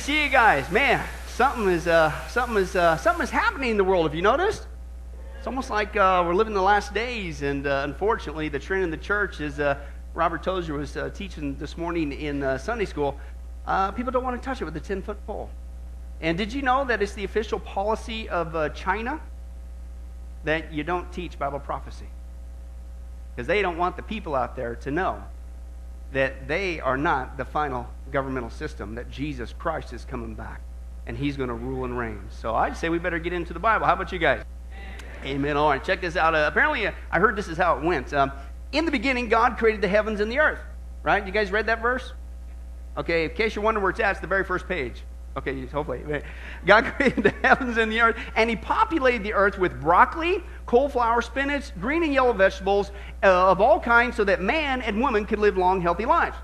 See 0.00 0.24
you 0.24 0.30
guys. 0.30 0.70
Man, 0.70 1.06
something 1.28 1.68
is, 1.68 1.86
uh, 1.86 2.26
something 2.28 2.56
is, 2.56 2.74
uh, 2.74 2.96
something 2.96 3.22
is 3.22 3.28
happening 3.28 3.72
in 3.72 3.76
the 3.76 3.84
world. 3.84 4.06
Have 4.06 4.14
you 4.14 4.22
noticed? 4.22 4.66
It's 5.36 5.46
almost 5.46 5.68
like 5.68 5.94
uh, 5.94 6.24
we're 6.26 6.34
living 6.34 6.54
the 6.54 6.62
last 6.62 6.94
days, 6.94 7.42
and 7.42 7.66
uh, 7.66 7.82
unfortunately, 7.84 8.48
the 8.48 8.58
trend 8.58 8.82
in 8.82 8.90
the 8.90 8.96
church 8.96 9.42
is 9.42 9.60
uh, 9.60 9.76
Robert 10.14 10.42
Tozer 10.42 10.72
was 10.72 10.96
uh, 10.96 11.10
teaching 11.10 11.54
this 11.56 11.76
morning 11.76 12.12
in 12.12 12.58
Sunday 12.58 12.86
school. 12.86 13.14
People 13.94 14.10
don't 14.10 14.24
want 14.24 14.40
to 14.40 14.44
touch 14.44 14.62
it 14.62 14.64
with 14.64 14.74
a 14.74 14.80
10 14.80 15.02
foot 15.02 15.18
pole. 15.26 15.50
And 16.22 16.38
did 16.38 16.50
you 16.50 16.62
know 16.62 16.82
that 16.86 17.02
it's 17.02 17.12
the 17.12 17.24
official 17.24 17.60
policy 17.60 18.26
of 18.30 18.74
China 18.74 19.20
that 20.44 20.72
you 20.72 20.82
don't 20.82 21.12
teach 21.12 21.38
Bible 21.38 21.60
prophecy? 21.60 22.08
Because 23.36 23.46
they 23.46 23.60
don't 23.60 23.76
want 23.76 23.96
the 23.96 24.02
people 24.02 24.34
out 24.34 24.56
there 24.56 24.76
to 24.76 24.90
know 24.90 25.22
that 26.12 26.48
they 26.48 26.80
are 26.80 26.96
not 26.96 27.36
the 27.36 27.44
final 27.44 27.88
governmental 28.10 28.50
system, 28.50 28.94
that 28.96 29.10
Jesus 29.10 29.54
Christ 29.58 29.92
is 29.92 30.04
coming 30.04 30.34
back 30.34 30.60
and 31.06 31.16
he's 31.16 31.36
going 31.36 31.48
to 31.48 31.54
rule 31.54 31.84
and 31.84 31.96
reign. 31.96 32.22
So 32.30 32.54
I'd 32.54 32.76
say 32.76 32.88
we 32.88 32.98
better 32.98 33.18
get 33.18 33.32
into 33.32 33.52
the 33.52 33.58
Bible. 33.58 33.86
How 33.86 33.94
about 33.94 34.12
you 34.12 34.18
guys? 34.18 34.42
Amen. 35.24 35.56
All 35.56 35.68
right, 35.68 35.82
check 35.82 36.00
this 36.00 36.16
out. 36.16 36.34
Uh, 36.34 36.48
apparently, 36.50 36.86
uh, 36.86 36.92
I 37.10 37.18
heard 37.18 37.36
this 37.36 37.48
is 37.48 37.58
how 37.58 37.76
it 37.76 37.84
went. 37.84 38.12
Um, 38.14 38.32
in 38.72 38.84
the 38.84 38.90
beginning, 38.90 39.28
God 39.28 39.58
created 39.58 39.82
the 39.82 39.88
heavens 39.88 40.20
and 40.20 40.30
the 40.30 40.38
earth. 40.38 40.60
Right? 41.02 41.24
You 41.24 41.32
guys 41.32 41.50
read 41.50 41.66
that 41.66 41.80
verse? 41.80 42.12
Okay, 42.96 43.24
in 43.24 43.30
case 43.30 43.54
you're 43.54 43.64
wondering 43.64 43.82
where 43.82 43.90
it's 43.90 44.00
at, 44.00 44.12
it's 44.12 44.20
the 44.20 44.26
very 44.26 44.44
first 44.44 44.68
page. 44.68 45.02
Okay, 45.36 45.64
hopefully. 45.66 46.22
God 46.66 46.84
created 46.96 47.24
the 47.24 47.34
heavens 47.42 47.76
and 47.76 47.90
the 47.90 48.00
earth, 48.00 48.16
and 48.34 48.50
He 48.50 48.56
populated 48.56 49.22
the 49.22 49.32
earth 49.32 49.58
with 49.58 49.80
broccoli, 49.80 50.42
cauliflower, 50.66 51.22
spinach, 51.22 51.72
green 51.80 52.02
and 52.02 52.12
yellow 52.12 52.32
vegetables 52.32 52.90
uh, 53.22 53.50
of 53.50 53.60
all 53.60 53.78
kinds 53.78 54.16
so 54.16 54.24
that 54.24 54.42
man 54.42 54.82
and 54.82 55.00
woman 55.00 55.24
could 55.24 55.38
live 55.38 55.56
long, 55.56 55.80
healthy 55.80 56.04
lives. 56.04 56.36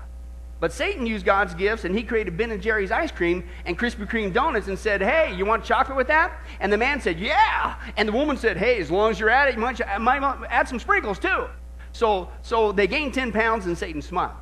But 0.59 0.71
Satan 0.71 1.05
used 1.05 1.25
God's 1.25 1.53
gifts 1.53 1.85
and 1.85 1.95
he 1.95 2.01
created 2.01 2.35
Ben 2.35 2.49
and 2.49 2.61
Jerry's 2.61 2.91
ice 2.91 3.11
cream 3.11 3.47
and 3.65 3.77
Krispy 3.77 4.09
Kreme 4.09 4.33
donuts 4.33 4.67
and 4.67 4.79
said, 4.79 5.01
Hey, 5.01 5.35
you 5.35 5.45
want 5.45 5.63
chocolate 5.63 5.95
with 5.95 6.07
that? 6.07 6.41
And 6.59 6.73
the 6.73 6.77
man 6.77 6.99
said, 6.99 7.19
Yeah. 7.19 7.75
And 7.95 8.07
the 8.09 8.13
woman 8.13 8.37
said, 8.37 8.57
Hey, 8.57 8.79
as 8.79 8.89
long 8.89 9.11
as 9.11 9.19
you're 9.19 9.29
at 9.29 9.49
it, 9.49 9.53
you 9.53 9.61
might, 9.61 9.79
might 10.01 10.23
add 10.49 10.67
some 10.67 10.79
sprinkles 10.79 11.19
too. 11.19 11.45
So, 11.91 12.29
so 12.41 12.71
they 12.71 12.87
gained 12.87 13.13
10 13.13 13.31
pounds 13.31 13.67
and 13.67 13.77
Satan 13.77 14.01
smiled. 14.01 14.35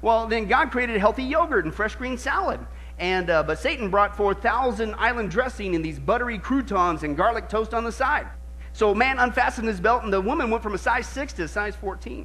Well, 0.00 0.26
then 0.26 0.46
God 0.46 0.70
created 0.70 0.98
healthy 0.98 1.22
yogurt 1.22 1.64
and 1.64 1.74
fresh 1.74 1.96
green 1.96 2.16
salad. 2.16 2.58
And, 3.02 3.30
uh, 3.30 3.42
but 3.42 3.58
Satan 3.58 3.90
brought 3.90 4.16
forth 4.16 4.40
thousand 4.42 4.94
island 4.94 5.32
dressing 5.32 5.74
and 5.74 5.84
these 5.84 5.98
buttery 5.98 6.38
croutons 6.38 7.02
and 7.02 7.16
garlic 7.16 7.48
toast 7.48 7.74
on 7.74 7.82
the 7.82 7.90
side. 7.90 8.28
So 8.72 8.94
man 8.94 9.18
unfastened 9.18 9.66
his 9.66 9.80
belt, 9.80 10.04
and 10.04 10.12
the 10.12 10.20
woman 10.20 10.50
went 10.50 10.62
from 10.62 10.76
a 10.76 10.78
size 10.78 11.08
6 11.08 11.32
to 11.32 11.42
a 11.42 11.48
size 11.48 11.74
14. 11.74 12.24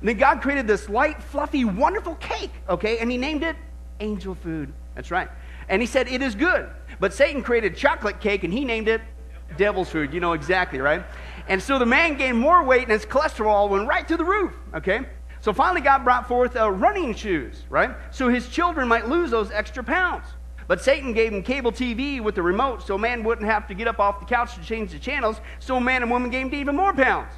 And 0.00 0.08
then 0.08 0.18
God 0.18 0.42
created 0.42 0.66
this 0.66 0.88
light, 0.88 1.22
fluffy, 1.22 1.64
wonderful 1.64 2.16
cake, 2.16 2.50
okay? 2.68 2.98
And 2.98 3.12
he 3.12 3.16
named 3.16 3.44
it 3.44 3.54
angel 4.00 4.34
food. 4.34 4.72
That's 4.96 5.12
right. 5.12 5.28
And 5.68 5.80
he 5.80 5.86
said, 5.86 6.08
It 6.08 6.20
is 6.20 6.34
good. 6.34 6.68
But 6.98 7.14
Satan 7.14 7.40
created 7.44 7.76
chocolate 7.76 8.18
cake 8.18 8.42
and 8.42 8.52
he 8.52 8.64
named 8.64 8.88
it 8.88 9.02
devil's 9.56 9.88
food. 9.88 10.12
You 10.12 10.18
know 10.18 10.32
exactly, 10.32 10.80
right? 10.80 11.04
And 11.46 11.62
so 11.62 11.78
the 11.78 11.86
man 11.86 12.16
gained 12.16 12.38
more 12.38 12.64
weight 12.64 12.82
and 12.82 12.90
his 12.90 13.06
cholesterol 13.06 13.68
went 13.68 13.86
right 13.86 14.06
through 14.06 14.16
the 14.16 14.24
roof, 14.24 14.52
okay? 14.74 15.02
So 15.42 15.52
finally, 15.52 15.80
God 15.80 16.04
brought 16.04 16.28
forth 16.28 16.54
uh, 16.54 16.70
running 16.70 17.12
shoes, 17.16 17.64
right? 17.68 17.90
So 18.12 18.28
his 18.28 18.48
children 18.48 18.86
might 18.86 19.08
lose 19.08 19.32
those 19.32 19.50
extra 19.50 19.82
pounds. 19.82 20.24
But 20.68 20.80
Satan 20.80 21.12
gave 21.12 21.32
him 21.32 21.42
cable 21.42 21.72
TV 21.72 22.20
with 22.20 22.36
the 22.36 22.42
remote 22.42 22.86
so 22.86 22.96
man 22.96 23.24
wouldn't 23.24 23.48
have 23.48 23.66
to 23.66 23.74
get 23.74 23.88
up 23.88 23.98
off 23.98 24.20
the 24.20 24.26
couch 24.26 24.54
to 24.54 24.62
change 24.62 24.92
the 24.92 25.00
channels. 25.00 25.40
So 25.58 25.80
man 25.80 26.02
and 26.02 26.12
woman 26.12 26.30
gained 26.30 26.54
even 26.54 26.76
more 26.76 26.92
pounds. 26.92 27.32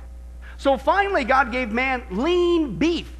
So 0.58 0.76
finally, 0.76 1.24
God 1.24 1.50
gave 1.50 1.72
man 1.72 2.04
lean 2.10 2.76
beef. 2.76 3.10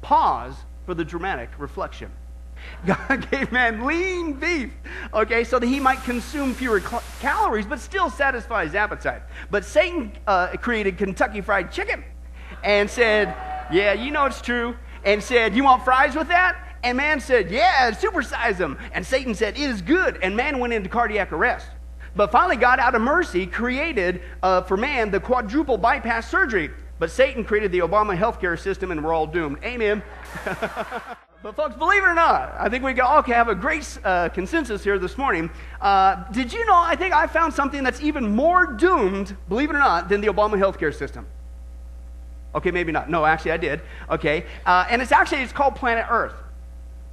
Pause 0.00 0.54
for 0.86 0.94
the 0.94 1.04
dramatic 1.04 1.50
reflection. 1.58 2.12
God 2.86 3.28
gave 3.32 3.50
man 3.50 3.84
lean 3.84 4.34
beef, 4.34 4.70
okay, 5.12 5.42
so 5.42 5.58
that 5.58 5.66
he 5.66 5.80
might 5.80 6.04
consume 6.04 6.54
fewer 6.54 6.80
calories 7.18 7.66
but 7.66 7.80
still 7.80 8.10
satisfy 8.10 8.64
his 8.64 8.76
appetite. 8.76 9.22
But 9.50 9.64
Satan 9.64 10.12
uh, 10.28 10.56
created 10.58 10.98
Kentucky 10.98 11.40
Fried 11.40 11.72
Chicken 11.72 12.04
and 12.62 12.88
said, 12.88 13.34
Yeah, 13.72 13.92
you 13.92 14.10
know 14.10 14.26
it's 14.26 14.40
true. 14.40 14.76
And 15.04 15.22
said, 15.22 15.54
You 15.54 15.64
want 15.64 15.84
fries 15.84 16.14
with 16.14 16.28
that? 16.28 16.78
And 16.82 16.96
man 16.96 17.20
said, 17.20 17.50
Yeah, 17.50 17.90
supersize 17.92 18.56
them. 18.56 18.78
And 18.92 19.04
Satan 19.04 19.34
said, 19.34 19.56
It 19.56 19.62
is 19.62 19.82
good. 19.82 20.18
And 20.22 20.36
man 20.36 20.58
went 20.58 20.72
into 20.72 20.88
cardiac 20.88 21.32
arrest. 21.32 21.68
But 22.16 22.32
finally, 22.32 22.56
God, 22.56 22.80
out 22.80 22.94
of 22.94 23.02
mercy, 23.02 23.46
created 23.46 24.22
uh, 24.42 24.62
for 24.62 24.76
man 24.76 25.10
the 25.10 25.20
quadruple 25.20 25.78
bypass 25.78 26.28
surgery. 26.28 26.70
But 26.98 27.10
Satan 27.10 27.44
created 27.44 27.72
the 27.72 27.78
Obama 27.78 28.16
healthcare 28.16 28.58
system, 28.58 28.90
and 28.90 29.02
we're 29.02 29.14
all 29.14 29.26
doomed. 29.26 29.58
Amen. 29.64 30.02
but, 31.42 31.56
folks, 31.56 31.74
believe 31.76 32.02
it 32.02 32.06
or 32.06 32.14
not, 32.14 32.54
I 32.58 32.68
think 32.68 32.84
we 32.84 32.98
all 33.00 33.22
can 33.22 33.32
have 33.34 33.48
a 33.48 33.54
great 33.54 33.98
uh, 34.04 34.28
consensus 34.28 34.84
here 34.84 34.98
this 34.98 35.16
morning. 35.16 35.48
Uh, 35.80 36.30
did 36.30 36.52
you 36.52 36.66
know? 36.66 36.76
I 36.76 36.96
think 36.96 37.14
I 37.14 37.26
found 37.26 37.54
something 37.54 37.82
that's 37.82 38.02
even 38.02 38.34
more 38.34 38.66
doomed, 38.66 39.34
believe 39.48 39.70
it 39.70 39.76
or 39.76 39.78
not, 39.78 40.10
than 40.10 40.20
the 40.20 40.26
Obama 40.26 40.58
healthcare 40.58 40.94
system. 40.94 41.26
Okay, 42.54 42.70
maybe 42.70 42.92
not. 42.92 43.08
No, 43.08 43.24
actually, 43.24 43.52
I 43.52 43.56
did. 43.56 43.80
Okay, 44.10 44.44
uh, 44.66 44.86
and 44.88 45.00
it's 45.00 45.12
actually 45.12 45.42
it's 45.42 45.52
called 45.52 45.76
Planet 45.76 46.06
Earth 46.10 46.34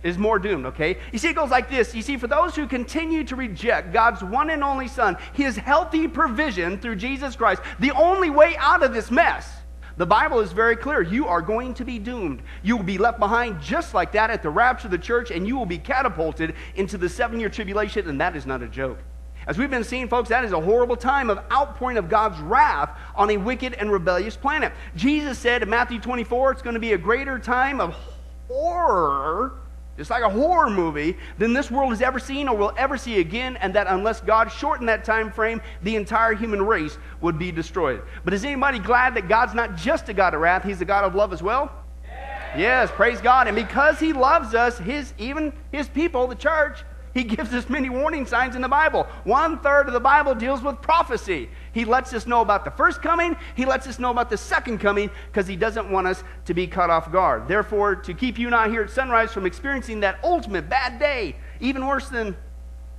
is 0.03 0.17
more 0.17 0.39
doomed, 0.39 0.65
okay? 0.67 0.97
You 1.11 1.19
see, 1.19 1.29
it 1.29 1.35
goes 1.35 1.49
like 1.49 1.69
this. 1.69 1.95
You 1.95 2.01
see, 2.01 2.17
for 2.17 2.27
those 2.27 2.55
who 2.55 2.67
continue 2.67 3.23
to 3.25 3.35
reject 3.35 3.91
God's 3.91 4.23
one 4.23 4.49
and 4.49 4.63
only 4.63 4.87
Son, 4.87 5.17
his 5.33 5.57
healthy 5.57 6.07
provision 6.07 6.77
through 6.77 6.97
Jesus 6.97 7.35
Christ, 7.35 7.61
the 7.79 7.91
only 7.91 8.29
way 8.29 8.55
out 8.57 8.83
of 8.83 8.93
this 8.93 9.09
mess, 9.09 9.51
the 9.97 10.05
Bible 10.05 10.39
is 10.39 10.51
very 10.51 10.75
clear. 10.75 11.01
You 11.01 11.27
are 11.27 11.41
going 11.41 11.73
to 11.75 11.83
be 11.83 11.97
doomed. 11.97 12.43
You 12.61 12.77
will 12.77 12.83
be 12.83 12.99
left 12.99 13.17
behind 13.17 13.59
just 13.59 13.95
like 13.95 14.11
that 14.11 14.29
at 14.29 14.43
the 14.43 14.49
rapture 14.49 14.87
of 14.87 14.91
the 14.91 14.97
church, 14.99 15.31
and 15.31 15.47
you 15.47 15.57
will 15.57 15.65
be 15.65 15.79
catapulted 15.79 16.53
into 16.75 16.97
the 16.97 17.09
seven 17.09 17.39
year 17.39 17.49
tribulation, 17.49 18.07
and 18.07 18.21
that 18.21 18.35
is 18.35 18.45
not 18.45 18.62
a 18.62 18.67
joke. 18.67 19.00
As 19.47 19.57
we've 19.57 19.69
been 19.69 19.83
seeing, 19.83 20.09
folks, 20.09 20.29
that 20.29 20.44
is 20.44 20.51
a 20.51 20.59
horrible 20.59 20.97
time 20.97 21.29
of 21.29 21.39
outpouring 21.51 21.97
of 21.97 22.09
God's 22.09 22.39
wrath 22.39 22.97
on 23.15 23.29
a 23.29 23.38
wicked 23.38 23.73
and 23.73 23.91
rebellious 23.91 24.35
planet. 24.35 24.73
Jesus 24.95 25.39
said 25.39 25.63
in 25.63 25.69
Matthew 25.69 25.99
24, 25.99 26.51
it's 26.51 26.61
going 26.61 26.73
to 26.73 26.79
be 26.79 26.94
a 26.94 26.97
greater 26.97 27.39
time 27.39 27.79
of 27.79 27.95
horror 28.49 29.53
just 29.97 30.11
like 30.11 30.23
a 30.23 30.29
horror 30.29 30.69
movie, 30.69 31.17
than 31.39 31.53
this 31.53 31.71
world 31.71 31.89
has 31.89 32.01
ever 32.01 32.19
seen 32.19 32.47
or 32.47 32.55
will 32.55 32.73
ever 32.77 32.97
see 32.97 33.19
again, 33.19 33.57
and 33.57 33.73
that 33.73 33.88
unless 33.88 34.21
God 34.21 34.51
shortened 34.51 34.88
that 34.89 35.03
time 35.03 35.31
frame, 35.31 35.59
the 35.81 35.95
entire 35.95 36.33
human 36.33 36.61
race 36.61 36.97
would 37.19 37.39
be 37.39 37.51
destroyed. 37.51 38.03
But 38.23 38.33
is 38.33 38.45
anybody 38.45 38.77
glad 38.77 39.15
that 39.15 39.27
God's 39.27 39.55
not 39.55 39.75
just 39.75 40.07
a 40.07 40.13
God 40.13 40.35
of 40.35 40.41
wrath, 40.41 40.63
He's 40.63 40.81
a 40.81 40.85
God 40.85 41.03
of 41.03 41.15
love 41.15 41.33
as 41.33 41.41
well? 41.41 41.71
Yes, 42.55 42.89
praise 42.91 43.19
God. 43.19 43.47
And 43.47 43.55
because 43.55 44.00
He 44.00 44.13
loves 44.13 44.53
us, 44.53 44.77
His 44.77 45.13
even 45.17 45.51
His 45.71 45.89
people, 45.89 46.27
the 46.27 46.35
church, 46.35 46.83
he 47.17 47.23
gives 47.23 47.51
us 47.53 47.67
many 47.67 47.89
warning 47.89 48.25
signs 48.27 48.55
in 48.55 48.61
the 48.61 48.67
Bible. 48.67 49.07
One 49.23 49.59
third 49.59 49.87
of 49.87 49.93
the 49.93 49.99
Bible 49.99 50.35
deals 50.35 50.61
with 50.61 50.81
prophecy. 50.81 51.49
He 51.73 51.83
lets 51.83 52.13
us 52.13 52.27
know 52.27 52.41
about 52.41 52.63
the 52.63 52.71
first 52.71 53.01
coming, 53.01 53.35
he 53.55 53.65
lets 53.65 53.87
us 53.87 53.97
know 53.97 54.11
about 54.11 54.29
the 54.29 54.37
second 54.37 54.77
coming 54.79 55.09
because 55.27 55.47
he 55.47 55.55
doesn't 55.55 55.89
want 55.89 56.05
us 56.05 56.23
to 56.45 56.53
be 56.53 56.67
caught 56.67 56.89
off 56.89 57.11
guard. 57.11 57.47
Therefore, 57.47 57.95
to 57.95 58.13
keep 58.13 58.37
you 58.37 58.47
and 58.47 58.55
I 58.55 58.69
here 58.69 58.83
at 58.83 58.91
sunrise 58.91 59.33
from 59.33 59.45
experiencing 59.45 60.01
that 60.01 60.19
ultimate 60.23 60.69
bad 60.69 60.99
day, 60.99 61.35
even 61.59 61.85
worse 61.87 62.09
than 62.09 62.37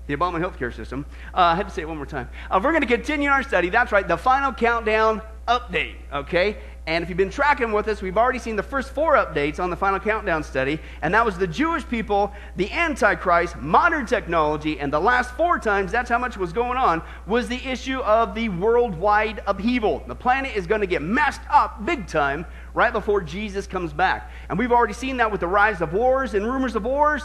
the 0.09 0.17
Obama 0.17 0.41
healthcare 0.41 0.75
system, 0.75 1.07
uh, 1.35 1.39
I 1.39 1.55
had 1.55 1.69
to 1.69 1.75
say 1.75 1.83
it 1.83 1.89
one 1.89 1.99
more 1.99 2.07
time. 2.07 2.29
Uh, 2.51 2.61
we're 2.63 2.73
going 2.73 2.83
to 2.83 2.89
continue 2.89 3.29
our 3.29 3.43
study. 3.43 3.69
That's 3.69 3.93
right, 3.93 4.09
the 4.09 4.17
final 4.17 4.53
countdown 4.53 5.23
update, 5.47 5.97
okay? 6.13 6.57
And 6.89 7.03
if 7.03 7.11
you've 7.11 7.19
been 7.19 7.29
tracking 7.29 7.71
with 7.71 7.87
us, 7.87 8.01
we've 8.01 8.17
already 8.17 8.39
seen 8.39 8.57
the 8.57 8.63
first 8.63 8.93
four 8.93 9.17
updates 9.17 9.61
on 9.63 9.69
the 9.69 9.77
final 9.77 10.01
countdown 10.01 10.43
study, 10.43 10.81
and 11.03 11.13
that 11.13 11.23
was 11.23 11.37
the 11.37 11.47
Jewish 11.47 11.87
people, 11.87 12.33
the 12.57 12.73
Antichrist, 12.73 13.57
modern 13.57 14.07
technology, 14.07 14.81
and 14.81 14.91
the 14.91 14.99
last 14.99 15.33
four 15.33 15.59
times, 15.59 15.93
that's 15.93 16.09
how 16.09 16.17
much 16.17 16.39
was 16.39 16.51
going 16.51 16.79
on, 16.79 17.03
was 17.27 17.47
the 17.47 17.63
issue 17.69 17.99
of 17.99 18.35
the 18.35 18.49
worldwide 18.49 19.43
upheaval. 19.47 20.03
The 20.07 20.15
planet 20.15 20.57
is 20.57 20.67
going 20.67 20.81
to 20.81 20.87
get 20.87 21.03
messed 21.03 21.43
up 21.51 21.85
big 21.85 22.07
time 22.07 22.47
right 22.73 22.95
before 22.95 23.21
Jesus 23.21 23.67
comes 23.67 23.93
back. 23.93 24.31
And 24.49 24.59
we've 24.59 24.73
already 24.73 24.95
seen 24.95 25.19
that 25.19 25.31
with 25.31 25.41
the 25.41 25.47
rise 25.47 25.83
of 25.83 25.93
wars 25.93 26.33
and 26.33 26.47
rumors 26.47 26.75
of 26.75 26.85
wars. 26.85 27.23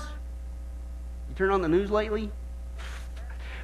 You 1.30 1.36
turn 1.36 1.52
on 1.52 1.62
the 1.62 1.70
news 1.70 1.90
lately, 1.90 2.30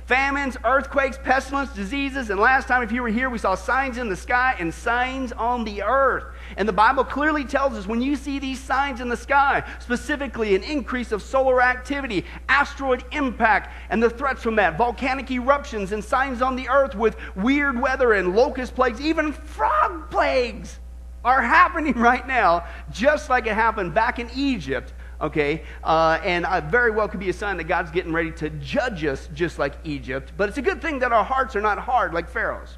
famines, 0.09 0.57
earthquakes, 0.65 1.19
pestilence, 1.21 1.71
diseases, 1.71 2.31
and 2.31 2.39
last 2.39 2.67
time, 2.67 2.81
if 2.81 2.91
you 2.91 3.03
were 3.03 3.09
here, 3.09 3.29
we 3.29 3.37
saw 3.37 3.53
signs 3.53 3.99
in 3.99 4.09
the 4.09 4.15
sky 4.15 4.55
and 4.57 4.73
signs 4.73 5.31
on 5.33 5.63
the 5.63 5.83
earth. 5.83 6.23
And 6.57 6.67
the 6.67 6.73
Bible 6.73 7.03
clearly 7.03 7.45
tells 7.45 7.73
us 7.75 7.85
when 7.85 8.01
you 8.01 8.15
see 8.15 8.39
these 8.39 8.59
signs 8.59 9.01
in 9.01 9.07
the 9.07 9.15
sky, 9.15 9.63
specifically 9.77 10.55
an 10.55 10.63
increase 10.63 11.11
of 11.11 11.21
solar 11.21 11.61
activity, 11.61 12.25
asteroid 12.49 13.03
impact, 13.11 13.71
and 13.91 14.01
the 14.01 14.09
threats 14.09 14.41
from 14.41 14.55
that, 14.55 14.79
volcanic 14.79 15.29
eruptions, 15.29 15.91
and 15.91 16.03
signs 16.03 16.41
on 16.41 16.55
the 16.55 16.67
earth 16.69 16.95
with 16.95 17.15
weird 17.35 17.79
weather 17.79 18.13
and 18.13 18.35
locust 18.35 18.73
plagues, 18.73 18.99
even 18.99 19.31
frog 19.31 20.09
plagues 20.09 20.79
are 21.23 21.41
happening 21.43 21.93
right 21.93 22.27
now, 22.27 22.65
just 22.91 23.29
like 23.29 23.45
it 23.45 23.53
happened 23.53 23.93
back 23.93 24.17
in 24.17 24.27
Egypt 24.35 24.91
okay? 25.21 25.63
Uh, 25.83 26.19
and 26.23 26.45
uh, 26.45 26.61
very 26.61 26.91
well 26.91 27.07
could 27.07 27.19
be 27.19 27.29
a 27.29 27.33
sign 27.33 27.57
that 27.57 27.65
God's 27.65 27.91
getting 27.91 28.13
ready 28.13 28.31
to 28.33 28.49
judge 28.49 29.03
us 29.05 29.29
just 29.33 29.59
like 29.59 29.73
Egypt. 29.83 30.33
But 30.37 30.49
it's 30.49 30.57
a 30.57 30.61
good 30.61 30.81
thing 30.81 30.99
that 30.99 31.11
our 31.11 31.23
hearts 31.23 31.55
are 31.55 31.61
not 31.61 31.79
hard 31.79 32.13
like 32.13 32.29
Pharaoh's. 32.29 32.77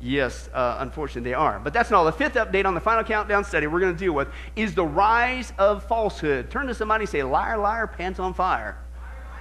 Yes, 0.00 0.50
uh, 0.52 0.76
unfortunately, 0.80 1.30
they 1.30 1.34
are. 1.34 1.58
But 1.58 1.72
that's 1.72 1.90
not 1.90 1.98
all. 1.98 2.04
The 2.04 2.12
fifth 2.12 2.34
update 2.34 2.66
on 2.66 2.74
the 2.74 2.80
final 2.80 3.02
countdown 3.02 3.44
study 3.44 3.66
we're 3.66 3.80
going 3.80 3.94
to 3.94 3.98
deal 3.98 4.12
with 4.12 4.28
is 4.54 4.74
the 4.74 4.84
rise 4.84 5.52
of 5.58 5.84
falsehood. 5.84 6.50
Turn 6.50 6.66
to 6.66 6.74
somebody 6.74 7.02
and 7.02 7.08
say, 7.08 7.22
Liar, 7.22 7.56
liar, 7.56 7.86
pants 7.86 8.20
on 8.20 8.34
fire. 8.34 8.76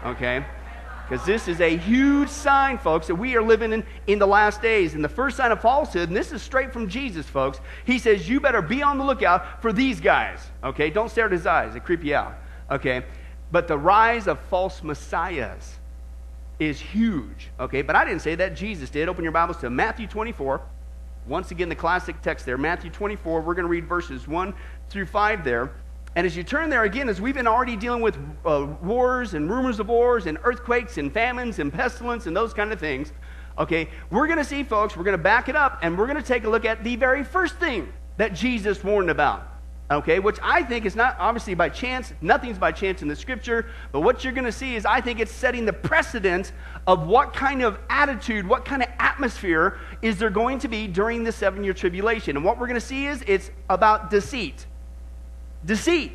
Okay? 0.05 0.45
Because 1.07 1.25
this 1.25 1.47
is 1.47 1.61
a 1.61 1.77
huge 1.77 2.29
sign, 2.29 2.79
folks, 2.79 3.07
that 3.07 3.15
we 3.15 3.35
are 3.35 3.43
living 3.43 3.71
in, 3.71 3.85
in 4.07 4.17
the 4.17 4.25
last 4.25 4.61
days. 4.61 4.95
And 4.95 5.03
the 5.03 5.09
first 5.09 5.37
sign 5.37 5.51
of 5.51 5.61
falsehood, 5.61 6.09
and 6.09 6.17
this 6.17 6.31
is 6.31 6.41
straight 6.41 6.73
from 6.73 6.89
Jesus, 6.89 7.27
folks, 7.27 7.59
he 7.85 7.99
says, 7.99 8.27
You 8.27 8.39
better 8.39 8.61
be 8.61 8.81
on 8.81 8.97
the 8.97 9.03
lookout 9.03 9.61
for 9.61 9.71
these 9.71 10.01
guys. 10.01 10.39
Okay? 10.63 10.89
Don't 10.89 11.09
stare 11.09 11.25
at 11.25 11.31
his 11.31 11.45
eyes, 11.45 11.73
they 11.73 11.79
creep 11.79 12.03
you 12.03 12.15
out. 12.15 12.35
Okay? 12.71 13.03
But 13.51 13.67
the 13.67 13.77
rise 13.77 14.27
of 14.27 14.39
false 14.39 14.81
messiahs 14.81 15.75
is 16.59 16.79
huge. 16.79 17.49
Okay, 17.59 17.81
but 17.81 17.95
I 17.95 18.05
didn't 18.05 18.21
say 18.21 18.35
that. 18.35 18.55
Jesus 18.55 18.89
did. 18.89 19.09
Open 19.09 19.23
your 19.23 19.31
Bibles 19.31 19.57
to 19.57 19.69
Matthew 19.69 20.07
24. 20.07 20.61
Once 21.27 21.51
again, 21.51 21.69
the 21.69 21.75
classic 21.75 22.21
text 22.21 22.45
there, 22.45 22.57
Matthew 22.57 22.89
24. 22.89 23.41
We're 23.41 23.53
going 23.53 23.65
to 23.65 23.69
read 23.69 23.87
verses 23.87 24.27
1 24.27 24.53
through 24.89 25.07
5 25.07 25.43
there. 25.43 25.71
And 26.15 26.25
as 26.25 26.37
you 26.37 26.43
turn 26.43 26.69
there 26.69 26.83
again, 26.83 27.09
as 27.09 27.19
we've 27.19 27.35
been 27.35 27.47
already 27.47 27.75
dealing 27.75 28.01
with 28.01 28.17
uh, 28.45 28.67
wars 28.81 29.33
and 29.33 29.49
rumors 29.49 29.79
of 29.79 29.89
wars 29.89 30.27
and 30.27 30.37
earthquakes 30.43 30.97
and 30.97 31.13
famines 31.13 31.59
and 31.59 31.73
pestilence 31.73 32.25
and 32.25 32.35
those 32.35 32.53
kind 32.53 32.71
of 32.71 32.79
things, 32.79 33.11
okay, 33.57 33.89
we're 34.09 34.27
going 34.27 34.39
to 34.39 34.45
see, 34.45 34.63
folks, 34.63 34.95
we're 34.95 35.03
going 35.03 35.17
to 35.17 35.23
back 35.23 35.49
it 35.49 35.55
up 35.55 35.79
and 35.81 35.97
we're 35.97 36.07
going 36.07 36.17
to 36.17 36.23
take 36.23 36.45
a 36.45 36.49
look 36.49 36.63
at 36.63 36.83
the 36.83 36.95
very 36.95 37.23
first 37.23 37.55
thing 37.55 37.91
that 38.17 38.33
Jesus 38.33 38.83
warned 38.83 39.09
about 39.09 39.55
okay, 39.91 40.19
which 40.19 40.37
I 40.41 40.63
think 40.63 40.85
is 40.85 40.95
not 40.95 41.15
obviously 41.19 41.53
by 41.53 41.69
chance. 41.69 42.13
Nothing's 42.21 42.57
by 42.57 42.71
chance 42.71 43.01
in 43.01 43.07
the 43.07 43.15
scripture, 43.15 43.67
but 43.91 44.01
what 44.01 44.23
you're 44.23 44.33
going 44.33 44.45
to 44.45 44.51
see 44.51 44.75
is 44.75 44.85
I 44.85 45.01
think 45.01 45.19
it's 45.19 45.31
setting 45.31 45.65
the 45.65 45.73
precedent 45.73 46.53
of 46.87 47.07
what 47.07 47.33
kind 47.33 47.61
of 47.61 47.79
attitude, 47.89 48.47
what 48.47 48.65
kind 48.65 48.81
of 48.81 48.89
atmosphere 48.99 49.77
is 50.01 50.17
there 50.17 50.29
going 50.29 50.59
to 50.59 50.67
be 50.67 50.87
during 50.87 51.23
the 51.23 51.31
seven 51.31 51.63
year 51.63 51.73
tribulation. 51.73 52.35
And 52.35 52.43
what 52.43 52.57
we're 52.57 52.67
going 52.67 52.79
to 52.79 52.85
see 52.85 53.05
is 53.05 53.23
it's 53.27 53.51
about 53.69 54.09
deceit. 54.09 54.65
Deceit. 55.65 56.13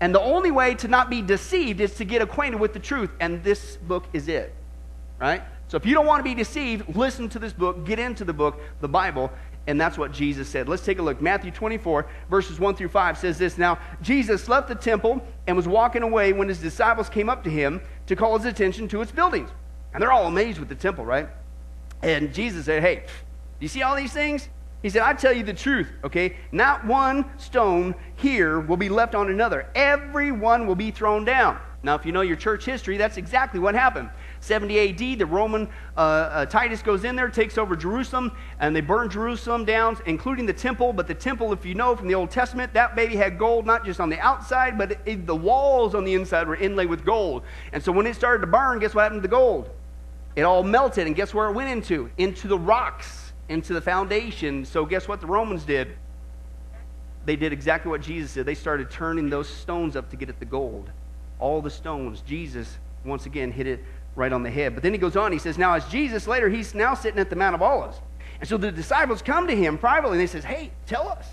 And 0.00 0.14
the 0.14 0.20
only 0.20 0.50
way 0.50 0.74
to 0.76 0.88
not 0.88 1.10
be 1.10 1.22
deceived 1.22 1.80
is 1.80 1.94
to 1.94 2.04
get 2.04 2.22
acquainted 2.22 2.60
with 2.60 2.72
the 2.72 2.78
truth, 2.78 3.10
and 3.20 3.42
this 3.42 3.76
book 3.76 4.06
is 4.12 4.28
it. 4.28 4.54
Right? 5.18 5.42
So 5.66 5.76
if 5.76 5.84
you 5.84 5.92
don't 5.92 6.06
want 6.06 6.20
to 6.20 6.24
be 6.24 6.34
deceived, 6.34 6.96
listen 6.96 7.28
to 7.30 7.38
this 7.38 7.52
book, 7.52 7.84
get 7.84 7.98
into 7.98 8.24
the 8.24 8.32
book, 8.32 8.60
the 8.80 8.88
Bible, 8.88 9.30
and 9.66 9.78
that's 9.78 9.98
what 9.98 10.12
Jesus 10.12 10.48
said. 10.48 10.66
Let's 10.66 10.84
take 10.84 10.98
a 10.98 11.02
look. 11.02 11.20
Matthew 11.20 11.50
24, 11.50 12.06
verses 12.30 12.58
1 12.58 12.76
through 12.76 12.88
5 12.88 13.18
says 13.18 13.36
this 13.36 13.58
Now, 13.58 13.78
Jesus 14.00 14.48
left 14.48 14.68
the 14.68 14.74
temple 14.74 15.22
and 15.46 15.54
was 15.54 15.68
walking 15.68 16.02
away 16.02 16.32
when 16.32 16.48
his 16.48 16.58
disciples 16.58 17.10
came 17.10 17.28
up 17.28 17.44
to 17.44 17.50
him 17.50 17.82
to 18.06 18.16
call 18.16 18.38
his 18.38 18.46
attention 18.46 18.88
to 18.88 19.02
its 19.02 19.12
buildings. 19.12 19.50
And 19.92 20.02
they're 20.02 20.12
all 20.12 20.26
amazed 20.26 20.58
with 20.58 20.70
the 20.70 20.74
temple, 20.74 21.04
right? 21.04 21.28
And 22.02 22.32
Jesus 22.32 22.64
said, 22.64 22.82
Hey, 22.82 22.96
do 22.96 23.02
you 23.60 23.68
see 23.68 23.82
all 23.82 23.94
these 23.94 24.12
things? 24.12 24.48
He 24.82 24.90
said, 24.90 25.02
I 25.02 25.12
tell 25.12 25.32
you 25.32 25.42
the 25.42 25.54
truth, 25.54 25.88
okay? 26.04 26.36
Not 26.52 26.86
one 26.86 27.24
stone 27.36 27.94
here 28.16 28.60
will 28.60 28.76
be 28.76 28.88
left 28.88 29.14
on 29.14 29.28
another. 29.28 29.68
Every 29.74 30.30
one 30.30 30.66
will 30.66 30.76
be 30.76 30.92
thrown 30.92 31.24
down. 31.24 31.58
Now, 31.82 31.94
if 31.94 32.04
you 32.04 32.10
know 32.10 32.22
your 32.22 32.36
church 32.36 32.64
history, 32.64 32.96
that's 32.96 33.16
exactly 33.16 33.60
what 33.60 33.74
happened. 33.74 34.10
70 34.40 34.90
AD, 34.90 35.18
the 35.18 35.26
Roman 35.26 35.68
uh, 35.96 36.00
uh, 36.00 36.46
Titus 36.46 36.82
goes 36.82 37.04
in 37.04 37.14
there, 37.14 37.28
takes 37.28 37.56
over 37.56 37.76
Jerusalem, 37.76 38.32
and 38.58 38.74
they 38.74 38.80
burn 38.80 39.08
Jerusalem 39.08 39.64
down, 39.64 39.96
including 40.06 40.44
the 40.44 40.52
temple. 40.52 40.92
But 40.92 41.06
the 41.06 41.14
temple, 41.14 41.52
if 41.52 41.64
you 41.64 41.74
know 41.74 41.94
from 41.94 42.08
the 42.08 42.14
Old 42.16 42.30
Testament, 42.30 42.72
that 42.74 42.96
baby 42.96 43.14
had 43.14 43.38
gold 43.38 43.64
not 43.64 43.84
just 43.84 44.00
on 44.00 44.10
the 44.10 44.18
outside, 44.18 44.76
but 44.76 44.98
it, 45.06 45.26
the 45.26 45.36
walls 45.36 45.94
on 45.94 46.04
the 46.04 46.14
inside 46.14 46.48
were 46.48 46.56
inlaid 46.56 46.88
with 46.88 47.04
gold. 47.04 47.44
And 47.72 47.82
so 47.82 47.92
when 47.92 48.06
it 48.06 48.14
started 48.14 48.40
to 48.40 48.48
burn, 48.48 48.80
guess 48.80 48.94
what 48.94 49.02
happened 49.02 49.22
to 49.22 49.28
the 49.28 49.32
gold? 49.32 49.70
It 50.34 50.42
all 50.42 50.64
melted, 50.64 51.06
and 51.06 51.14
guess 51.14 51.32
where 51.32 51.48
it 51.48 51.52
went 51.52 51.68
into? 51.68 52.10
Into 52.18 52.48
the 52.48 52.58
rocks, 52.58 53.17
into 53.48 53.72
the 53.72 53.80
foundation. 53.80 54.64
So 54.64 54.84
guess 54.84 55.08
what 55.08 55.20
the 55.20 55.26
Romans 55.26 55.64
did? 55.64 55.96
They 57.24 57.36
did 57.36 57.52
exactly 57.52 57.90
what 57.90 58.00
Jesus 58.00 58.34
did. 58.34 58.46
They 58.46 58.54
started 58.54 58.90
turning 58.90 59.28
those 59.28 59.48
stones 59.48 59.96
up 59.96 60.10
to 60.10 60.16
get 60.16 60.28
at 60.28 60.38
the 60.38 60.44
gold. 60.44 60.90
All 61.38 61.60
the 61.60 61.70
stones. 61.70 62.22
Jesus, 62.22 62.78
once 63.04 63.26
again, 63.26 63.52
hit 63.52 63.66
it 63.66 63.84
right 64.16 64.32
on 64.32 64.42
the 64.42 64.50
head. 64.50 64.74
But 64.74 64.82
then 64.82 64.92
he 64.92 64.98
goes 64.98 65.16
on, 65.16 65.32
he 65.32 65.38
says, 65.38 65.58
Now, 65.58 65.74
as 65.74 65.84
Jesus 65.86 66.26
later, 66.26 66.48
he's 66.48 66.74
now 66.74 66.94
sitting 66.94 67.20
at 67.20 67.30
the 67.30 67.36
Mount 67.36 67.54
of 67.54 67.62
Olives. 67.62 68.00
And 68.40 68.48
so 68.48 68.56
the 68.56 68.70
disciples 68.70 69.22
come 69.22 69.46
to 69.46 69.56
him 69.56 69.78
privately 69.78 70.18
and 70.18 70.20
they 70.20 70.30
says, 70.30 70.44
Hey, 70.44 70.70
tell 70.86 71.08
us. 71.08 71.26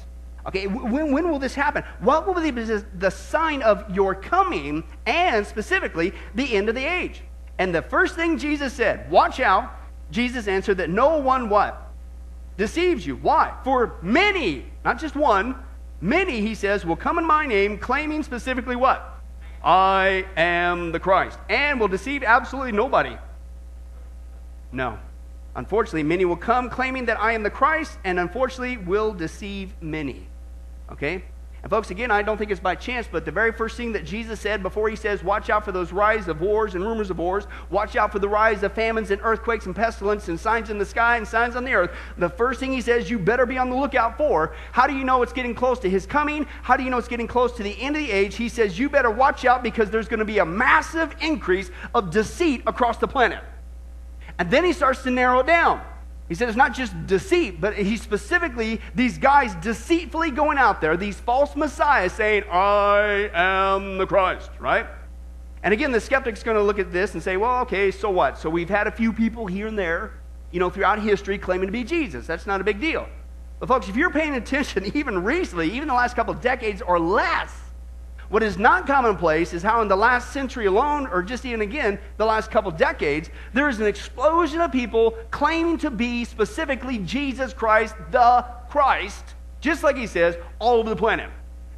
Okay, 0.48 0.68
when, 0.68 1.12
when 1.12 1.32
will 1.32 1.40
this 1.40 1.56
happen? 1.56 1.84
What 2.02 2.28
will 2.28 2.36
be 2.36 2.52
the 2.52 3.10
sign 3.10 3.64
of 3.64 3.90
your 3.94 4.14
coming 4.14 4.84
and 5.08 5.46
specifically 5.46 6.14
the 6.36 6.56
end 6.56 6.70
of 6.70 6.76
the 6.76 6.86
age? 6.86 7.24
And 7.58 7.74
the 7.74 7.82
first 7.82 8.16
thing 8.16 8.38
Jesus 8.38 8.74
said, 8.74 9.10
watch 9.10 9.40
out. 9.40 9.72
Jesus 10.12 10.48
answered 10.48 10.78
that 10.78 10.90
no 10.90 11.18
one 11.18 11.50
what? 11.50 11.85
Deceives 12.58 13.06
you. 13.06 13.16
Why? 13.18 13.54
For 13.64 13.96
many, 14.02 14.66
not 14.84 15.00
just 15.00 15.16
one, 15.16 15.56
many, 16.02 16.42
he 16.42 16.56
says, 16.56 16.86
will 16.86 16.96
come 16.96 17.18
in 17.18 17.26
my 17.26 17.46
name 17.46 17.78
claiming 17.78 18.24
specifically 18.24 18.76
what? 18.76 19.12
I 19.64 20.26
am 20.38 20.92
the 20.92 21.00
Christ, 21.00 21.40
and 21.50 21.80
will 21.80 21.88
deceive 21.88 22.24
absolutely 22.24 22.72
nobody. 22.72 23.18
No. 24.72 25.00
Unfortunately, 25.56 26.04
many 26.04 26.26
will 26.26 26.36
come 26.36 26.70
claiming 26.70 27.06
that 27.06 27.20
I 27.20 27.32
am 27.32 27.44
the 27.44 27.50
Christ, 27.50 27.98
and 28.04 28.20
unfortunately 28.20 28.78
will 28.78 29.14
deceive 29.14 29.74
many. 29.82 30.28
Okay? 30.92 31.24
And 31.66 31.72
folks, 31.72 31.90
again, 31.90 32.12
I 32.12 32.22
don't 32.22 32.38
think 32.38 32.52
it's 32.52 32.60
by 32.60 32.76
chance, 32.76 33.08
but 33.12 33.26
the 33.26 33.32
very 33.32 33.52
first 33.52 33.76
thing 33.76 33.92
that 33.94 34.06
Jesus 34.06 34.40
said 34.40 34.62
before 34.62 34.88
he 34.88 34.96
says, 34.96 35.24
watch 35.24 35.50
out 35.50 35.66
for 35.66 35.72
those 35.72 35.92
rise 35.92 36.28
of 36.28 36.40
wars 36.40 36.76
and 36.76 36.84
rumors 36.84 37.10
of 37.10 37.18
wars, 37.18 37.48
watch 37.72 37.96
out 37.96 38.12
for 38.12 38.20
the 38.20 38.30
rise 38.30 38.62
of 38.62 38.72
famines 38.74 39.10
and 39.10 39.20
earthquakes 39.24 39.66
and 39.66 39.76
pestilence 39.76 40.28
and 40.28 40.40
signs 40.40 40.70
in 40.70 40.78
the 40.78 40.86
sky 40.86 41.18
and 41.18 41.28
signs 41.28 41.56
on 41.56 41.66
the 41.66 41.74
earth, 41.74 41.90
the 42.20 42.30
first 42.30 42.60
thing 42.60 42.72
he 42.72 42.82
says, 42.82 43.10
you 43.10 43.18
better 43.18 43.48
be 43.48 43.58
on 43.58 43.72
the 43.72 43.76
lookout 43.76 44.16
for. 44.16 44.54
How 44.74 44.86
do 44.86 44.96
you 44.96 45.04
know 45.04 45.24
it's 45.24 45.34
getting 45.34 45.56
close 45.56 45.80
to 45.80 45.90
his 45.90 46.06
coming? 46.06 46.46
How 46.62 46.78
do 46.78 46.84
you 46.84 46.92
know 46.92 47.00
it's 47.00 47.08
getting 47.08 47.28
close 47.28 47.52
to 47.54 47.64
the 47.64 47.82
end 47.82 47.96
of 47.96 48.04
the 48.04 48.12
age? 48.12 48.36
He 48.36 48.48
says, 48.48 48.78
you 48.78 48.88
better 48.88 49.10
watch 49.10 49.44
out 49.44 49.64
because 49.64 49.90
there's 49.90 50.08
going 50.08 50.20
to 50.20 50.24
be 50.24 50.38
a 50.38 50.46
massive 50.46 51.16
increase 51.20 51.72
of 51.96 52.12
deceit 52.12 52.62
across 52.68 53.00
the 53.00 53.08
planet. 53.08 53.44
And 54.38 54.52
then 54.52 54.66
he 54.66 54.72
starts 54.72 55.02
to 55.02 55.10
narrow 55.10 55.40
it 55.40 55.48
down. 55.48 55.82
He 56.28 56.34
said 56.34 56.50
it's 56.50 56.58
not 56.58 56.74
just 56.74 57.06
deceit, 57.06 57.62
but 57.62 57.76
he 57.76 57.98
specifically, 57.98 58.82
these 58.96 59.18
guys 59.18 59.54
deceitfully 59.56 60.32
going 60.32 60.58
out 60.58 60.82
there, 60.82 60.98
these 60.98 61.20
false 61.20 61.56
messiahs 61.56 62.14
saying, 62.14 62.44
I 62.52 63.30
am 63.34 64.00
the 64.00 64.08
Christ, 64.08 64.50
right? 64.60 64.88
And 65.62 65.74
again, 65.74 65.92
the 65.92 66.00
skeptic's 66.00 66.42
going 66.42 66.58
to 66.58 66.64
look 66.64 66.80
at 66.80 66.92
this 66.92 67.14
and 67.14 67.22
say, 67.22 67.38
well, 67.38 67.62
okay, 67.62 67.92
so 67.92 68.10
what? 68.10 68.40
So 68.40 68.50
we've 68.50 68.70
had 68.70 68.88
a 68.88 68.92
few 68.92 69.14
people 69.14 69.46
here 69.46 69.68
and 69.68 69.78
there, 69.78 70.14
you 70.52 70.60
know, 70.60 70.70
throughout 70.70 71.00
history 71.00 71.38
claiming 71.38 71.68
to 71.68 71.72
be 71.72 71.84
Jesus. 71.84 72.26
That's 72.26 72.48
not 72.48 72.60
a 72.60 72.64
big 72.64 72.80
deal. 72.80 73.08
But 73.60 73.70
folks, 73.70 73.88
if 73.88 73.96
you're 73.96 74.12
paying 74.12 74.36
attention, 74.36 74.86
even 74.96 75.24
recently, 75.24 75.72
even 75.72 75.88
the 75.88 75.94
last 75.94 76.16
couple 76.16 76.34
of 76.34 76.42
decades 76.42 76.82
or 76.82 77.00
less, 77.00 77.52
what 78.30 78.44
is 78.44 78.58
not 78.58 78.88
commonplace 78.88 79.54
is 79.54 79.62
how, 79.62 79.82
in 79.82 79.88
the 79.88 79.96
last 79.96 80.34
century 80.34 80.66
alone, 80.66 81.08
or 81.08 81.22
just 81.22 81.46
even 81.46 81.62
again, 81.62 82.00
the 82.18 82.26
last 82.26 82.50
couple 82.50 82.72
decades, 82.72 83.30
there 83.54 83.70
is 83.70 83.80
an 83.80 83.88
explosion 83.88 84.62
of 84.62 84.72
people 84.72 85.12
claiming 85.32 85.78
to 85.80 85.92
be 85.92 86.26
specifically 86.26 86.98
Jesus 87.00 87.54
Christ, 87.54 87.96
the 88.12 88.46
Christ, 88.70 89.36
just 89.62 89.84
like 89.84 89.96
he 89.96 90.08
says, 90.08 90.36
all 90.60 90.80
over 90.80 90.90
the 90.90 90.96
planet. 90.96 91.30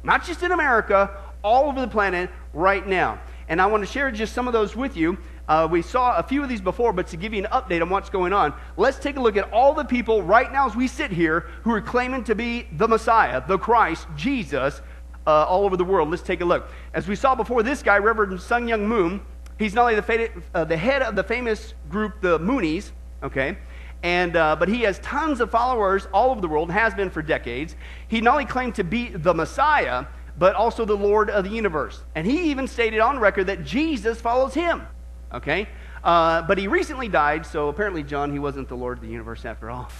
Not 0.02 0.24
just 0.24 0.42
in 0.42 0.52
America, 0.52 1.10
all 1.42 1.68
over 1.68 1.80
the 1.80 1.88
planet 1.88 2.30
right 2.52 2.86
now. 2.86 3.20
And 3.48 3.60
I 3.60 3.66
want 3.66 3.82
to 3.82 3.90
share 3.90 4.10
just 4.10 4.34
some 4.34 4.46
of 4.46 4.52
those 4.52 4.76
with 4.76 4.96
you. 4.96 5.16
Uh, 5.48 5.66
we 5.70 5.80
saw 5.80 6.18
a 6.18 6.22
few 6.22 6.42
of 6.42 6.48
these 6.48 6.60
before, 6.60 6.92
but 6.92 7.06
to 7.08 7.16
give 7.16 7.32
you 7.32 7.42
an 7.42 7.50
update 7.50 7.80
on 7.80 7.88
what's 7.88 8.10
going 8.10 8.34
on, 8.34 8.52
let's 8.76 8.98
take 8.98 9.16
a 9.16 9.20
look 9.20 9.36
at 9.36 9.50
all 9.50 9.72
the 9.72 9.84
people 9.84 10.22
right 10.22 10.52
now 10.52 10.66
as 10.66 10.76
we 10.76 10.86
sit 10.86 11.10
here 11.10 11.46
who 11.62 11.72
are 11.72 11.80
claiming 11.80 12.22
to 12.24 12.34
be 12.34 12.68
the 12.72 12.86
Messiah, 12.86 13.42
the 13.46 13.58
Christ, 13.58 14.06
Jesus, 14.14 14.82
uh, 15.28 15.44
all 15.44 15.64
over 15.64 15.76
the 15.76 15.84
world. 15.84 16.10
Let's 16.10 16.22
take 16.22 16.40
a 16.40 16.44
look. 16.44 16.70
As 16.94 17.06
we 17.06 17.14
saw 17.14 17.34
before, 17.34 17.62
this 17.62 17.82
guy, 17.82 17.98
Reverend 17.98 18.40
Sun 18.40 18.66
Myung 18.66 18.86
Moon, 18.86 19.20
he's 19.58 19.74
not 19.74 19.82
only 19.82 20.00
the, 20.00 20.30
uh, 20.54 20.64
the 20.64 20.76
head 20.76 21.02
of 21.02 21.16
the 21.16 21.22
famous 21.22 21.74
group, 21.90 22.22
the 22.22 22.38
Moonies, 22.38 22.92
okay, 23.22 23.58
and, 24.02 24.36
uh, 24.36 24.56
but 24.56 24.68
he 24.68 24.82
has 24.82 24.98
tons 25.00 25.40
of 25.40 25.50
followers 25.50 26.08
all 26.14 26.30
over 26.30 26.40
the 26.40 26.48
world, 26.48 26.70
has 26.70 26.94
been 26.94 27.10
for 27.10 27.20
decades. 27.20 27.76
He 28.08 28.22
not 28.22 28.32
only 28.32 28.46
claimed 28.46 28.76
to 28.76 28.84
be 28.84 29.08
the 29.08 29.34
Messiah, 29.34 30.06
but 30.38 30.54
also 30.54 30.86
the 30.86 30.96
Lord 30.96 31.28
of 31.28 31.44
the 31.44 31.50
universe. 31.50 32.02
And 32.14 32.26
he 32.26 32.50
even 32.50 32.66
stated 32.66 33.00
on 33.00 33.18
record 33.18 33.48
that 33.48 33.64
Jesus 33.64 34.20
follows 34.20 34.54
him. 34.54 34.86
Okay? 35.34 35.68
Uh, 36.02 36.42
but 36.42 36.56
he 36.56 36.68
recently 36.68 37.08
died, 37.08 37.44
so 37.44 37.68
apparently, 37.68 38.02
John, 38.02 38.32
he 38.32 38.38
wasn't 38.38 38.68
the 38.68 38.76
Lord 38.76 38.98
of 38.98 39.04
the 39.04 39.10
universe 39.10 39.44
after 39.44 39.68
all. 39.68 39.90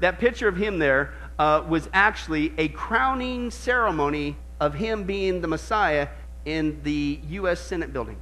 That 0.00 0.20
picture 0.20 0.46
of 0.46 0.56
him 0.56 0.78
there 0.78 1.14
uh, 1.38 1.64
was 1.66 1.88
actually 1.92 2.52
a 2.58 2.68
crowning 2.68 3.50
ceremony 3.50 4.36
of 4.60 4.74
him 4.74 5.04
being 5.04 5.40
the 5.40 5.48
Messiah 5.48 6.08
in 6.44 6.80
the 6.82 7.20
U.S. 7.30 7.60
Senate 7.60 7.92
building. 7.92 8.16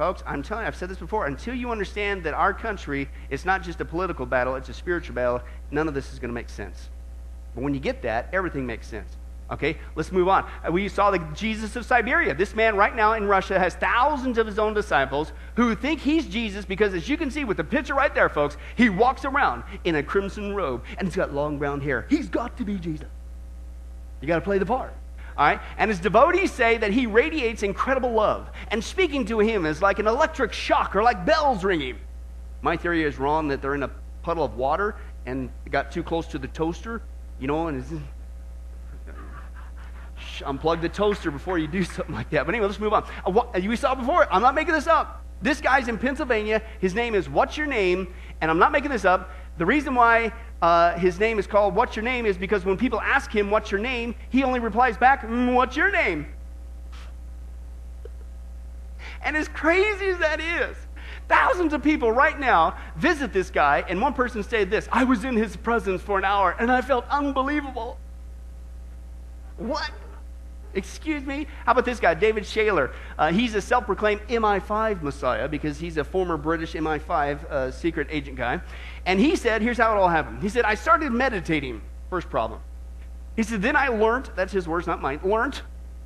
Folks, 0.00 0.22
I'm 0.26 0.42
telling 0.42 0.64
you, 0.64 0.68
I've 0.68 0.76
said 0.76 0.88
this 0.88 0.98
before. 0.98 1.26
Until 1.26 1.54
you 1.54 1.70
understand 1.70 2.24
that 2.24 2.32
our 2.32 2.54
country 2.54 3.08
is 3.28 3.44
not 3.44 3.62
just 3.62 3.80
a 3.82 3.84
political 3.84 4.24
battle, 4.24 4.54
it's 4.54 4.70
a 4.70 4.72
spiritual 4.72 5.14
battle, 5.14 5.42
none 5.70 5.88
of 5.88 5.94
this 5.94 6.12
is 6.12 6.18
going 6.18 6.30
to 6.30 6.34
make 6.34 6.48
sense. 6.48 6.88
But 7.54 7.64
when 7.64 7.74
you 7.74 7.80
get 7.80 8.00
that, 8.02 8.30
everything 8.32 8.66
makes 8.66 8.86
sense. 8.86 9.14
Okay, 9.50 9.76
let's 9.96 10.12
move 10.12 10.28
on. 10.28 10.48
Uh, 10.66 10.70
we 10.70 10.88
saw 10.88 11.10
the 11.10 11.18
Jesus 11.34 11.74
of 11.74 11.84
Siberia. 11.84 12.34
This 12.34 12.54
man 12.54 12.76
right 12.76 12.94
now 12.94 13.14
in 13.14 13.26
Russia 13.26 13.58
has 13.58 13.74
thousands 13.74 14.38
of 14.38 14.46
his 14.46 14.58
own 14.58 14.74
disciples 14.74 15.32
who 15.56 15.74
think 15.74 16.00
he's 16.00 16.26
Jesus 16.26 16.64
because, 16.64 16.94
as 16.94 17.08
you 17.08 17.16
can 17.16 17.30
see 17.30 17.44
with 17.44 17.56
the 17.56 17.64
picture 17.64 17.94
right 17.94 18.14
there, 18.14 18.28
folks, 18.28 18.56
he 18.76 18.88
walks 18.88 19.24
around 19.24 19.64
in 19.84 19.96
a 19.96 20.02
crimson 20.02 20.54
robe 20.54 20.82
and 20.96 21.08
he's 21.08 21.16
got 21.16 21.34
long 21.34 21.58
brown 21.58 21.80
hair. 21.80 22.06
He's 22.08 22.28
got 22.28 22.56
to 22.58 22.64
be 22.64 22.76
Jesus. 22.76 23.08
You 24.20 24.28
got 24.28 24.36
to 24.36 24.40
play 24.40 24.58
the 24.58 24.66
part. 24.66 24.94
All 25.36 25.46
right? 25.46 25.60
And 25.78 25.90
his 25.90 26.00
devotees 26.00 26.52
say 26.52 26.76
that 26.78 26.92
he 26.92 27.06
radiates 27.06 27.62
incredible 27.62 28.12
love. 28.12 28.50
And 28.68 28.82
speaking 28.82 29.24
to 29.26 29.38
him 29.40 29.64
is 29.64 29.80
like 29.80 29.98
an 29.98 30.06
electric 30.06 30.52
shock 30.52 30.94
or 30.94 31.02
like 31.02 31.24
bells 31.24 31.64
ringing. 31.64 31.98
My 32.62 32.76
theory 32.76 33.04
is 33.04 33.18
wrong 33.18 33.48
that 33.48 33.62
they're 33.62 33.74
in 33.74 33.82
a 33.82 33.90
puddle 34.22 34.44
of 34.44 34.56
water 34.56 34.96
and 35.26 35.50
got 35.70 35.90
too 35.90 36.02
close 36.02 36.26
to 36.28 36.38
the 36.38 36.48
toaster, 36.48 37.02
you 37.38 37.46
know, 37.46 37.68
and 37.68 37.84
unplug 40.40 40.82
the 40.82 40.88
toaster 40.88 41.30
before 41.30 41.58
you 41.58 41.66
do 41.66 41.84
something 41.96 42.14
like 42.14 42.30
that. 42.30 42.44
But 42.44 42.54
anyway, 42.54 42.66
let's 42.66 42.80
move 42.80 42.92
on. 42.92 43.04
Uh, 43.24 43.30
uh, 43.30 43.60
we 43.66 43.76
saw 43.76 43.94
before, 43.94 44.30
I'm 44.32 44.42
not 44.42 44.54
making 44.54 44.74
this 44.74 44.86
up. 44.86 45.24
This 45.42 45.60
guy's 45.60 45.88
in 45.88 45.96
Pennsylvania. 45.96 46.60
His 46.80 46.94
name 46.94 47.14
is 47.14 47.28
What's 47.28 47.56
Your 47.56 47.66
Name? 47.66 48.12
And 48.42 48.50
I'm 48.50 48.58
not 48.58 48.72
making 48.72 48.90
this 48.90 49.06
up. 49.06 49.30
The 49.56 49.64
reason 49.64 49.94
why 49.94 50.32
uh, 50.62 50.98
his 50.98 51.18
name 51.18 51.38
is 51.38 51.46
called 51.46 51.74
What's 51.74 51.96
Your 51.96 52.04
Name 52.04 52.26
is 52.26 52.36
because 52.36 52.64
when 52.64 52.76
people 52.76 53.00
ask 53.00 53.34
him, 53.34 53.50
What's 53.50 53.70
your 53.70 53.80
name? 53.80 54.14
he 54.28 54.44
only 54.44 54.60
replies 54.60 54.96
back, 54.96 55.22
mm, 55.22 55.54
What's 55.54 55.76
your 55.76 55.90
name? 55.90 56.26
And 59.22 59.36
as 59.36 59.48
crazy 59.48 60.06
as 60.06 60.18
that 60.18 60.40
is, 60.40 60.76
thousands 61.28 61.72
of 61.72 61.82
people 61.82 62.12
right 62.12 62.38
now 62.38 62.76
visit 62.96 63.32
this 63.32 63.50
guy, 63.50 63.84
and 63.88 64.00
one 64.00 64.14
person 64.14 64.42
said 64.42 64.70
this 64.70 64.88
I 64.92 65.04
was 65.04 65.24
in 65.24 65.36
his 65.36 65.56
presence 65.56 66.02
for 66.02 66.18
an 66.18 66.24
hour 66.24 66.56
and 66.58 66.70
I 66.70 66.82
felt 66.82 67.06
unbelievable. 67.08 67.98
What? 69.56 69.90
Excuse 70.74 71.24
me? 71.24 71.46
How 71.66 71.72
about 71.72 71.84
this 71.84 71.98
guy, 71.98 72.14
David 72.14 72.44
Shayler? 72.44 72.92
Uh, 73.18 73.32
he's 73.32 73.54
a 73.54 73.60
self 73.60 73.86
proclaimed 73.86 74.20
MI5 74.28 75.02
messiah 75.02 75.48
because 75.48 75.78
he's 75.78 75.96
a 75.96 76.04
former 76.04 76.36
British 76.36 76.74
MI5 76.74 77.44
uh, 77.44 77.70
secret 77.70 78.06
agent 78.10 78.36
guy. 78.36 78.60
And 79.06 79.18
he 79.18 79.36
said, 79.36 79.62
here's 79.62 79.78
how 79.78 79.92
it 79.96 79.98
all 79.98 80.08
happened. 80.08 80.42
He 80.42 80.48
said, 80.48 80.64
I 80.64 80.74
started 80.74 81.12
meditating. 81.12 81.82
First 82.08 82.30
problem. 82.30 82.60
He 83.36 83.42
said, 83.42 83.62
then 83.62 83.76
I 83.76 83.88
learned, 83.88 84.30
that's 84.36 84.52
his 84.52 84.68
words, 84.68 84.86
not 84.86 85.00
mine, 85.00 85.20
learned 85.24 85.60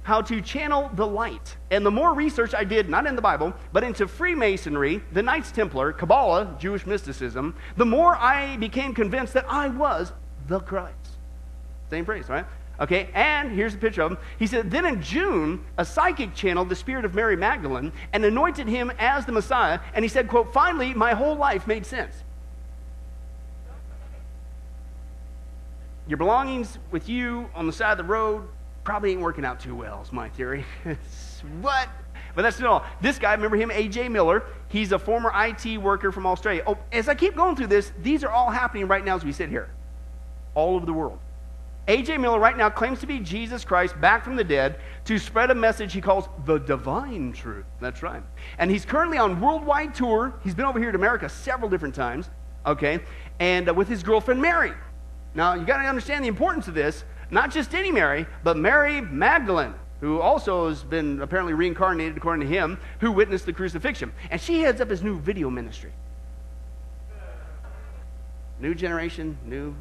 how 0.04 0.21
to 0.21 0.40
channel 0.40 0.90
the 0.94 1.06
light. 1.06 1.56
And 1.71 1.85
the 1.85 1.90
more 1.90 2.14
research 2.14 2.54
I 2.54 2.62
did, 2.62 2.88
not 2.88 3.06
in 3.06 3.16
the 3.16 3.23
Bible, 3.23 3.54
but 3.73 3.83
into 3.83 4.06
Freemasonry, 4.06 5.02
the 5.12 5.23
Knights 5.23 5.50
Templar, 5.50 5.92
Kabbalah, 5.92 6.56
Jewish 6.59 6.87
mysticism, 6.87 7.56
the 7.76 7.87
more 7.87 8.14
I 8.16 8.56
became 8.59 8.94
convinced 8.94 9.33
that 9.33 9.47
I 9.49 9.68
was 9.68 10.12
the 10.47 10.61
Christ. 10.61 10.94
Same 11.88 12.04
phrase, 12.04 12.28
right? 12.28 12.44
Okay, 12.80 13.08
and 13.14 13.52
here's 13.52 13.74
a 13.74 13.78
picture 13.78 14.02
of 14.02 14.12
him. 14.12 14.18
He 14.38 14.48
said, 14.48 14.70
Then 14.70 14.84
in 14.84 15.00
June, 15.00 15.64
a 15.78 15.84
psychic 15.84 16.34
channeled 16.34 16.68
the 16.68 16.74
spirit 16.74 17.04
of 17.04 17.14
Mary 17.14 17.36
Magdalene 17.36 17.92
and 18.12 18.24
anointed 18.24 18.66
him 18.66 18.90
as 18.98 19.24
the 19.26 19.32
Messiah. 19.32 19.78
And 19.94 20.04
he 20.04 20.08
said, 20.08 20.28
quote, 20.28 20.52
Finally, 20.52 20.92
my 20.94 21.14
whole 21.14 21.36
life 21.36 21.66
made 21.66 21.86
sense. 21.86 22.14
Your 26.08 26.18
belongings 26.18 26.78
with 26.90 27.08
you 27.08 27.48
on 27.54 27.66
the 27.66 27.72
side 27.72 27.92
of 27.92 27.98
the 27.98 28.04
road 28.04 28.46
probably 28.82 29.12
ain't 29.12 29.20
working 29.20 29.44
out 29.44 29.60
too 29.60 29.74
well, 29.74 30.02
is 30.02 30.12
my 30.12 30.28
theory. 30.30 30.64
what? 31.60 31.88
But 32.34 32.42
that's 32.42 32.58
not 32.58 32.68
all. 32.68 32.84
This 33.00 33.18
guy, 33.18 33.32
remember 33.32 33.56
him, 33.56 33.70
A.J. 33.70 34.08
Miller? 34.08 34.42
He's 34.68 34.90
a 34.92 34.98
former 34.98 35.32
IT 35.34 35.78
worker 35.78 36.10
from 36.10 36.26
Australia. 36.26 36.62
Oh, 36.66 36.76
as 36.92 37.08
I 37.08 37.14
keep 37.14 37.36
going 37.36 37.54
through 37.54 37.68
this, 37.68 37.92
these 38.02 38.24
are 38.24 38.30
all 38.30 38.50
happening 38.50 38.88
right 38.88 39.04
now 39.04 39.14
as 39.14 39.24
we 39.24 39.32
sit 39.32 39.48
here, 39.48 39.70
all 40.54 40.74
over 40.74 40.84
the 40.84 40.92
world. 40.92 41.18
A.J. 41.86 42.16
Miller 42.16 42.38
right 42.38 42.56
now 42.56 42.70
claims 42.70 43.00
to 43.00 43.06
be 43.06 43.18
Jesus 43.18 43.62
Christ 43.62 44.00
back 44.00 44.24
from 44.24 44.36
the 44.36 44.44
dead 44.44 44.80
to 45.04 45.18
spread 45.18 45.50
a 45.50 45.54
message 45.54 45.92
he 45.92 46.00
calls 46.00 46.28
the 46.46 46.58
divine 46.58 47.32
truth. 47.32 47.66
That's 47.78 48.02
right. 48.02 48.22
And 48.58 48.70
he's 48.70 48.86
currently 48.86 49.18
on 49.18 49.38
worldwide 49.38 49.94
tour. 49.94 50.34
He's 50.42 50.54
been 50.54 50.64
over 50.64 50.78
here 50.78 50.90
to 50.90 50.96
America 50.96 51.28
several 51.28 51.68
different 51.68 51.94
times, 51.94 52.30
okay, 52.64 53.00
and 53.38 53.68
uh, 53.68 53.74
with 53.74 53.88
his 53.88 54.02
girlfriend 54.02 54.40
Mary. 54.40 54.72
Now, 55.34 55.54
you 55.54 55.66
got 55.66 55.82
to 55.82 55.88
understand 55.88 56.24
the 56.24 56.28
importance 56.28 56.68
of 56.68 56.74
this. 56.74 57.04
Not 57.30 57.50
just 57.50 57.74
any 57.74 57.90
Mary, 57.90 58.26
but 58.44 58.56
Mary 58.56 59.00
Magdalene, 59.00 59.74
who 60.00 60.20
also 60.20 60.68
has 60.68 60.82
been 60.84 61.20
apparently 61.20 61.52
reincarnated, 61.52 62.16
according 62.16 62.48
to 62.48 62.54
him, 62.54 62.78
who 63.00 63.12
witnessed 63.12 63.44
the 63.44 63.52
crucifixion. 63.52 64.12
And 64.30 64.40
she 64.40 64.60
heads 64.60 64.80
up 64.80 64.88
his 64.88 65.02
new 65.02 65.18
video 65.18 65.50
ministry. 65.50 65.92
New 68.60 68.74
generation, 68.74 69.36
new 69.44 69.74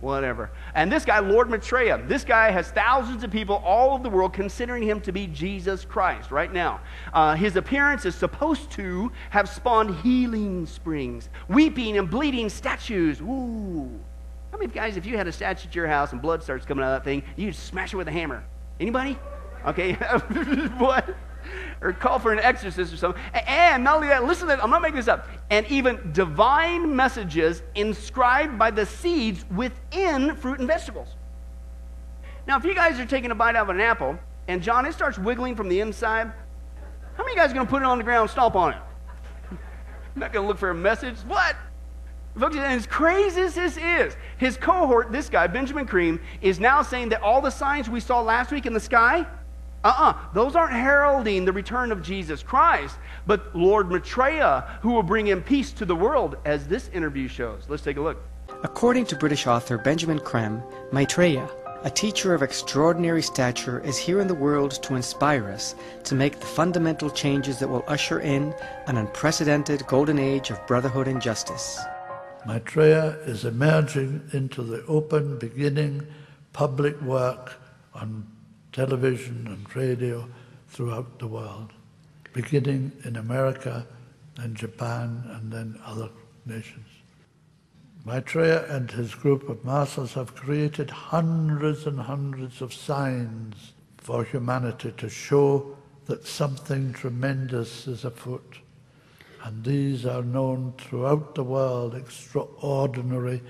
whatever. 0.00 0.50
And 0.74 0.90
this 0.90 1.04
guy, 1.04 1.18
Lord 1.18 1.50
Maitreya, 1.50 2.02
this 2.06 2.24
guy 2.24 2.50
has 2.50 2.70
thousands 2.70 3.24
of 3.24 3.30
people 3.30 3.56
all 3.64 3.94
over 3.94 4.02
the 4.02 4.10
world 4.10 4.32
considering 4.32 4.82
him 4.82 5.00
to 5.02 5.12
be 5.12 5.26
Jesus 5.26 5.84
Christ 5.84 6.30
right 6.30 6.52
now. 6.52 6.80
Uh, 7.12 7.34
his 7.34 7.56
appearance 7.56 8.04
is 8.04 8.14
supposed 8.14 8.70
to 8.72 9.10
have 9.30 9.48
spawned 9.48 9.94
healing 9.96 10.66
springs, 10.66 11.28
weeping 11.48 11.98
and 11.98 12.10
bleeding 12.10 12.48
statues. 12.48 13.20
Ooh. 13.20 13.90
How 14.52 14.58
many 14.58 14.72
guys, 14.72 14.96
if 14.96 15.04
you 15.06 15.16
had 15.16 15.26
a 15.26 15.32
statue 15.32 15.68
at 15.68 15.74
your 15.74 15.86
house 15.86 16.12
and 16.12 16.22
blood 16.22 16.42
starts 16.42 16.64
coming 16.64 16.84
out 16.84 16.94
of 16.94 17.02
that 17.02 17.04
thing, 17.04 17.22
you'd 17.36 17.54
smash 17.54 17.92
it 17.92 17.96
with 17.96 18.08
a 18.08 18.12
hammer? 18.12 18.44
Anybody? 18.80 19.18
Okay. 19.66 19.92
what? 20.78 21.14
Or 21.80 21.92
call 21.92 22.18
for 22.18 22.32
an 22.32 22.38
exorcist 22.38 22.92
or 22.92 22.96
something. 22.96 23.22
And 23.34 23.84
not 23.84 23.96
only 23.96 24.08
that, 24.08 24.24
listen 24.24 24.48
to 24.48 24.56
that, 24.56 24.64
I'm 24.64 24.70
not 24.70 24.80
making 24.80 24.96
this 24.96 25.08
up. 25.08 25.28
And 25.50 25.66
even 25.66 26.12
divine 26.12 26.94
messages 26.96 27.62
inscribed 27.74 28.58
by 28.58 28.70
the 28.70 28.86
seeds 28.86 29.44
within 29.54 30.36
fruit 30.36 30.58
and 30.58 30.66
vegetables. 30.66 31.08
Now, 32.46 32.56
if 32.56 32.64
you 32.64 32.74
guys 32.74 32.98
are 32.98 33.06
taking 33.06 33.30
a 33.30 33.34
bite 33.34 33.56
out 33.56 33.64
of 33.64 33.70
an 33.70 33.80
apple 33.80 34.18
and 34.48 34.62
John, 34.62 34.86
it 34.86 34.94
starts 34.94 35.18
wiggling 35.18 35.56
from 35.56 35.68
the 35.68 35.80
inside, 35.80 36.32
how 37.16 37.24
many 37.24 37.32
of 37.32 37.36
you 37.36 37.42
guys 37.42 37.50
are 37.50 37.54
going 37.54 37.66
to 37.66 37.70
put 37.70 37.82
it 37.82 37.86
on 37.86 37.98
the 37.98 38.04
ground 38.04 38.22
and 38.22 38.30
stomp 38.30 38.54
on 38.54 38.72
it? 38.72 38.78
Not 40.14 40.32
going 40.32 40.44
to 40.44 40.48
look 40.48 40.58
for 40.58 40.70
a 40.70 40.74
message. 40.74 41.16
What? 41.26 41.56
Folks, 42.38 42.54
and 42.54 42.64
as 42.64 42.86
crazy 42.86 43.40
as 43.40 43.54
this 43.54 43.78
is, 43.78 44.14
his 44.36 44.58
cohort, 44.58 45.10
this 45.10 45.30
guy, 45.30 45.46
Benjamin 45.46 45.86
Creme, 45.86 46.20
is 46.42 46.60
now 46.60 46.82
saying 46.82 47.08
that 47.08 47.22
all 47.22 47.40
the 47.40 47.50
signs 47.50 47.88
we 47.88 47.98
saw 47.98 48.20
last 48.20 48.52
week 48.52 48.66
in 48.66 48.74
the 48.74 48.80
sky, 48.80 49.26
uh 49.86 49.90
uh-uh. 49.90 50.10
uh 50.10 50.32
Those 50.34 50.56
aren't 50.56 50.72
heralding 50.72 51.44
the 51.44 51.52
return 51.52 51.92
of 51.92 52.02
Jesus 52.02 52.42
Christ, 52.42 52.96
but 53.26 53.54
Lord 53.54 53.90
Maitreya, 53.90 54.80
who 54.82 54.92
will 54.92 55.02
bring 55.02 55.28
in 55.28 55.42
peace 55.42 55.72
to 55.72 55.84
the 55.84 55.96
world, 55.96 56.36
as 56.44 56.66
this 56.66 56.88
interview 56.92 57.28
shows. 57.28 57.64
Let's 57.68 57.82
take 57.82 57.96
a 57.96 58.00
look. 58.00 58.18
According 58.62 59.06
to 59.06 59.16
British 59.16 59.46
author 59.46 59.78
Benjamin 59.78 60.18
Creme, 60.18 60.62
Maitreya, 60.92 61.48
a 61.84 61.90
teacher 61.90 62.34
of 62.34 62.42
extraordinary 62.42 63.22
stature, 63.22 63.80
is 63.80 63.96
here 63.96 64.20
in 64.20 64.26
the 64.26 64.34
world 64.34 64.82
to 64.82 64.96
inspire 64.96 65.48
us 65.50 65.74
to 66.04 66.14
make 66.14 66.40
the 66.40 66.46
fundamental 66.46 67.10
changes 67.10 67.58
that 67.58 67.68
will 67.68 67.84
usher 67.86 68.20
in 68.20 68.54
an 68.86 68.96
unprecedented 68.96 69.86
golden 69.86 70.18
age 70.18 70.50
of 70.50 70.66
brotherhood 70.66 71.06
and 71.06 71.22
justice. 71.22 71.78
Maitreya 72.46 73.18
is 73.26 73.44
emerging 73.44 74.22
into 74.32 74.62
the 74.62 74.84
open, 74.86 75.38
beginning 75.38 76.06
public 76.52 77.00
work 77.02 77.54
on 77.94 78.26
television 78.76 79.46
and 79.46 79.74
radio 79.74 80.28
throughout 80.68 81.18
the 81.18 81.26
world, 81.26 81.72
beginning 82.34 82.92
in 83.04 83.16
America 83.16 83.86
and 84.36 84.54
Japan 84.54 85.24
and 85.32 85.50
then 85.50 85.80
other 85.82 86.10
nations. 86.44 86.86
Maitreya 88.04 88.66
and 88.68 88.90
his 88.90 89.14
group 89.14 89.48
of 89.48 89.64
masters 89.64 90.12
have 90.12 90.34
created 90.34 90.90
hundreds 90.90 91.86
and 91.86 91.98
hundreds 91.98 92.60
of 92.60 92.74
signs 92.74 93.72
for 93.96 94.24
humanity 94.24 94.92
to 94.98 95.08
show 95.08 95.74
that 96.04 96.26
something 96.26 96.92
tremendous 96.92 97.88
is 97.88 98.04
afoot. 98.04 98.58
And 99.42 99.64
these 99.64 100.04
are 100.04 100.22
known 100.22 100.74
throughout 100.76 101.34
the 101.34 101.44
world, 101.44 101.94
extraordinary, 101.94 103.42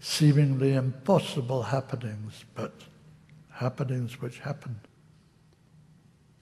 seemingly 0.00 0.74
impossible 0.74 1.62
happenings, 1.62 2.44
but 2.54 2.74
happenings 3.56 4.20
which 4.20 4.38
happen. 4.38 4.78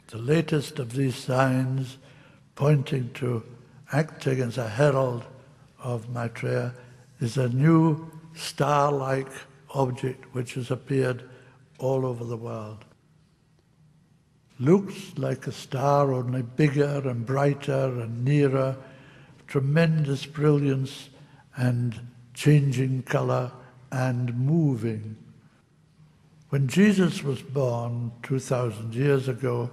The 0.08 0.18
latest 0.18 0.78
of 0.78 0.92
these 0.92 1.16
signs 1.16 1.98
pointing 2.54 3.10
to 3.14 3.42
acting 3.92 4.40
as 4.40 4.58
a 4.58 4.68
herald 4.68 5.24
of 5.78 6.08
Maitreya 6.10 6.74
is 7.20 7.36
a 7.36 7.48
new 7.48 8.10
star-like 8.34 9.30
object 9.70 10.24
which 10.34 10.54
has 10.54 10.70
appeared 10.70 11.28
all 11.78 12.04
over 12.04 12.24
the 12.24 12.36
world. 12.36 12.84
Looks 14.58 15.16
like 15.16 15.46
a 15.46 15.52
star, 15.52 16.12
only 16.12 16.42
bigger 16.42 17.02
and 17.08 17.26
brighter 17.26 18.00
and 18.00 18.24
nearer, 18.24 18.76
tremendous 19.46 20.26
brilliance 20.26 21.10
and 21.56 22.00
changing 22.34 23.02
color 23.02 23.52
and 23.90 24.36
moving. 24.36 25.16
When 26.54 26.68
Jesus 26.68 27.24
was 27.24 27.42
born 27.42 28.12
2,000 28.22 28.94
years 28.94 29.26
ago, 29.26 29.68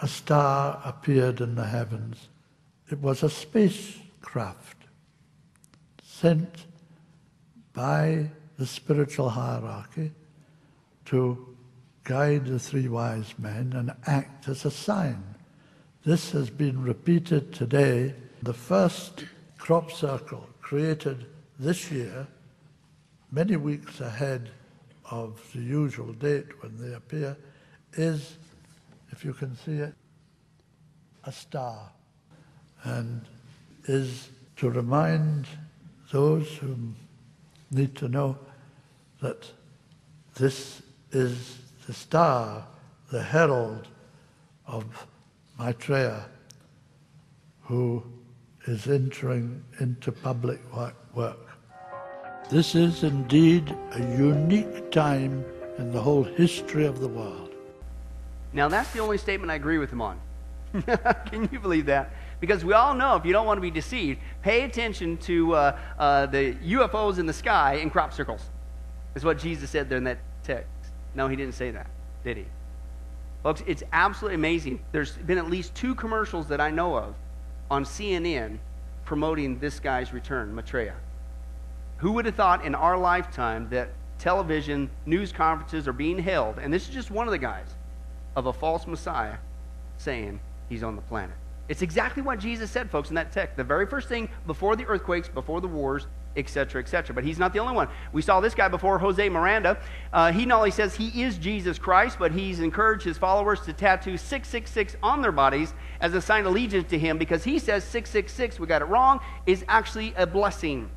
a 0.00 0.06
star 0.06 0.80
appeared 0.84 1.40
in 1.40 1.56
the 1.56 1.66
heavens. 1.66 2.28
It 2.88 3.00
was 3.00 3.24
a 3.24 3.28
spacecraft 3.28 4.76
sent 6.04 6.66
by 7.72 8.30
the 8.58 8.66
spiritual 8.66 9.30
hierarchy 9.30 10.12
to 11.06 11.56
guide 12.04 12.46
the 12.46 12.60
three 12.60 12.86
wise 12.86 13.34
men 13.36 13.72
and 13.72 13.92
act 14.06 14.46
as 14.46 14.64
a 14.64 14.70
sign. 14.70 15.34
This 16.04 16.30
has 16.30 16.48
been 16.48 16.80
repeated 16.80 17.52
today. 17.52 18.14
The 18.44 18.54
first 18.54 19.24
crop 19.58 19.90
circle 19.90 20.48
created 20.62 21.26
this 21.58 21.90
year, 21.90 22.28
many 23.32 23.56
weeks 23.56 24.00
ahead 24.00 24.50
of 25.10 25.40
the 25.52 25.60
usual 25.60 26.12
date 26.12 26.62
when 26.62 26.76
they 26.78 26.94
appear, 26.94 27.36
is, 27.94 28.36
if 29.10 29.24
you 29.24 29.32
can 29.32 29.56
see 29.56 29.78
it, 29.78 29.94
a 31.24 31.32
star, 31.32 31.90
and 32.84 33.22
is 33.84 34.30
to 34.56 34.70
remind 34.70 35.46
those 36.12 36.48
who 36.56 36.76
need 37.70 37.94
to 37.96 38.08
know 38.08 38.38
that 39.20 39.50
this 40.34 40.82
is 41.12 41.58
the 41.86 41.92
star, 41.92 42.66
the 43.10 43.22
herald 43.22 43.88
of 44.66 44.84
Maitreya, 45.58 46.24
who 47.62 48.02
is 48.66 48.86
entering 48.86 49.62
into 49.78 50.12
public 50.12 50.60
work. 51.14 51.49
This 52.50 52.74
is 52.74 53.04
indeed 53.04 53.76
a 53.92 54.00
unique 54.00 54.90
time 54.90 55.44
in 55.78 55.92
the 55.92 56.00
whole 56.00 56.24
history 56.24 56.84
of 56.84 56.98
the 56.98 57.06
world. 57.06 57.54
Now, 58.52 58.66
that's 58.66 58.92
the 58.92 58.98
only 58.98 59.18
statement 59.18 59.52
I 59.52 59.54
agree 59.54 59.78
with 59.78 59.92
him 59.92 60.02
on. 60.02 60.20
Can 61.26 61.48
you 61.52 61.60
believe 61.60 61.86
that? 61.86 62.12
Because 62.40 62.64
we 62.64 62.72
all 62.72 62.92
know 62.92 63.14
if 63.14 63.24
you 63.24 63.32
don't 63.32 63.46
want 63.46 63.58
to 63.58 63.62
be 63.62 63.70
deceived, 63.70 64.18
pay 64.42 64.62
attention 64.62 65.16
to 65.18 65.54
uh, 65.54 65.78
uh, 65.96 66.26
the 66.26 66.54
UFOs 66.54 67.20
in 67.20 67.26
the 67.26 67.32
sky 67.32 67.74
in 67.74 67.88
crop 67.88 68.12
circles. 68.12 68.42
Is 69.14 69.24
what 69.24 69.38
Jesus 69.38 69.70
said 69.70 69.88
there 69.88 69.98
in 69.98 70.04
that 70.04 70.18
text. 70.42 70.66
No, 71.14 71.28
he 71.28 71.36
didn't 71.36 71.54
say 71.54 71.70
that, 71.70 71.86
did 72.24 72.36
he? 72.36 72.46
Folks, 73.44 73.62
it's 73.64 73.84
absolutely 73.92 74.34
amazing. 74.34 74.80
There's 74.90 75.12
been 75.12 75.38
at 75.38 75.48
least 75.48 75.76
two 75.76 75.94
commercials 75.94 76.48
that 76.48 76.60
I 76.60 76.72
know 76.72 76.96
of 76.96 77.14
on 77.70 77.84
CNN 77.84 78.58
promoting 79.04 79.60
this 79.60 79.78
guy's 79.78 80.12
return, 80.12 80.52
Maitreya. 80.52 80.96
Who 82.00 82.12
would 82.12 82.24
have 82.24 82.34
thought 82.34 82.64
in 82.64 82.74
our 82.74 82.96
lifetime 82.96 83.68
that 83.70 83.90
television 84.18 84.90
news 85.04 85.32
conferences 85.32 85.86
are 85.86 85.92
being 85.92 86.18
held, 86.18 86.58
and 86.58 86.72
this 86.72 86.88
is 86.88 86.94
just 86.94 87.10
one 87.10 87.26
of 87.26 87.32
the 87.32 87.38
guys, 87.38 87.66
of 88.34 88.46
a 88.46 88.52
false 88.52 88.86
Messiah 88.86 89.36
saying 89.98 90.40
he's 90.70 90.82
on 90.82 90.96
the 90.96 91.02
planet? 91.02 91.36
It's 91.68 91.82
exactly 91.82 92.22
what 92.22 92.38
Jesus 92.38 92.70
said, 92.70 92.90
folks, 92.90 93.10
in 93.10 93.16
that 93.16 93.32
text. 93.32 93.56
The 93.56 93.64
very 93.64 93.86
first 93.86 94.08
thing 94.08 94.30
before 94.46 94.76
the 94.76 94.86
earthquakes, 94.86 95.28
before 95.28 95.60
the 95.60 95.68
wars, 95.68 96.06
etc., 96.36 96.80
etc. 96.80 97.14
But 97.14 97.22
he's 97.22 97.38
not 97.38 97.52
the 97.52 97.58
only 97.58 97.74
one. 97.74 97.88
We 98.12 98.22
saw 98.22 98.40
this 98.40 98.54
guy 98.54 98.68
before, 98.68 98.98
Jose 98.98 99.28
Miranda. 99.28 99.78
Uh, 100.10 100.32
he 100.32 100.46
not 100.46 100.58
only 100.58 100.70
says 100.70 100.96
he 100.96 101.22
is 101.22 101.36
Jesus 101.36 101.78
Christ, 101.78 102.16
but 102.18 102.32
he's 102.32 102.60
encouraged 102.60 103.04
his 103.04 103.18
followers 103.18 103.60
to 103.62 103.74
tattoo 103.74 104.16
666 104.16 104.96
on 105.02 105.20
their 105.20 105.32
bodies 105.32 105.74
as 106.00 106.14
a 106.14 106.20
sign 106.22 106.40
of 106.40 106.46
allegiance 106.46 106.88
to 106.90 106.98
him 106.98 107.18
because 107.18 107.44
he 107.44 107.58
says 107.58 107.84
666, 107.84 108.58
we 108.58 108.66
got 108.66 108.80
it 108.80 108.86
wrong, 108.86 109.20
is 109.44 109.64
actually 109.68 110.14
a 110.16 110.26
blessing. 110.26 110.88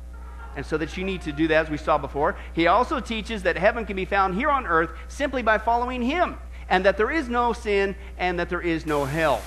And 0.56 0.64
so 0.64 0.76
that 0.78 0.96
you 0.96 1.04
need 1.04 1.22
to 1.22 1.32
do 1.32 1.48
that 1.48 1.66
as 1.66 1.70
we 1.70 1.76
saw 1.76 1.98
before. 1.98 2.36
He 2.52 2.66
also 2.66 3.00
teaches 3.00 3.42
that 3.42 3.56
heaven 3.56 3.84
can 3.84 3.96
be 3.96 4.04
found 4.04 4.34
here 4.34 4.50
on 4.50 4.66
earth 4.66 4.90
simply 5.08 5.42
by 5.42 5.58
following 5.58 6.02
him, 6.02 6.36
and 6.68 6.84
that 6.84 6.96
there 6.96 7.10
is 7.10 7.28
no 7.28 7.52
sin 7.52 7.96
and 8.18 8.38
that 8.38 8.48
there 8.48 8.60
is 8.60 8.86
no 8.86 9.04
hell. 9.04 9.42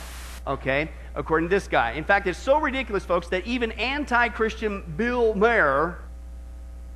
Okay? 0.45 0.89
according 1.17 1.49
to 1.49 1.55
this 1.55 1.67
guy. 1.67 1.93
In 1.93 2.03
fact, 2.03 2.27
it's 2.27 2.39
so 2.39 2.59
ridiculous, 2.59 3.03
folks, 3.03 3.27
that 3.29 3.45
even 3.45 3.71
anti 3.73 4.29
Christian 4.29 4.83
Bill 4.95 5.33
Maher 5.33 5.99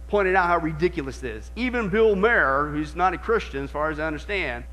pointed 0.08 0.36
out 0.36 0.48
how 0.48 0.60
ridiculous 0.60 1.20
this 1.20 1.46
is. 1.46 1.52
Even 1.56 1.90
Bill 1.90 2.16
Maher, 2.16 2.70
who's 2.72 2.96
not 2.96 3.14
a 3.14 3.18
Christian, 3.18 3.64
as 3.64 3.72
far 3.72 3.90
as 3.90 4.00
I 4.00 4.06
understand, 4.06 4.64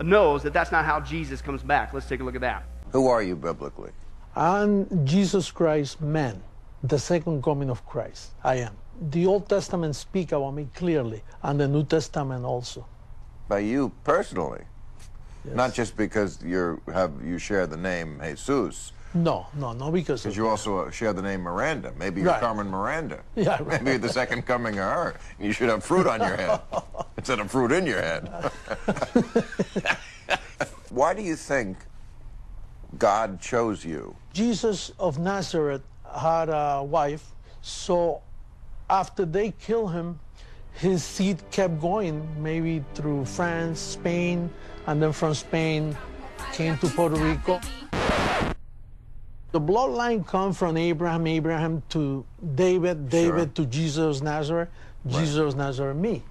knows 0.00 0.42
that 0.42 0.52
that's 0.52 0.70
not 0.70 0.84
how 0.84 1.00
Jesus 1.00 1.40
comes 1.40 1.62
back. 1.62 1.92
Let's 1.92 2.06
take 2.06 2.20
a 2.20 2.24
look 2.24 2.34
at 2.34 2.40
that. 2.42 2.64
Who 2.92 3.08
are 3.08 3.22
you 3.22 3.36
biblically? 3.36 3.90
I'm 4.36 5.06
Jesus 5.06 5.50
Christ, 5.50 6.00
man, 6.00 6.42
the 6.82 6.98
second 6.98 7.42
coming 7.42 7.70
of 7.70 7.84
Christ. 7.86 8.32
I 8.44 8.56
am. 8.56 8.76
The 9.00 9.26
Old 9.26 9.48
Testament 9.48 9.96
speak 9.96 10.32
about 10.32 10.52
me 10.52 10.68
clearly, 10.74 11.22
and 11.42 11.58
the 11.58 11.66
New 11.66 11.84
Testament 11.84 12.44
also. 12.44 12.84
By 13.48 13.60
you 13.60 13.92
personally? 14.04 14.64
Yes. 15.44 15.56
Not 15.56 15.72
just 15.72 15.96
because 15.96 16.42
you 16.44 16.82
have 16.92 17.12
you 17.24 17.38
share 17.38 17.66
the 17.66 17.78
name 17.78 18.20
Jesus. 18.22 18.92
No, 19.14 19.46
no, 19.54 19.72
no, 19.72 19.90
because 19.90 20.22
because 20.22 20.36
you 20.36 20.44
that. 20.44 20.50
also 20.50 20.90
share 20.90 21.12
the 21.12 21.22
name 21.22 21.40
Miranda. 21.40 21.92
Maybe 21.98 22.20
you're 22.20 22.30
right. 22.30 22.40
Carmen 22.40 22.68
Miranda. 22.68 23.20
Yeah, 23.36 23.60
right. 23.62 23.82
Maybe 23.82 23.96
the 23.96 24.12
second 24.12 24.46
coming 24.46 24.78
of 24.78 24.84
her. 24.84 25.16
You 25.40 25.52
should 25.52 25.70
have 25.70 25.82
fruit 25.82 26.06
on 26.06 26.20
your 26.20 26.36
head 26.36 26.60
instead 27.16 27.40
of 27.40 27.50
fruit 27.50 27.72
in 27.72 27.86
your 27.86 28.00
head. 28.02 28.28
Why 30.90 31.14
do 31.14 31.22
you 31.22 31.36
think 31.36 31.78
God 32.98 33.40
chose 33.40 33.84
you? 33.84 34.14
Jesus 34.32 34.92
of 34.98 35.18
Nazareth 35.18 35.82
had 36.16 36.48
a 36.50 36.84
wife, 36.84 37.32
so 37.62 38.20
after 38.90 39.24
they 39.24 39.52
kill 39.52 39.86
him, 39.86 40.18
his 40.74 41.04
seed 41.04 41.38
kept 41.50 41.80
going, 41.80 42.26
maybe 42.42 42.84
through 42.94 43.24
France, 43.24 43.78
Spain, 43.78 44.50
and 44.86 45.00
then 45.00 45.12
from 45.12 45.34
Spain 45.34 45.96
came 46.52 46.76
to 46.78 46.88
Puerto 46.88 47.16
Rico. 47.16 47.60
The 49.52 49.60
bloodline 49.60 50.26
comes 50.26 50.58
from 50.58 50.76
Abraham, 50.76 51.26
Abraham 51.26 51.82
to 51.90 52.24
David, 52.54 53.08
David 53.08 53.56
sure. 53.56 53.64
to 53.64 53.66
Jesus 53.66 54.22
Nazareth, 54.22 54.68
Jesus 55.06 55.54
right. 55.54 55.64
Nazareth 55.64 55.96
me. 55.96 56.22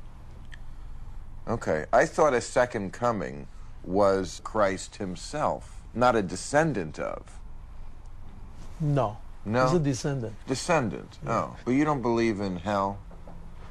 Okay, 1.48 1.86
I 1.92 2.06
thought 2.06 2.34
a 2.34 2.42
second 2.42 2.94
coming 2.94 3.48
was 3.84 4.42
Christ 4.44 4.98
himself, 4.98 5.82
not 5.94 6.16
a 6.16 6.22
descendant 6.22 7.00
of. 7.00 7.40
No. 8.80 9.18
No. 9.46 9.66
He's 9.66 9.74
a 9.74 9.80
descendant. 9.80 10.36
Descendant. 10.48 11.18
Yeah. 11.24 11.32
Oh, 11.32 11.56
but 11.66 11.72
you 11.72 11.86
don't 11.86 12.02
believe 12.02 12.40
in 12.40 12.58
hell? 12.58 13.00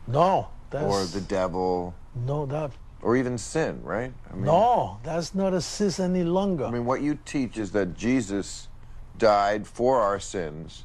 No. 0.07 0.49
or 0.73 1.05
the 1.05 1.21
devil? 1.21 1.95
No, 2.15 2.47
that 2.47 2.73
or 3.03 3.17
even 3.17 3.39
sin, 3.39 3.81
right? 3.83 4.13
I 4.31 4.35
mean, 4.35 4.45
no, 4.45 4.99
that's 5.03 5.35
not 5.35 5.55
a 5.55 5.61
sin 5.61 6.17
any 6.17 6.25
longer. 6.25 6.65
I 6.65 6.71
mean, 6.71 6.85
what 6.85 7.01
you 7.01 7.19
teach 7.25 7.57
is 7.57 7.71
that 7.73 7.97
Jesus 7.97 8.69
died 9.17 9.67
for 9.67 10.01
our 10.01 10.19
sins, 10.19 10.85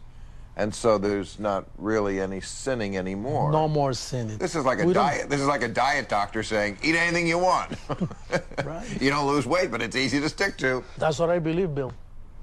and 0.56 0.74
so 0.74 0.98
there's 0.98 1.40
not 1.40 1.66
really 1.78 2.20
any 2.20 2.40
sinning 2.40 2.98
anymore. 2.98 3.52
No 3.52 3.68
more 3.68 3.94
sinning. 3.94 4.38
This 4.38 4.56
is 4.56 4.64
like 4.64 4.80
a 4.80 4.86
we 4.86 4.94
diet. 4.94 5.22
Don't... 5.22 5.30
This 5.32 5.42
is 5.42 5.48
like 5.48 5.64
a 5.64 5.68
diet 5.68 6.08
doctor 6.08 6.44
saying, 6.44 6.78
"Eat 6.84 6.96
anything 6.96 7.28
you 7.28 7.40
want." 7.40 7.76
right. 8.64 9.02
You 9.02 9.10
don't 9.10 9.28
lose 9.28 9.48
weight, 9.48 9.72
but 9.72 9.82
it's 9.82 9.96
easy 9.96 10.20
to 10.20 10.30
stick 10.30 10.58
to. 10.58 10.84
That's 10.98 11.18
what 11.18 11.30
I 11.30 11.40
believe, 11.40 11.74
Bill. 11.74 11.94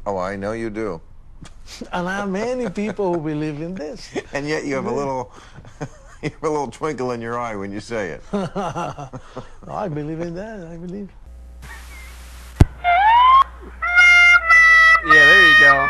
Oh, 0.05 0.19
I 0.19 0.35
know 0.35 0.53
you 0.53 0.71
do. 0.71 1.01
and 1.93 2.09
I 2.09 2.17
have 2.17 2.29
many 2.29 2.69
people 2.69 3.15
who 3.15 3.21
believe 3.21 3.61
in 3.61 3.75
this. 3.75 4.11
And 4.33 4.47
yet 4.47 4.65
you 4.65 4.75
have 4.75 4.87
a 4.87 4.93
little 4.93 5.33
you 6.23 6.31
have 6.31 6.43
a 6.43 6.49
little 6.49 6.71
twinkle 6.71 7.13
in 7.13 7.21
your 7.21 7.39
eye 7.39 7.57
when 7.57 7.73
you 7.73 7.81
say 7.81 8.11
it. 8.11 8.23
I 8.33 9.89
believe 9.89 10.21
in 10.21 10.35
that. 10.35 10.67
I 10.67 10.77
believe. 10.77 11.11
Yeah, 15.07 15.15
there 15.15 15.49
you 15.49 15.61
go. 15.61 15.89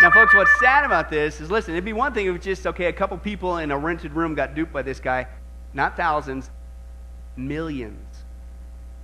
Now, 0.00 0.12
folks, 0.12 0.32
what's 0.34 0.56
sad 0.60 0.84
about 0.84 1.10
this 1.10 1.40
is 1.40 1.50
listen, 1.50 1.74
it'd 1.74 1.84
be 1.84 1.92
one 1.92 2.14
thing 2.14 2.26
if 2.26 2.36
it's 2.36 2.44
just, 2.44 2.66
okay, 2.66 2.86
a 2.86 2.92
couple 2.92 3.18
people 3.18 3.58
in 3.58 3.72
a 3.72 3.78
rented 3.78 4.12
room 4.12 4.34
got 4.34 4.54
duped 4.54 4.72
by 4.72 4.82
this 4.82 5.00
guy. 5.00 5.26
Not 5.74 5.96
thousands, 5.96 6.50
millions. 7.36 8.24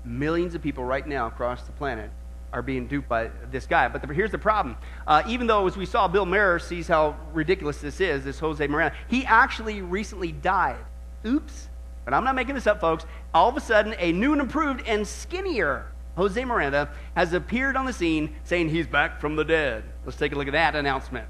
Millions 0.04 0.54
of 0.54 0.62
people 0.62 0.84
right 0.84 1.06
now 1.06 1.26
across 1.26 1.64
the 1.64 1.72
planet 1.72 2.10
are 2.54 2.62
being 2.62 2.86
duped 2.86 3.08
by 3.08 3.30
this 3.50 3.66
guy. 3.66 3.88
But 3.88 4.00
the, 4.00 4.14
here's 4.14 4.30
the 4.30 4.38
problem. 4.38 4.76
Uh, 5.06 5.22
even 5.26 5.46
though, 5.46 5.66
as 5.66 5.76
we 5.76 5.84
saw, 5.84 6.06
Bill 6.06 6.24
Maher 6.24 6.60
sees 6.60 6.86
how 6.86 7.16
ridiculous 7.32 7.80
this 7.80 8.00
is, 8.00 8.24
this 8.24 8.38
Jose 8.38 8.64
Miranda, 8.66 8.96
he 9.08 9.26
actually 9.26 9.82
recently 9.82 10.30
died. 10.32 10.78
Oops. 11.26 11.68
But 12.04 12.14
I'm 12.14 12.22
not 12.22 12.36
making 12.36 12.54
this 12.54 12.66
up, 12.66 12.80
folks. 12.80 13.04
All 13.34 13.48
of 13.48 13.56
a 13.56 13.60
sudden, 13.60 13.94
a 13.98 14.12
new 14.12 14.32
and 14.32 14.40
improved 14.40 14.86
and 14.86 15.06
skinnier 15.06 15.86
Jose 16.16 16.42
Miranda 16.44 16.90
has 17.16 17.32
appeared 17.32 17.76
on 17.76 17.86
the 17.86 17.92
scene 17.92 18.36
saying 18.44 18.68
he's 18.68 18.86
back 18.86 19.20
from 19.20 19.34
the 19.34 19.44
dead. 19.44 19.82
Let's 20.04 20.16
take 20.16 20.32
a 20.32 20.36
look 20.36 20.46
at 20.46 20.52
that 20.52 20.76
announcement. 20.76 21.26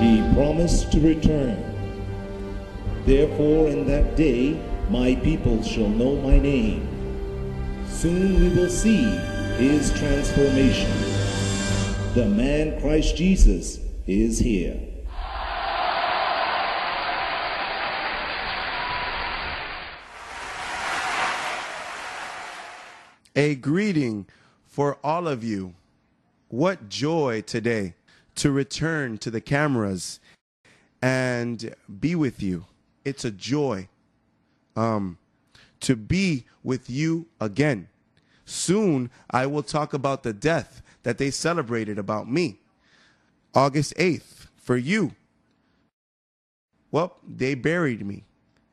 He 0.00 0.22
promised 0.34 0.90
to 0.92 1.00
return. 1.00 1.72
Therefore, 3.04 3.68
in 3.68 3.86
that 3.86 4.16
day, 4.16 4.58
my 4.88 5.14
people 5.16 5.62
shall 5.62 5.90
know 5.90 6.16
my 6.16 6.38
name 6.38 6.93
Soon 7.94 8.40
we 8.40 8.48
will 8.50 8.68
see 8.68 9.04
his 9.56 9.90
transformation. 9.98 10.90
The 12.14 12.26
man 12.26 12.78
Christ 12.80 13.16
Jesus 13.16 13.78
is 14.06 14.38
here. 14.38 14.78
A 23.36 23.54
greeting 23.54 24.26
for 24.66 24.98
all 25.02 25.26
of 25.26 25.42
you. 25.42 25.74
What 26.48 26.88
joy 26.88 27.42
today 27.42 27.94
to 28.34 28.50
return 28.50 29.18
to 29.18 29.30
the 29.30 29.40
cameras 29.40 30.20
and 31.00 31.74
be 32.00 32.14
with 32.14 32.42
you. 32.42 32.66
It's 33.04 33.24
a 33.24 33.30
joy. 33.30 33.88
Um, 34.76 35.18
to 35.84 35.96
be 35.96 36.44
with 36.62 36.90
you 36.90 37.26
again. 37.40 37.88
Soon 38.44 39.10
I 39.30 39.46
will 39.46 39.62
talk 39.62 39.94
about 39.94 40.22
the 40.22 40.32
death 40.32 40.82
that 41.02 41.18
they 41.18 41.30
celebrated 41.30 41.98
about 41.98 42.30
me. 42.30 42.58
August 43.54 43.94
8th, 43.96 44.46
for 44.56 44.76
you. 44.76 45.12
Well, 46.90 47.16
they 47.26 47.54
buried 47.54 48.06
me, 48.06 48.24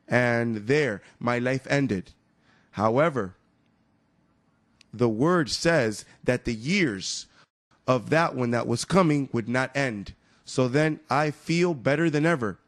and 0.08 0.68
there 0.68 1.02
my 1.20 1.40
life 1.40 1.68
ended. 1.70 2.12
However, 2.72 3.36
the 4.94 5.10
word 5.10 5.50
says 5.50 6.06
that 6.24 6.46
the 6.46 6.54
years 6.54 7.28
of 7.88 8.10
that 8.10 8.36
one 8.36 8.52
that 8.52 8.68
was 8.68 8.86
coming 8.86 9.30
would 9.32 9.50
not 9.50 9.76
end. 9.76 10.14
So 10.46 10.68
then 10.68 11.00
I 11.10 11.32
feel 11.32 11.74
better 11.74 12.10
than 12.10 12.26
ever, 12.26 12.60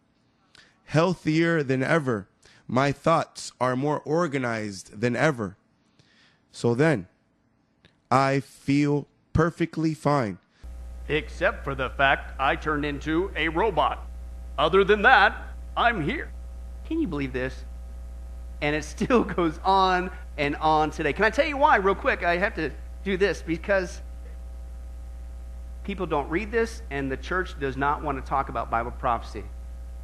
healthier 0.85 1.63
than 1.63 1.83
ever. 1.83 2.27
My 2.67 2.91
thoughts 2.91 3.51
are 3.59 3.75
more 3.75 3.99
organized 4.01 4.99
than 5.01 5.15
ever. 5.15 5.57
So 6.51 6.75
then 6.75 7.07
I 8.09 8.39
feel 8.39 9.07
perfectly 9.33 9.93
fine. 9.93 10.37
Except 11.09 11.63
for 11.63 11.75
the 11.75 11.89
fact 11.89 12.33
I 12.39 12.55
turned 12.55 12.85
into 12.85 13.31
a 13.35 13.49
robot. 13.49 14.07
Other 14.57 14.83
than 14.83 15.01
that, 15.01 15.35
I'm 15.75 16.01
here. 16.01 16.31
Can 16.85 16.99
you 16.99 17.07
believe 17.07 17.33
this? 17.33 17.65
And 18.61 18.75
it 18.75 18.83
still 18.83 19.23
goes 19.35 19.59
on 19.63 20.11
and 20.37 20.55
on 20.57 20.91
today. 20.91 21.13
Can 21.13 21.25
I 21.25 21.29
tell 21.29 21.45
you 21.45 21.57
why, 21.57 21.77
real 21.77 21.95
quick? 21.95 22.23
I 22.23 22.37
have 22.37 22.53
to 22.55 22.71
do 23.03 23.17
this 23.17 23.41
because 23.41 24.01
people 25.83 26.05
don't 26.05 26.29
read 26.29 26.51
this, 26.51 26.81
and 26.89 27.11
the 27.11 27.17
church 27.17 27.59
does 27.59 27.75
not 27.75 28.01
want 28.01 28.23
to 28.23 28.29
talk 28.29 28.49
about 28.49 28.69
Bible 28.71 28.91
prophecy. 28.91 29.43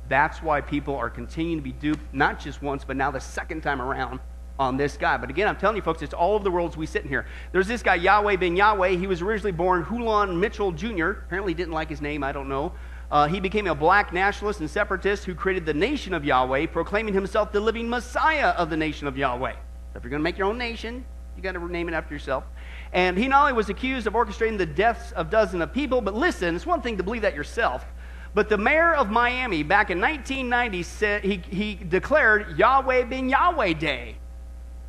That's 0.10 0.42
why 0.42 0.60
people 0.62 0.96
are 0.96 1.10
continuing 1.10 1.60
to 1.60 1.64
be 1.64 1.72
duped, 1.72 2.14
not 2.14 2.40
just 2.40 2.62
once, 2.62 2.84
but 2.84 2.98
now 2.98 3.12
the 3.12 3.20
second 3.20 3.62
time 3.62 3.82
around 3.82 4.20
on 4.58 4.76
this 4.76 4.98
guy. 4.98 5.16
But 5.18 5.30
again, 5.30 5.48
I'm 5.48 5.56
telling 5.56 5.78
you, 5.78 5.82
folks, 5.82 6.02
it's 6.02 6.14
all 6.14 6.36
of 6.36 6.44
the 6.44 6.52
worlds 6.52 6.76
we 6.76 6.86
sit 6.86 7.04
in 7.04 7.10
here. 7.10 7.26
There's 7.52 7.68
this 7.68 7.82
guy, 7.82 7.96
Yahweh 7.96 8.36
ben 8.36 8.56
Yahweh. 8.56 8.90
He 8.90 9.08
was 9.08 9.22
originally 9.22 9.54
born 9.54 9.86
Hulon 9.86 10.38
Mitchell 10.40 10.72
Jr. 10.72 11.12
Apparently 11.12 11.54
didn't 11.54 11.74
like 11.74 11.90
his 11.90 12.02
name, 12.02 12.24
I 12.24 12.32
don't 12.32 12.50
know. 12.50 12.74
Uh, 13.12 13.28
he 13.28 13.40
became 13.40 13.68
a 13.68 13.74
black 13.74 14.12
nationalist 14.12 14.60
and 14.60 14.70
separatist 14.70 15.26
who 15.26 15.34
created 15.34 15.66
the 15.66 15.74
nation 15.74 16.14
of 16.14 16.26
Yahweh, 16.26 16.68
proclaiming 16.68 17.14
himself 17.14 17.52
the 17.52 17.60
living 17.60 17.90
Messiah 17.90 18.50
of 18.50 18.70
the 18.70 18.78
nation 18.78 19.08
of 19.08 19.18
Yahweh. 19.18 19.54
So 19.54 19.98
if 19.98 20.04
you're 20.04 20.12
going 20.12 20.20
to 20.20 20.24
make 20.24 20.38
your 20.38 20.48
own 20.48 20.58
nation, 20.58 21.06
you 21.36 21.42
got 21.42 21.54
to 21.54 21.72
name 21.72 21.88
it 21.88 21.94
after 21.94 22.14
yourself. 22.14 22.44
And 22.92 23.18
he 23.18 23.28
not 23.28 23.42
only 23.42 23.54
was 23.54 23.70
accused 23.70 24.08
of 24.08 24.14
orchestrating 24.14 24.58
the 24.58 24.66
deaths 24.66 25.12
of 25.14 25.30
dozens 25.30 25.64
of 25.64 25.74
people, 25.74 26.02
but 26.02 26.14
listen, 26.14 26.56
it's 26.56 26.66
one 26.66 26.82
thing 26.82 26.98
to 26.98 27.04
believe 27.04 27.22
that 27.22 27.34
yourself. 27.34 27.86
But 28.34 28.50
the 28.50 28.58
mayor 28.58 28.94
of 28.94 29.10
Miami 29.10 29.64
back 29.64 29.90
in 29.90 30.00
1990 30.00 30.84
said 30.84 31.24
he, 31.24 31.42
he 31.50 31.76
declared 31.76 32.58
Yahweh 32.58 33.06
ben 33.06 33.30
Yahweh 33.30 33.74
Day. 33.74 34.16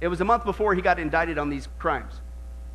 It 0.01 0.09
was 0.09 0.21
a 0.21 0.25
month 0.25 0.45
before 0.45 0.75
he 0.75 0.83
got 0.83 0.99
indicted 0.99 1.39
on 1.39 1.51
these 1.51 1.69
crimes. 1.79 2.21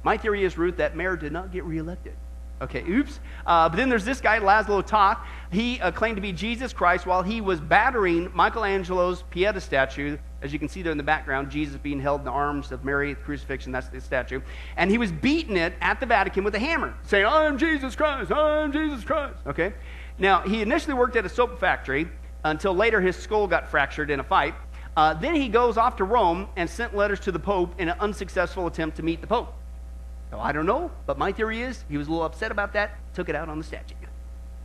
My 0.04 0.18
theory 0.18 0.44
is, 0.44 0.58
Ruth, 0.58 0.78
that 0.78 0.96
mayor 0.96 1.16
did 1.16 1.32
not 1.32 1.52
get 1.52 1.64
reelected. 1.64 2.14
Okay, 2.62 2.84
oops. 2.88 3.20
Uh, 3.46 3.68
but 3.68 3.76
then 3.76 3.90
there's 3.90 4.06
this 4.06 4.22
guy, 4.22 4.40
Laszlo 4.40 4.86
Toth. 4.86 5.18
He 5.52 5.80
uh, 5.82 5.92
claimed 5.92 6.16
to 6.16 6.22
be 6.22 6.32
Jesus 6.32 6.72
Christ 6.72 7.06
while 7.06 7.22
he 7.22 7.42
was 7.42 7.60
battering 7.60 8.30
Michelangelo's 8.30 9.24
Pieta 9.30 9.60
statue. 9.60 10.18
As 10.42 10.54
you 10.54 10.60
can 10.60 10.70
see 10.70 10.82
there 10.82 10.92
in 10.92 10.98
the 10.98 11.04
background, 11.04 11.50
Jesus 11.50 11.78
being 11.78 12.00
held 12.00 12.22
in 12.22 12.26
the 12.26 12.32
arms 12.32 12.72
of 12.72 12.86
Mary 12.86 13.12
at 13.12 13.18
the 13.18 13.24
crucifixion. 13.24 13.72
That's 13.74 13.90
the 13.90 14.00
statue. 14.00 14.42
And 14.78 14.90
he 14.90 14.98
was 14.98 15.12
beating 15.12 15.58
it 15.58 15.74
at 15.82 16.00
the 16.00 16.06
Vatican 16.06 16.44
with 16.44 16.56
a 16.56 16.60
hammer, 16.60 16.94
saying, 17.04 17.26
I 17.26 17.46
am 17.46 17.58
Jesus 17.58 17.96
Christ, 17.96 18.32
I 18.32 18.64
am 18.64 18.72
Jesus 18.72 19.04
Christ. 19.04 19.36
Okay? 19.48 19.74
Now, 20.18 20.42
he 20.42 20.62
initially 20.62 20.94
worked 20.94 21.16
at 21.16 21.26
a 21.26 21.30
soap 21.30 21.60
factory 21.60 22.08
until 22.44 22.74
later 22.74 23.02
his 23.02 23.16
skull 23.16 23.48
got 23.48 23.70
fractured 23.70 24.10
in 24.10 24.20
a 24.20 24.24
fight. 24.24 24.54
Uh, 24.96 25.14
then 25.14 25.36
he 25.36 25.50
goes 25.50 25.78
off 25.78 25.98
to 25.98 26.06
Rome 26.06 26.48
and 26.56 26.70
sent 26.70 26.96
letters 26.96 27.20
to 27.22 27.32
the 27.32 27.40
Pope 27.40 27.80
in 27.80 27.90
an 27.90 28.00
unsuccessful 28.00 28.68
attempt 28.68 28.96
to 28.98 29.04
meet 29.04 29.20
the 29.20 29.28
Pope. 29.28 29.54
So 30.32 30.40
I 30.40 30.52
don't 30.52 30.66
know, 30.66 30.90
but 31.06 31.18
my 31.18 31.32
theory 31.32 31.62
is 31.62 31.84
he 31.90 31.98
was 31.98 32.08
a 32.08 32.12
little 32.12 32.26
upset 32.26 32.52
about 32.52 32.74
that, 32.74 32.98
took 33.14 33.28
it 33.28 33.36
out 33.36 33.50
on 33.50 33.58
the 33.58 33.64
statue. 33.64 33.96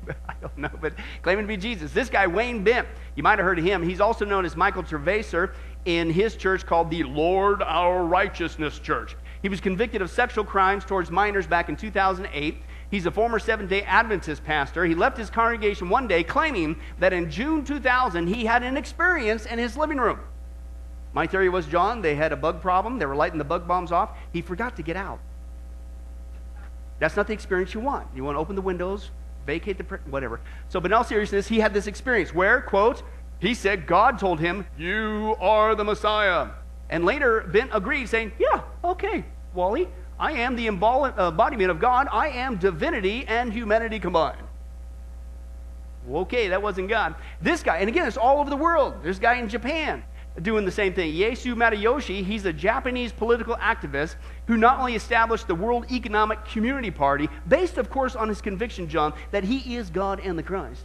I 0.29 0.35
don't 0.41 0.57
know, 0.57 0.71
but 0.81 0.95
claiming 1.23 1.45
to 1.45 1.49
be 1.49 1.57
Jesus. 1.57 1.93
This 1.93 2.09
guy, 2.09 2.27
Wayne 2.27 2.65
Bent, 2.65 2.87
you 3.17 3.23
might 3.23 3.39
have 3.39 3.47
heard 3.47 3.59
of 3.59 3.65
him. 3.65 3.83
He's 3.83 4.01
also 4.01 4.25
known 4.25 4.45
as 4.45 4.57
Michael 4.57 4.83
Travesser 4.83 5.53
in 5.85 6.11
his 6.11 6.37
church 6.37 6.65
called 6.65 6.91
the 6.91 7.03
Lord 7.03 7.63
Our 7.63 8.05
Righteousness 8.05 8.79
Church. 8.79 9.17
He 9.43 9.49
was 9.49 9.61
convicted 9.61 10.03
of 10.03 10.11
sexual 10.11 10.45
crimes 10.45 10.85
towards 10.85 11.11
minors 11.11 11.47
back 11.47 11.69
in 11.69 11.77
2008. 11.77 12.57
He's 12.91 13.07
a 13.07 13.11
former 13.11 13.39
Seventh 13.39 13.71
day 13.71 13.83
Adventist 13.83 14.45
pastor. 14.45 14.85
He 14.85 14.95
left 14.95 15.17
his 15.17 15.31
congregation 15.31 15.89
one 15.89 16.09
day 16.09 16.25
claiming 16.25 16.81
that 16.99 17.13
in 17.13 17.31
June 17.31 17.65
2000 17.65 18.27
he 18.27 18.45
had 18.45 18.63
an 18.63 18.77
experience 18.77 19.47
in 19.47 19.59
his 19.59 19.77
living 19.77 19.99
room. 19.99 20.19
My 21.13 21.27
theory 21.27 21.49
was, 21.49 21.67
John, 21.67 22.03
they 22.03 22.15
had 22.15 22.33
a 22.33 22.37
bug 22.37 22.61
problem. 22.61 22.99
They 22.99 23.07
were 23.07 23.17
lighting 23.17 23.39
the 23.39 23.45
bug 23.45 23.67
bombs 23.67 23.93
off. 23.93 24.17
He 24.33 24.43
forgot 24.43 24.77
to 24.77 24.83
get 24.83 24.97
out. 24.97 25.21
That's 26.99 27.17
not 27.17 27.27
the 27.27 27.33
experience 27.33 27.75
you 27.75 27.81
want. 27.81 28.07
You 28.15 28.25
want 28.25 28.37
to 28.37 28.41
open 28.41 28.55
the 28.55 28.63
windows, 28.63 29.11
vacate 29.47 29.79
the, 29.79 29.85
whatever. 30.11 30.41
So, 30.69 30.81
but 30.81 30.91
in 30.91 30.93
all 30.93 31.05
seriousness, 31.05 31.49
he 31.49 31.59
had 31.59 31.73
this 31.73 31.87
experience 31.87 32.35
where, 32.35 32.61
quote, 32.61 33.03
he 33.39 33.55
said 33.55 33.87
God 33.87 34.19
told 34.19 34.39
him, 34.39 34.67
You 34.77 35.35
are 35.41 35.75
the 35.75 35.85
Messiah. 35.85 36.49
And 36.91 37.05
later, 37.05 37.41
Bent 37.41 37.71
agreed, 37.73 38.09
saying, 38.09 38.33
Yeah, 38.39 38.63
okay, 38.85 39.25
Wally, 39.55 39.89
I 40.21 40.33
am 40.33 40.55
the 40.55 40.69
uh, 40.69 40.73
embodiment 40.73 41.71
of 41.71 41.81
God. 41.81 42.07
I 42.13 42.29
am 42.29 42.57
divinity 42.57 43.25
and 43.27 43.51
humanity 43.51 43.99
combined. 43.99 44.47
Okay, 46.09 46.49
that 46.49 46.63
wasn't 46.63 46.91
God. 46.91 47.15
This 47.41 47.63
guy, 47.63 47.79
and 47.79 47.89
again, 47.89 48.07
it's 48.07 48.19
all 48.19 48.39
over 48.39 48.51
the 48.51 48.57
world. 48.57 48.95
There's 49.03 49.19
a 49.19 49.23
guy 49.23 49.37
in 49.37 49.49
Japan 49.49 50.05
doing 50.43 50.65
the 50.65 50.71
same 50.71 50.93
thing. 50.93 51.13
Ieyasu 51.13 51.55
Matayoshi, 51.55 52.25
he's 52.25 52.45
a 52.45 52.53
Japanese 52.53 53.13
political 53.13 53.57
activist 53.57 54.17
who 54.47 54.59
not 54.59 54.79
only 54.79 54.95
established 54.95 55.49
the 55.49 55.55
World 55.55 55.91
Economic 55.91 56.45
Community 56.45 56.91
Party, 56.91 57.29
based, 57.49 57.79
of 57.79 57.89
course, 57.91 58.15
on 58.15 58.29
his 58.29 58.43
conviction, 58.43 58.89
John, 58.89 59.15
that 59.31 59.45
he 59.45 59.77
is 59.77 59.89
God 59.89 60.21
and 60.21 60.39
the 60.39 60.43
Christ. 60.43 60.85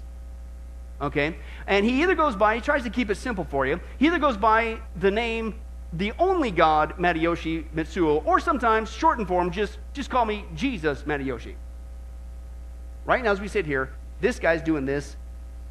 Okay? 1.01 1.35
And 1.67 1.85
he 1.85 2.01
either 2.03 2.15
goes 2.15 2.35
by, 2.37 2.55
he 2.55 2.61
tries 2.61 2.83
to 2.83 2.89
keep 2.89 3.09
it 3.09 3.15
simple 3.15 3.43
for 3.43 3.65
you, 3.65 3.81
he 3.97 4.07
either 4.07 4.19
goes 4.19 4.37
by 4.37 4.79
the 4.99 5.11
name 5.11 5.55
the 5.97 6.11
only 6.19 6.51
God, 6.51 6.97
Matayoshi 6.97 7.65
Mitsuo, 7.73 8.25
or 8.25 8.39
sometimes 8.39 8.91
shortened 8.91 9.27
form, 9.27 9.51
just, 9.51 9.77
just 9.93 10.09
call 10.09 10.25
me 10.25 10.45
Jesus 10.55 11.03
Matayoshi. 11.03 11.55
Right 13.05 13.23
now, 13.23 13.31
as 13.31 13.39
we 13.39 13.47
sit 13.47 13.65
here, 13.65 13.91
this 14.19 14.39
guy's 14.39 14.61
doing 14.61 14.85
this 14.85 15.15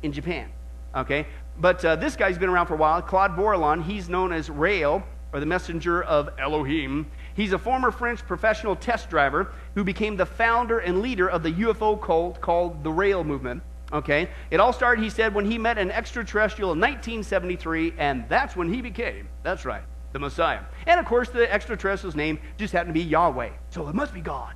in 0.03 0.13
Japan. 0.13 0.49
Okay? 0.95 1.27
But 1.59 1.85
uh, 1.85 1.97
this 1.97 2.17
guy's 2.17 2.39
been 2.39 2.49
around 2.49 2.67
for 2.67 2.75
a 2.75 2.79
while. 2.79 3.03
Claude 3.03 3.37
Vorilhon, 3.37 3.83
he's 3.83 4.09
known 4.09 4.33
as 4.33 4.49
Raël, 4.49 5.03
or 5.33 5.41
the 5.41 5.47
messenger 5.47 6.03
of 6.05 6.31
Elohim. 6.39 7.07
He's 7.35 7.53
a 7.53 7.59
former 7.59 7.91
French 7.91 8.25
professional 8.25 8.77
test 8.77 9.11
driver 9.11 9.53
who 9.75 9.83
became 9.83 10.17
the 10.17 10.27
founder 10.27 10.79
and 10.79 11.03
leader 11.03 11.29
of 11.29 11.43
the 11.43 11.53
UFO 11.53 12.01
cult 12.01 12.41
called 12.41 12.85
the 12.85 12.91
Raël 12.91 13.27
movement. 13.27 13.63
Okay? 13.93 14.29
It 14.51 14.61
all 14.61 14.73
started, 14.73 15.03
he 15.03 15.11
said, 15.11 15.35
when 15.35 15.45
he 15.45 15.59
met 15.59 15.77
an 15.77 15.91
extraterrestrial 15.91 16.73
in 16.73 16.81
1973, 16.81 17.95
and 17.99 18.25
that's 18.29 18.57
when 18.57 18.73
he 18.73 18.81
became, 18.81 19.29
that's 19.43 19.65
right, 19.65 19.83
the 20.15 20.19
Messiah. 20.19 20.61
And 20.87 20.99
of 20.99 21.05
course, 21.05 21.29
the 21.29 21.53
extraterrestrial's 21.53 22.17
name 22.17 22.39
just 22.57 22.73
happened 22.73 22.95
to 22.95 22.99
be 22.99 23.05
Yahweh. 23.05 23.51
So 23.69 23.87
it 23.89 23.95
must 23.95 24.15
be 24.15 24.23
God. 24.23 24.55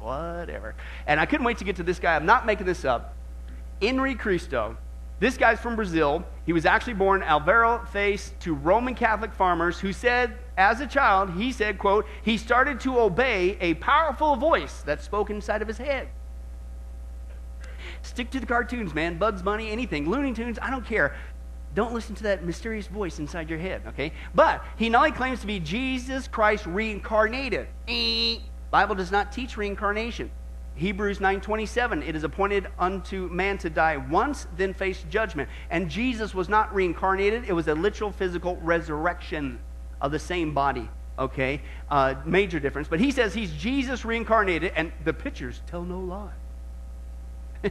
Whatever. 0.00 0.74
And 1.06 1.20
I 1.20 1.26
couldn't 1.26 1.46
wait 1.46 1.58
to 1.58 1.64
get 1.64 1.76
to 1.76 1.84
this 1.84 2.00
guy. 2.00 2.16
I'm 2.16 2.26
not 2.26 2.44
making 2.44 2.66
this 2.66 2.84
up. 2.84 3.14
INRI 3.80 4.18
Cristo 4.18 4.76
this 5.20 5.36
guy's 5.36 5.60
from 5.60 5.76
Brazil. 5.76 6.24
He 6.46 6.54
was 6.54 6.64
actually 6.64 6.94
born 6.94 7.22
Alvaro 7.22 7.84
face 7.84 8.32
to 8.40 8.54
Roman 8.54 8.94
Catholic 8.94 9.34
farmers 9.34 9.78
who 9.78 9.92
said, 9.92 10.38
as 10.56 10.80
a 10.80 10.86
child, 10.86 11.34
he 11.34 11.52
said, 11.52 11.78
quote, 11.78 12.06
he 12.22 12.38
started 12.38 12.80
to 12.80 12.98
obey 12.98 13.58
a 13.60 13.74
powerful 13.74 14.34
voice 14.36 14.80
that 14.82 15.02
spoke 15.02 15.28
inside 15.28 15.60
of 15.60 15.68
his 15.68 15.76
head. 15.76 16.08
Stick 18.00 18.30
to 18.30 18.40
the 18.40 18.46
cartoons, 18.46 18.94
man. 18.94 19.18
Bugs 19.18 19.42
Bunny, 19.42 19.70
anything. 19.70 20.08
Looney 20.08 20.32
Tunes, 20.32 20.58
I 20.62 20.70
don't 20.70 20.86
care. 20.86 21.14
Don't 21.74 21.94
listen 21.94 22.14
to 22.16 22.22
that 22.24 22.44
mysterious 22.44 22.88
voice 22.88 23.18
inside 23.18 23.48
your 23.48 23.58
head, 23.58 23.82
okay? 23.88 24.12
But 24.34 24.64
he 24.76 24.88
not 24.88 24.98
only 24.98 25.12
claims 25.12 25.40
to 25.40 25.46
be 25.46 25.60
Jesus 25.60 26.26
Christ 26.26 26.66
reincarnated. 26.66 27.68
Bible 28.70 28.94
does 28.94 29.12
not 29.12 29.32
teach 29.32 29.56
reincarnation. 29.56 30.30
Hebrews 30.74 31.18
9:27 31.18 32.08
it 32.08 32.16
is 32.16 32.24
appointed 32.24 32.66
unto 32.78 33.28
man 33.28 33.58
to 33.58 33.68
die 33.68 33.98
once 33.98 34.46
then 34.56 34.72
face 34.72 35.04
judgment 35.10 35.50
and 35.68 35.90
Jesus 35.90 36.34
was 36.34 36.48
not 36.48 36.74
reincarnated 36.74 37.44
it 37.46 37.52
was 37.52 37.68
a 37.68 37.74
literal 37.74 38.10
physical 38.10 38.56
resurrection 38.62 39.58
of 40.00 40.10
the 40.10 40.18
same 40.18 40.54
body 40.54 40.88
okay 41.18 41.60
uh, 41.90 42.14
major 42.24 42.58
difference 42.58 42.88
but 42.88 42.98
he 42.98 43.10
says 43.10 43.34
he's 43.34 43.52
Jesus 43.52 44.06
reincarnated 44.06 44.72
and 44.74 44.90
the 45.04 45.12
pictures 45.12 45.60
tell 45.66 45.82
no 45.82 46.00
lie 46.00 46.32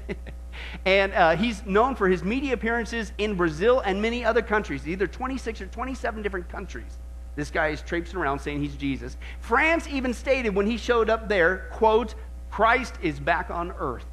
and 0.86 1.14
uh, 1.14 1.36
he's 1.36 1.66
known 1.66 1.96
for 1.96 2.08
his 2.08 2.24
media 2.24 2.54
appearances 2.54 3.12
in 3.18 3.36
Brazil 3.36 3.82
and 3.82 4.02
many 4.02 4.24
other 4.24 4.42
countries 4.42 4.88
either 4.88 5.08
26 5.08 5.62
or 5.62 5.68
27 5.68 6.22
different 6.22 6.50
countries 6.50 6.98
this 7.40 7.52
guy 7.52 7.70
is 7.70 7.82
traipsing 7.82 8.20
around 8.20 8.40
saying 8.40 8.62
he's 8.62 8.76
Jesus. 8.76 9.16
France 9.40 9.88
even 9.88 10.14
stated 10.14 10.54
when 10.54 10.68
he 10.68 10.76
showed 10.76 11.10
up 11.10 11.30
there, 11.30 11.70
quote, 11.72 12.16
Christ 12.52 12.96
is 13.02 13.18
back 13.18 13.50
on 13.50 13.72
earth 13.80 14.06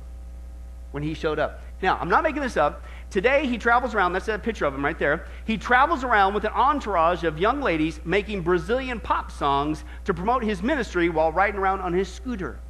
when 0.93 1.03
he 1.03 1.13
showed 1.13 1.41
up. 1.41 1.61
Now, 1.83 1.99
I'm 2.01 2.09
not 2.09 2.23
making 2.23 2.43
this 2.43 2.57
up. 2.57 2.85
Today, 3.11 3.47
he 3.47 3.59
travels 3.59 3.95
around, 3.95 4.13
that's 4.13 4.29
a 4.29 4.39
picture 4.39 4.65
of 4.65 4.75
him 4.75 4.85
right 4.85 4.99
there. 4.99 5.27
He 5.45 5.59
travels 5.59 6.05
around 6.05 6.35
with 6.35 6.45
an 6.45 6.53
entourage 6.53 7.25
of 7.25 7.39
young 7.39 7.61
ladies 7.61 8.01
making 8.05 8.43
Brazilian 8.43 9.01
pop 9.01 9.33
songs 9.33 9.83
to 10.05 10.15
promote 10.15 10.45
his 10.45 10.63
ministry 10.63 11.09
while 11.09 11.33
riding 11.33 11.59
around 11.59 11.81
on 11.81 11.93
his 11.93 12.09
scooter. 12.09 12.61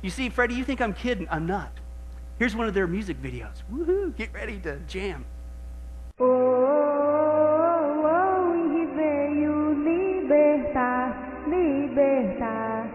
You 0.00 0.10
see, 0.10 0.28
Freddie, 0.28 0.54
you 0.54 0.62
think 0.62 0.80
I'm 0.80 0.94
kidding. 0.94 1.26
I'm 1.28 1.46
not. 1.46 1.72
Here's 2.38 2.54
one 2.54 2.68
of 2.68 2.74
their 2.74 2.86
music 2.86 3.16
videos. 3.22 3.62
Woohoo! 3.72 4.14
Get 4.14 4.30
ready 4.34 4.58
to 4.60 4.76
jam. 4.80 5.24
Oh, 6.20 6.24
oh, 6.24 8.04
oh, 8.04 8.52
veio 8.94 9.72
libertar, 9.72 11.16
libertar. 11.48 12.90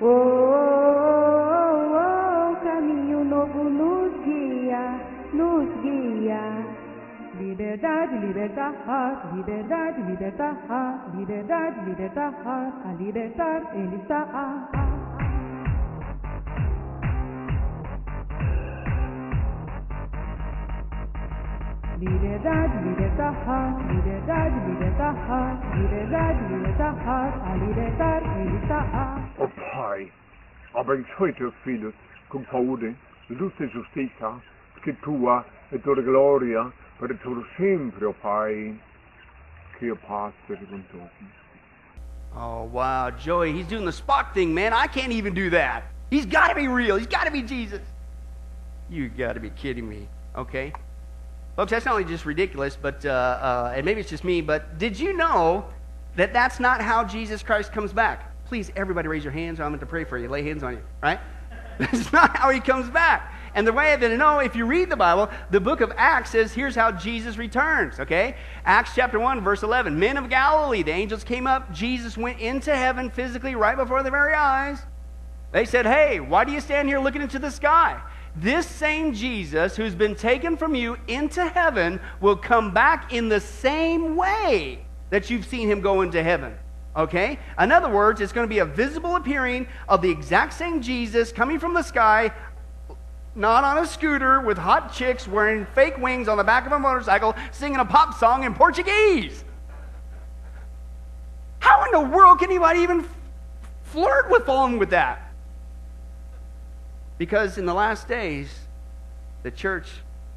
Oh, 0.00 0.06
oh, 0.54 1.98
oh, 1.98 2.56
caminho 2.62 3.24
novo 3.24 3.64
nos 3.64 4.14
guia, 4.24 5.00
nos 5.32 5.66
guia. 5.82 6.64
Liberdade, 7.40 8.14
libertar, 8.24 8.74
liberdade, 9.34 10.02
libertar, 10.06 11.10
liberdade, 11.16 11.80
libertar, 11.84 12.32
a 12.84 12.92
libertar 12.92 13.74
ele 13.74 13.96
está. 13.96 14.83
Liberdade, 22.04 22.84
liberdade, 22.84 23.32
liberdade, 23.88 24.54
liberdade, 24.66 25.24
liberdade, 25.74 26.40
liberdade, 26.52 27.40
a 27.42 27.56
libertar 27.56 28.22
ele 28.40 28.56
está. 28.58 29.30
Oh, 29.38 29.44
ó 29.44 29.48
Pai, 29.72 30.12
abençoe 30.74 31.32
teus 31.32 31.54
filhos 31.64 31.94
com 32.28 32.44
saúde, 32.50 32.94
luz 33.30 33.54
e 33.58 33.66
justiça, 33.68 34.38
que 34.82 34.92
tua 34.92 35.46
é 35.72 35.78
toda 35.78 36.02
glória 36.02 36.70
para 36.98 37.14
todo 37.14 37.42
sempre, 37.56 38.04
ó 38.04 38.12
Pai. 38.12 38.78
Que 39.78 39.90
a 39.90 39.96
paz 39.96 40.34
seja 40.46 40.66
com 40.66 40.82
todos. 40.92 41.08
Oh, 42.36 42.68
wow. 42.70 43.10
Joey, 43.18 43.52
he's 43.52 43.66
doing 43.66 43.86
the 43.86 43.92
Spock 43.92 44.34
thing, 44.34 44.52
man. 44.52 44.74
I 44.74 44.88
can't 44.88 45.12
even 45.12 45.32
do 45.32 45.48
that. 45.50 45.84
He's 46.10 46.26
got 46.26 46.48
to 46.48 46.54
be 46.54 46.68
real. 46.68 46.98
He's 46.98 47.06
got 47.06 47.24
to 47.24 47.30
be 47.30 47.40
Jesus. 47.40 47.80
You 48.90 49.08
got 49.08 49.32
to 49.32 49.40
be 49.40 49.48
kidding 49.48 49.88
me. 49.88 50.06
Okay? 50.36 50.74
Folks, 51.56 51.70
that's 51.70 51.86
not 51.86 51.92
only 51.92 52.04
just 52.04 52.26
ridiculous, 52.26 52.76
but, 52.80 53.04
uh, 53.06 53.10
uh, 53.10 53.72
and 53.76 53.84
maybe 53.84 54.00
it's 54.00 54.10
just 54.10 54.24
me, 54.24 54.40
but 54.40 54.78
did 54.78 54.98
you 54.98 55.12
know 55.12 55.66
that 56.16 56.32
that's 56.32 56.58
not 56.58 56.80
how 56.80 57.04
Jesus 57.04 57.42
Christ 57.42 57.72
comes 57.72 57.92
back? 57.92 58.30
Please, 58.46 58.72
everybody 58.74 59.08
raise 59.08 59.22
your 59.22 59.32
hands. 59.32 59.60
I'm 59.60 59.70
going 59.70 59.80
to 59.80 59.86
pray 59.86 60.04
for 60.04 60.18
you, 60.18 60.28
lay 60.28 60.42
hands 60.42 60.62
on 60.62 60.74
you, 60.74 60.82
right? 61.02 61.20
That's 61.78 62.12
not 62.12 62.36
how 62.36 62.50
he 62.50 62.60
comes 62.60 62.88
back. 62.88 63.34
And 63.54 63.66
the 63.66 63.72
way 63.72 63.96
that 63.96 64.08
to 64.08 64.16
know, 64.16 64.38
if 64.38 64.54
you 64.54 64.64
read 64.64 64.90
the 64.90 64.96
Bible, 64.96 65.28
the 65.50 65.60
book 65.60 65.80
of 65.80 65.92
Acts 65.96 66.30
says, 66.30 66.52
here's 66.52 66.74
how 66.74 66.92
Jesus 66.92 67.36
returns, 67.36 67.98
okay? 67.98 68.36
Acts 68.64 68.92
chapter 68.94 69.18
1, 69.18 69.40
verse 69.42 69.62
11. 69.62 69.98
Men 69.98 70.16
of 70.16 70.28
Galilee, 70.28 70.82
the 70.82 70.92
angels 70.92 71.24
came 71.24 71.46
up. 71.46 71.72
Jesus 71.72 72.16
went 72.16 72.40
into 72.40 72.74
heaven 72.74 73.10
physically 73.10 73.54
right 73.54 73.76
before 73.76 74.02
their 74.02 74.12
very 74.12 74.34
eyes. 74.34 74.78
They 75.52 75.64
said, 75.64 75.86
Hey, 75.86 76.18
why 76.20 76.44
do 76.44 76.52
you 76.52 76.60
stand 76.60 76.88
here 76.88 76.98
looking 76.98 77.22
into 77.22 77.38
the 77.38 77.50
sky? 77.50 78.00
This 78.36 78.66
same 78.66 79.14
Jesus 79.14 79.76
who's 79.76 79.94
been 79.94 80.16
taken 80.16 80.56
from 80.56 80.74
you 80.74 80.96
into 81.06 81.46
heaven 81.46 82.00
will 82.20 82.36
come 82.36 82.72
back 82.72 83.12
in 83.12 83.28
the 83.28 83.40
same 83.40 84.16
way 84.16 84.84
that 85.10 85.30
you've 85.30 85.46
seen 85.46 85.68
him 85.70 85.80
go 85.80 86.02
into 86.02 86.22
heaven. 86.22 86.54
Okay? 86.96 87.38
In 87.58 87.70
other 87.70 87.88
words, 87.88 88.20
it's 88.20 88.32
going 88.32 88.46
to 88.46 88.52
be 88.52 88.58
a 88.58 88.64
visible 88.64 89.16
appearing 89.16 89.66
of 89.88 90.02
the 90.02 90.10
exact 90.10 90.52
same 90.52 90.82
Jesus 90.82 91.30
coming 91.32 91.58
from 91.58 91.74
the 91.74 91.82
sky, 91.82 92.32
not 93.36 93.64
on 93.64 93.78
a 93.78 93.86
scooter 93.86 94.40
with 94.40 94.58
hot 94.58 94.92
chicks 94.92 95.28
wearing 95.28 95.66
fake 95.74 95.98
wings 95.98 96.28
on 96.28 96.36
the 96.36 96.44
back 96.44 96.66
of 96.66 96.72
a 96.72 96.78
motorcycle, 96.78 97.34
singing 97.52 97.78
a 97.78 97.84
pop 97.84 98.14
song 98.14 98.44
in 98.44 98.54
Portuguese. 98.54 99.44
How 101.60 101.84
in 101.84 101.92
the 101.92 102.16
world 102.16 102.40
can 102.40 102.50
anybody 102.50 102.80
even 102.80 103.08
flirt 103.84 104.30
with 104.30 104.44
falling 104.44 104.78
with 104.78 104.90
that? 104.90 105.23
Because 107.18 107.58
in 107.58 107.66
the 107.66 107.74
last 107.74 108.08
days, 108.08 108.48
the 109.42 109.50
church 109.50 109.88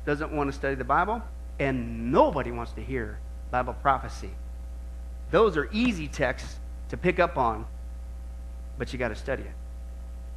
doesn't 0.05 0.31
want 0.31 0.51
to 0.51 0.57
study 0.57 0.75
the 0.75 0.83
Bible, 0.83 1.21
and 1.59 2.11
nobody 2.11 2.51
wants 2.51 2.71
to 2.73 2.81
hear 2.81 3.19
Bible 3.51 3.73
prophecy. 3.73 4.31
Those 5.31 5.57
are 5.57 5.69
easy 5.71 6.07
texts 6.07 6.59
to 6.89 6.97
pick 6.97 7.19
up 7.19 7.37
on, 7.37 7.65
but 8.77 8.93
you 8.93 8.99
got 8.99 9.09
to 9.09 9.15
study 9.15 9.43
it. 9.43 9.51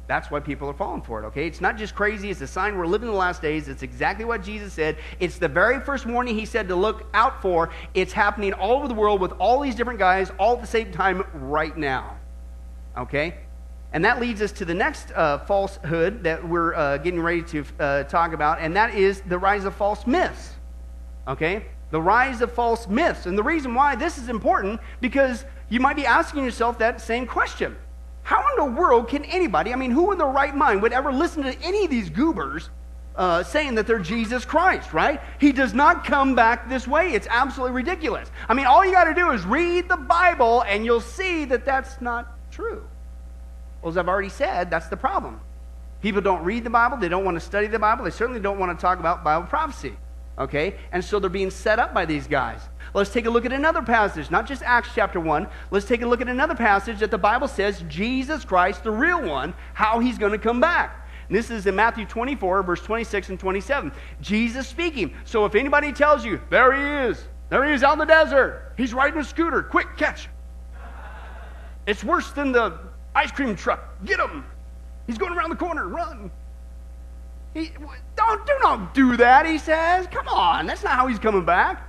That's 0.07 0.29
why 0.29 0.41
people 0.41 0.67
are 0.67 0.73
falling 0.73 1.03
for 1.03 1.23
it, 1.23 1.27
okay? 1.27 1.47
It's 1.47 1.61
not 1.61 1.77
just 1.77 1.95
crazy, 1.95 2.29
it's 2.29 2.41
a 2.41 2.47
sign 2.47 2.77
we're 2.77 2.87
living 2.87 3.07
in 3.07 3.13
the 3.13 3.19
last 3.19 3.41
days. 3.41 3.69
It's 3.69 3.83
exactly 3.83 4.25
what 4.25 4.43
Jesus 4.43 4.73
said. 4.73 4.97
It's 5.21 5.37
the 5.37 5.47
very 5.47 5.79
first 5.79 6.05
warning 6.05 6.37
he 6.37 6.45
said 6.45 6.67
to 6.67 6.75
look 6.75 7.05
out 7.13 7.41
for. 7.41 7.69
It's 7.93 8.11
happening 8.11 8.51
all 8.51 8.77
over 8.77 8.89
the 8.89 8.93
world 8.93 9.21
with 9.21 9.31
all 9.33 9.61
these 9.61 9.75
different 9.75 9.99
guys 9.99 10.29
all 10.37 10.55
at 10.55 10.61
the 10.61 10.67
same 10.67 10.91
time 10.91 11.23
right 11.33 11.77
now, 11.77 12.17
okay? 12.97 13.35
And 13.93 14.05
that 14.05 14.21
leads 14.21 14.41
us 14.41 14.51
to 14.53 14.65
the 14.65 14.73
next 14.73 15.11
uh, 15.11 15.39
falsehood 15.39 16.23
that 16.23 16.47
we're 16.47 16.73
uh, 16.73 16.97
getting 16.97 17.21
ready 17.21 17.43
to 17.43 17.65
uh, 17.79 18.03
talk 18.03 18.33
about, 18.33 18.59
and 18.59 18.75
that 18.75 18.95
is 18.95 19.21
the 19.21 19.37
rise 19.37 19.65
of 19.65 19.75
false 19.75 20.07
myths. 20.07 20.53
Okay? 21.27 21.65
The 21.91 22.01
rise 22.01 22.41
of 22.41 22.53
false 22.53 22.87
myths. 22.87 23.25
And 23.25 23.37
the 23.37 23.43
reason 23.43 23.73
why 23.75 23.95
this 23.95 24.17
is 24.17 24.29
important, 24.29 24.79
because 25.01 25.43
you 25.69 25.79
might 25.79 25.97
be 25.97 26.05
asking 26.05 26.45
yourself 26.45 26.79
that 26.79 27.01
same 27.01 27.27
question. 27.27 27.75
How 28.23 28.41
in 28.51 28.65
the 28.65 28.79
world 28.79 29.09
can 29.09 29.25
anybody, 29.25 29.73
I 29.73 29.75
mean, 29.75 29.91
who 29.91 30.11
in 30.11 30.17
their 30.17 30.27
right 30.27 30.55
mind 30.55 30.81
would 30.83 30.93
ever 30.93 31.11
listen 31.11 31.43
to 31.43 31.57
any 31.61 31.83
of 31.83 31.89
these 31.89 32.09
goobers 32.09 32.69
uh, 33.15 33.43
saying 33.43 33.75
that 33.75 33.87
they're 33.87 33.99
Jesus 33.99 34.45
Christ, 34.45 34.93
right? 34.93 35.19
He 35.39 35.51
does 35.51 35.73
not 35.73 36.05
come 36.05 36.33
back 36.33 36.69
this 36.69 36.87
way. 36.87 37.11
It's 37.13 37.27
absolutely 37.29 37.75
ridiculous. 37.75 38.31
I 38.47 38.53
mean, 38.53 38.67
all 38.67 38.85
you 38.85 38.91
got 38.91 39.05
to 39.05 39.13
do 39.13 39.31
is 39.31 39.43
read 39.43 39.89
the 39.89 39.97
Bible 39.97 40.63
and 40.63 40.85
you'll 40.85 41.01
see 41.01 41.43
that 41.45 41.65
that's 41.65 41.99
not 41.99 42.37
true. 42.51 42.87
Well, 43.81 43.89
as 43.89 43.97
I've 43.97 44.07
already 44.07 44.29
said, 44.29 44.69
that's 44.69 44.87
the 44.87 44.97
problem. 44.97 45.41
People 46.01 46.21
don't 46.21 46.43
read 46.43 46.63
the 46.63 46.69
Bible, 46.69 46.97
they 46.97 47.09
don't 47.09 47.25
want 47.25 47.35
to 47.35 47.45
study 47.45 47.67
the 47.67 47.79
Bible, 47.79 48.03
they 48.03 48.11
certainly 48.11 48.41
don't 48.41 48.59
want 48.59 48.77
to 48.77 48.81
talk 48.81 48.99
about 48.99 49.23
Bible 49.23 49.47
prophecy. 49.47 49.95
Okay? 50.37 50.75
And 50.91 51.03
so 51.03 51.19
they're 51.19 51.29
being 51.29 51.51
set 51.51 51.77
up 51.77 51.93
by 51.93 52.05
these 52.05 52.25
guys. 52.25 52.61
Let's 52.93 53.11
take 53.11 53.25
a 53.25 53.29
look 53.29 53.45
at 53.45 53.53
another 53.53 53.81
passage, 53.81 54.31
not 54.31 54.47
just 54.47 54.63
Acts 54.63 54.89
chapter 54.95 55.19
1. 55.19 55.47
Let's 55.69 55.85
take 55.85 56.01
a 56.01 56.07
look 56.07 56.21
at 56.21 56.27
another 56.27 56.55
passage 56.55 56.99
that 56.99 57.11
the 57.11 57.17
Bible 57.17 57.47
says 57.47 57.83
Jesus 57.87 58.43
Christ, 58.43 58.83
the 58.83 58.91
real 58.91 59.21
one, 59.21 59.53
how 59.73 59.99
he's 59.99 60.17
going 60.17 60.31
to 60.31 60.37
come 60.37 60.59
back. 60.59 61.07
This 61.29 61.49
is 61.49 61.65
in 61.65 61.75
Matthew 61.75 62.05
24, 62.05 62.63
verse 62.63 62.81
26 62.81 63.29
and 63.29 63.39
27. 63.39 63.91
Jesus 64.19 64.67
speaking. 64.67 65.13
So 65.23 65.45
if 65.45 65.55
anybody 65.55 65.93
tells 65.93 66.25
you, 66.25 66.41
there 66.49 66.73
he 66.73 67.09
is, 67.09 67.23
there 67.49 67.63
he 67.63 67.73
is 67.73 67.83
out 67.83 67.93
in 67.93 67.99
the 67.99 68.05
desert, 68.05 68.73
he's 68.75 68.93
riding 68.93 69.19
a 69.19 69.23
scooter, 69.23 69.63
quick, 69.63 69.87
catch. 69.95 70.27
It's 71.87 72.03
worse 72.03 72.31
than 72.31 72.51
the 72.51 72.77
Ice 73.15 73.31
cream 73.31 73.55
truck, 73.55 74.03
get 74.05 74.19
him. 74.19 74.45
He's 75.07 75.17
going 75.17 75.33
around 75.33 75.49
the 75.49 75.55
corner, 75.55 75.87
run. 75.87 76.31
He, 77.53 77.71
don't, 78.15 78.45
do 78.45 78.53
not 78.61 78.93
do 78.93 79.17
that, 79.17 79.45
he 79.45 79.57
says. 79.57 80.07
Come 80.07 80.27
on, 80.27 80.65
that's 80.65 80.83
not 80.83 80.93
how 80.93 81.07
he's 81.07 81.19
coming 81.19 81.43
back. 81.43 81.87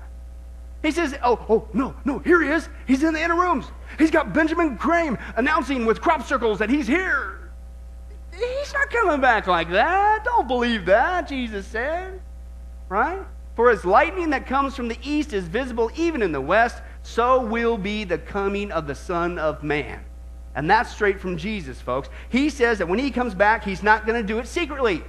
He 0.82 0.90
says, 0.90 1.16
oh, 1.22 1.38
oh, 1.48 1.68
no, 1.72 1.94
no, 2.04 2.18
here 2.18 2.42
he 2.42 2.48
is. 2.48 2.68
He's 2.86 3.04
in 3.04 3.14
the 3.14 3.22
inner 3.22 3.36
rooms. 3.36 3.66
He's 3.98 4.10
got 4.10 4.32
Benjamin 4.32 4.76
Crane 4.76 5.16
announcing 5.36 5.86
with 5.86 6.00
crop 6.00 6.26
circles 6.26 6.58
that 6.58 6.68
he's 6.68 6.88
here. 6.88 7.50
He's 8.32 8.72
not 8.72 8.90
coming 8.90 9.20
back 9.20 9.46
like 9.46 9.70
that. 9.70 10.24
Don't 10.24 10.48
believe 10.48 10.86
that, 10.86 11.28
Jesus 11.28 11.66
said. 11.66 12.20
Right? 12.88 13.22
For 13.54 13.70
as 13.70 13.84
lightning 13.84 14.30
that 14.30 14.46
comes 14.46 14.74
from 14.74 14.88
the 14.88 14.98
east 15.02 15.32
is 15.32 15.46
visible 15.46 15.90
even 15.94 16.22
in 16.22 16.32
the 16.32 16.40
west, 16.40 16.82
so 17.02 17.40
will 17.40 17.78
be 17.78 18.02
the 18.02 18.18
coming 18.18 18.72
of 18.72 18.86
the 18.86 18.94
Son 18.94 19.38
of 19.38 19.62
Man. 19.62 20.04
And 20.54 20.70
that's 20.70 20.90
straight 20.90 21.20
from 21.20 21.36
Jesus, 21.36 21.80
folks. 21.80 22.08
He 22.28 22.50
says 22.50 22.78
that 22.78 22.88
when 22.88 22.98
he 22.98 23.10
comes 23.10 23.34
back, 23.34 23.64
he's 23.64 23.82
not 23.82 24.06
going 24.06 24.20
to 24.20 24.26
do 24.26 24.38
it 24.38 24.46
secretly. 24.46 25.02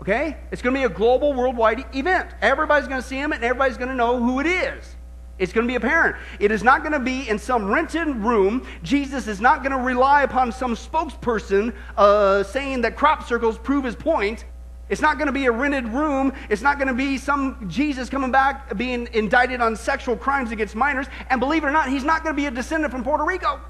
Okay? 0.00 0.36
It's 0.50 0.60
going 0.60 0.74
to 0.74 0.80
be 0.80 0.84
a 0.84 0.88
global, 0.88 1.32
worldwide 1.32 1.84
event. 1.94 2.30
Everybody's 2.40 2.88
going 2.88 3.00
to 3.00 3.06
see 3.06 3.16
him 3.16 3.32
and 3.32 3.44
everybody's 3.44 3.76
going 3.76 3.90
to 3.90 3.94
know 3.94 4.20
who 4.20 4.40
it 4.40 4.46
is. 4.46 4.96
It's 5.38 5.52
going 5.52 5.66
to 5.66 5.70
be 5.70 5.76
apparent. 5.76 6.16
It 6.40 6.50
is 6.50 6.62
not 6.62 6.82
going 6.82 6.92
to 6.92 7.00
be 7.00 7.28
in 7.28 7.38
some 7.38 7.70
rented 7.70 8.08
room. 8.08 8.66
Jesus 8.82 9.28
is 9.28 9.40
not 9.40 9.62
going 9.62 9.72
to 9.72 9.78
rely 9.78 10.22
upon 10.22 10.52
some 10.52 10.74
spokesperson 10.74 11.74
uh, 11.96 12.42
saying 12.42 12.82
that 12.82 12.96
crop 12.96 13.26
circles 13.26 13.58
prove 13.58 13.84
his 13.84 13.96
point. 13.96 14.44
It's 14.88 15.00
not 15.00 15.16
going 15.16 15.26
to 15.26 15.32
be 15.32 15.46
a 15.46 15.52
rented 15.52 15.88
room. 15.88 16.32
It's 16.50 16.62
not 16.62 16.78
going 16.78 16.88
to 16.88 16.94
be 16.94 17.16
some 17.16 17.68
Jesus 17.68 18.10
coming 18.10 18.30
back 18.30 18.76
being 18.76 19.08
indicted 19.12 19.60
on 19.60 19.74
sexual 19.74 20.16
crimes 20.16 20.50
against 20.50 20.74
minors. 20.74 21.06
And 21.30 21.40
believe 21.40 21.64
it 21.64 21.68
or 21.68 21.72
not, 21.72 21.88
he's 21.88 22.04
not 22.04 22.22
going 22.22 22.34
to 22.34 22.40
be 22.40 22.46
a 22.46 22.50
descendant 22.50 22.92
from 22.92 23.02
Puerto 23.02 23.24
Rico. 23.24 23.60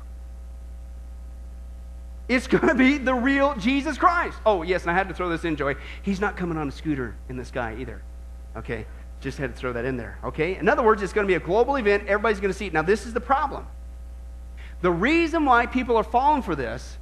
It's 2.32 2.46
going 2.46 2.66
to 2.68 2.74
be 2.74 2.96
the 2.96 3.12
real 3.12 3.54
Jesus 3.56 3.98
Christ. 3.98 4.38
Oh, 4.46 4.62
yes, 4.62 4.82
and 4.82 4.90
I 4.90 4.94
had 4.94 5.06
to 5.08 5.14
throw 5.14 5.28
this 5.28 5.44
in, 5.44 5.54
Joy. 5.54 5.76
He's 6.00 6.18
not 6.18 6.34
coming 6.34 6.56
on 6.56 6.68
a 6.68 6.72
scooter 6.72 7.14
in 7.28 7.36
the 7.36 7.44
sky 7.44 7.76
either. 7.78 8.02
Okay? 8.56 8.86
Just 9.20 9.36
had 9.36 9.54
to 9.54 9.56
throw 9.56 9.74
that 9.74 9.84
in 9.84 9.98
there. 9.98 10.18
Okay? 10.24 10.56
In 10.56 10.66
other 10.66 10.82
words, 10.82 11.02
it's 11.02 11.12
going 11.12 11.26
to 11.26 11.30
be 11.30 11.34
a 11.34 11.46
global 11.46 11.76
event. 11.76 12.04
Everybody's 12.06 12.40
going 12.40 12.52
to 12.52 12.58
see 12.58 12.66
it. 12.66 12.72
Now, 12.72 12.80
this 12.80 13.04
is 13.04 13.12
the 13.12 13.20
problem. 13.20 13.66
The 14.80 14.90
reason 14.90 15.44
why 15.44 15.66
people 15.66 15.96
are 15.98 16.04
falling 16.04 16.42
for 16.42 16.56
this 16.56 16.96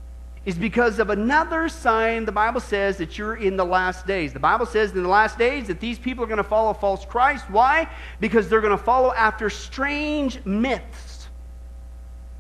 is 0.45 0.57
because 0.57 0.99
of 0.99 1.11
another 1.11 1.69
sign 1.69 2.25
the 2.25 2.33
Bible 2.33 2.61
says 2.61 2.97
that 2.97 3.17
you're 3.17 3.37
in 3.37 3.57
the 3.57 3.65
last 3.65 4.09
days. 4.09 4.33
The 4.33 4.41
Bible 4.41 4.67
says 4.67 4.91
in 4.91 5.03
the 5.03 5.09
last 5.09 5.39
days 5.39 5.69
that 5.69 5.79
these 5.79 5.99
people 5.99 6.25
are 6.25 6.27
going 6.27 6.39
to 6.39 6.45
follow 6.45 6.75
false 6.75 7.05
Christ. 7.05 7.49
Why? 7.51 7.89
Because 8.19 8.49
they're 8.49 8.61
going 8.61 8.77
to 8.77 8.83
follow 8.83 9.13
after 9.13 9.49
strange 9.49 10.45
myths. 10.45 11.29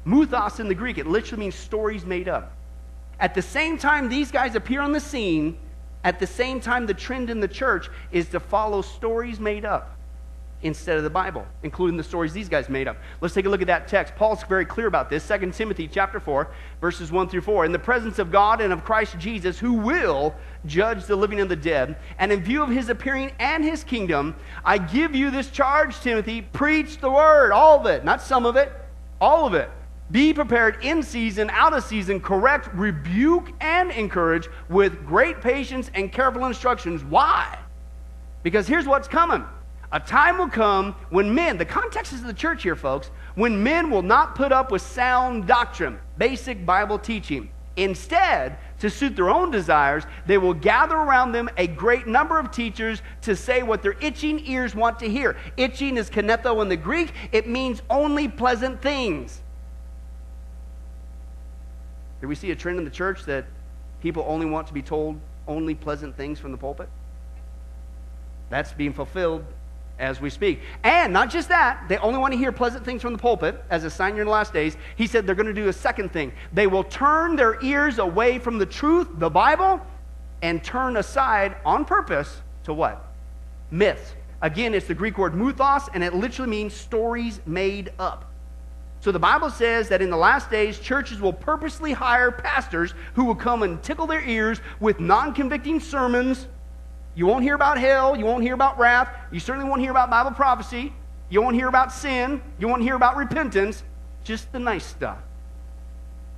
Muthos 0.04 0.58
in 0.58 0.66
the 0.66 0.74
Greek, 0.74 0.98
it 0.98 1.06
literally 1.06 1.44
means 1.44 1.54
stories 1.54 2.04
made 2.04 2.28
up. 2.28 2.56
At 3.20 3.34
the 3.34 3.42
same 3.42 3.78
time 3.78 4.08
these 4.08 4.32
guys 4.32 4.54
appear 4.54 4.80
on 4.80 4.92
the 4.92 5.00
scene, 5.00 5.58
at 6.02 6.18
the 6.18 6.26
same 6.26 6.60
time 6.60 6.86
the 6.86 6.94
trend 6.94 7.30
in 7.30 7.40
the 7.40 7.48
church 7.48 7.88
is 8.10 8.28
to 8.30 8.40
follow 8.40 8.80
stories 8.82 9.38
made 9.38 9.64
up 9.64 9.96
instead 10.62 10.96
of 10.98 11.04
the 11.04 11.10
Bible, 11.10 11.46
including 11.62 11.96
the 11.96 12.04
stories 12.04 12.32
these 12.32 12.48
guys 12.48 12.68
made 12.68 12.86
up. 12.86 12.96
Let's 13.20 13.34
take 13.34 13.46
a 13.46 13.48
look 13.48 13.62
at 13.62 13.66
that 13.68 13.88
text. 13.88 14.14
Paul's 14.16 14.42
very 14.44 14.64
clear 14.64 14.86
about 14.86 15.08
this. 15.08 15.26
2 15.26 15.52
Timothy 15.52 15.88
chapter 15.88 16.20
4, 16.20 16.48
verses 16.80 17.10
1 17.10 17.28
through 17.28 17.40
4. 17.42 17.64
In 17.64 17.72
the 17.72 17.78
presence 17.78 18.18
of 18.18 18.30
God 18.30 18.60
and 18.60 18.72
of 18.72 18.84
Christ 18.84 19.18
Jesus, 19.18 19.58
who 19.58 19.74
will 19.74 20.34
judge 20.66 21.06
the 21.06 21.16
living 21.16 21.40
and 21.40 21.50
the 21.50 21.56
dead, 21.56 21.96
and 22.18 22.30
in 22.30 22.42
view 22.42 22.62
of 22.62 22.68
his 22.68 22.88
appearing 22.88 23.32
and 23.38 23.64
his 23.64 23.84
kingdom, 23.84 24.36
I 24.64 24.78
give 24.78 25.14
you 25.14 25.30
this 25.30 25.50
charge, 25.50 25.98
Timothy, 26.00 26.42
preach 26.42 26.98
the 26.98 27.10
word, 27.10 27.52
all 27.52 27.80
of 27.80 27.86
it, 27.86 28.04
not 28.04 28.20
some 28.20 28.44
of 28.44 28.56
it, 28.56 28.70
all 29.20 29.46
of 29.46 29.54
it. 29.54 29.70
Be 30.10 30.32
prepared 30.34 30.78
in 30.82 31.02
season, 31.02 31.50
out 31.50 31.72
of 31.72 31.84
season, 31.84 32.20
correct, 32.20 32.68
rebuke, 32.74 33.52
and 33.60 33.92
encourage 33.92 34.48
with 34.68 35.06
great 35.06 35.40
patience 35.40 35.90
and 35.94 36.10
careful 36.10 36.46
instructions. 36.46 37.04
Why? 37.04 37.58
Because 38.42 38.66
here's 38.66 38.86
what's 38.86 39.06
coming. 39.06 39.44
A 39.92 40.00
time 40.00 40.38
will 40.38 40.48
come 40.48 40.94
when 41.10 41.34
men, 41.34 41.58
the 41.58 41.64
context 41.64 42.12
is 42.12 42.22
the 42.22 42.32
church 42.32 42.62
here, 42.62 42.76
folks, 42.76 43.10
when 43.34 43.62
men 43.62 43.90
will 43.90 44.02
not 44.02 44.34
put 44.34 44.52
up 44.52 44.70
with 44.70 44.82
sound 44.82 45.46
doctrine, 45.46 45.98
basic 46.18 46.64
Bible 46.64 46.98
teaching. 46.98 47.50
Instead, 47.76 48.58
to 48.80 48.90
suit 48.90 49.14
their 49.14 49.30
own 49.30 49.50
desires, 49.50 50.04
they 50.26 50.38
will 50.38 50.54
gather 50.54 50.96
around 50.96 51.32
them 51.32 51.48
a 51.56 51.66
great 51.66 52.06
number 52.06 52.38
of 52.38 52.50
teachers 52.50 53.00
to 53.22 53.36
say 53.36 53.62
what 53.62 53.82
their 53.82 53.96
itching 54.00 54.44
ears 54.46 54.74
want 54.74 54.98
to 54.98 55.08
hear. 55.08 55.36
Itching 55.56 55.96
is 55.96 56.10
kinetho 56.10 56.62
in 56.62 56.68
the 56.68 56.76
Greek, 56.76 57.12
it 57.30 57.48
means 57.48 57.82
only 57.88 58.26
pleasant 58.28 58.82
things. 58.82 59.42
Do 62.20 62.28
we 62.28 62.34
see 62.34 62.50
a 62.50 62.56
trend 62.56 62.78
in 62.78 62.84
the 62.84 62.90
church 62.90 63.24
that 63.24 63.46
people 64.00 64.24
only 64.26 64.46
want 64.46 64.66
to 64.68 64.74
be 64.74 64.82
told 64.82 65.18
only 65.48 65.74
pleasant 65.74 66.16
things 66.16 66.38
from 66.38 66.52
the 66.52 66.58
pulpit? 66.58 66.88
That's 68.50 68.72
being 68.72 68.92
fulfilled 68.92 69.44
as 69.98 70.20
we 70.20 70.30
speak. 70.30 70.60
And 70.82 71.12
not 71.12 71.30
just 71.30 71.48
that, 71.50 71.84
they 71.88 71.98
only 71.98 72.18
want 72.18 72.32
to 72.32 72.38
hear 72.38 72.52
pleasant 72.52 72.84
things 72.84 73.02
from 73.02 73.12
the 73.12 73.18
pulpit 73.18 73.62
as 73.70 73.84
a 73.84 73.90
sign 73.90 74.14
you're 74.14 74.22
in 74.22 74.26
the 74.26 74.32
last 74.32 74.52
days. 74.52 74.76
He 74.96 75.06
said 75.06 75.26
they're 75.26 75.34
going 75.34 75.46
to 75.46 75.54
do 75.54 75.68
a 75.68 75.72
second 75.72 76.12
thing. 76.12 76.32
They 76.52 76.66
will 76.66 76.84
turn 76.84 77.36
their 77.36 77.62
ears 77.62 77.98
away 77.98 78.38
from 78.38 78.58
the 78.58 78.66
truth, 78.66 79.08
the 79.18 79.30
Bible, 79.30 79.80
and 80.42 80.64
turn 80.64 80.96
aside 80.96 81.56
on 81.64 81.84
purpose 81.84 82.40
to 82.64 82.74
what? 82.74 83.04
Myths. 83.70 84.14
Again, 84.42 84.74
it's 84.74 84.86
the 84.86 84.94
Greek 84.94 85.18
word 85.18 85.34
muthos, 85.34 85.88
and 85.92 86.02
it 86.02 86.14
literally 86.14 86.50
means 86.50 86.72
stories 86.72 87.40
made 87.44 87.92
up. 87.98 88.29
So 89.00 89.10
the 89.10 89.18
Bible 89.18 89.50
says 89.50 89.88
that 89.88 90.02
in 90.02 90.10
the 90.10 90.16
last 90.16 90.50
days, 90.50 90.78
churches 90.78 91.20
will 91.20 91.32
purposely 91.32 91.92
hire 91.92 92.30
pastors 92.30 92.94
who 93.14 93.24
will 93.24 93.34
come 93.34 93.62
and 93.62 93.82
tickle 93.82 94.06
their 94.06 94.22
ears 94.22 94.60
with 94.78 95.00
non 95.00 95.32
convicting 95.32 95.80
sermons 95.80 96.46
you 97.14 97.26
won't 97.26 97.42
hear 97.42 97.54
about 97.54 97.78
hell. 97.78 98.16
You 98.16 98.24
won't 98.24 98.42
hear 98.42 98.54
about 98.54 98.78
wrath. 98.78 99.14
You 99.30 99.40
certainly 99.40 99.68
won't 99.68 99.80
hear 99.80 99.90
about 99.90 100.10
Bible 100.10 100.30
prophecy. 100.30 100.92
You 101.28 101.42
won't 101.42 101.56
hear 101.56 101.68
about 101.68 101.92
sin. 101.92 102.40
You 102.58 102.68
won't 102.68 102.82
hear 102.82 102.94
about 102.94 103.16
repentance. 103.16 103.82
Just 104.24 104.50
the 104.52 104.58
nice 104.58 104.84
stuff. 104.84 105.18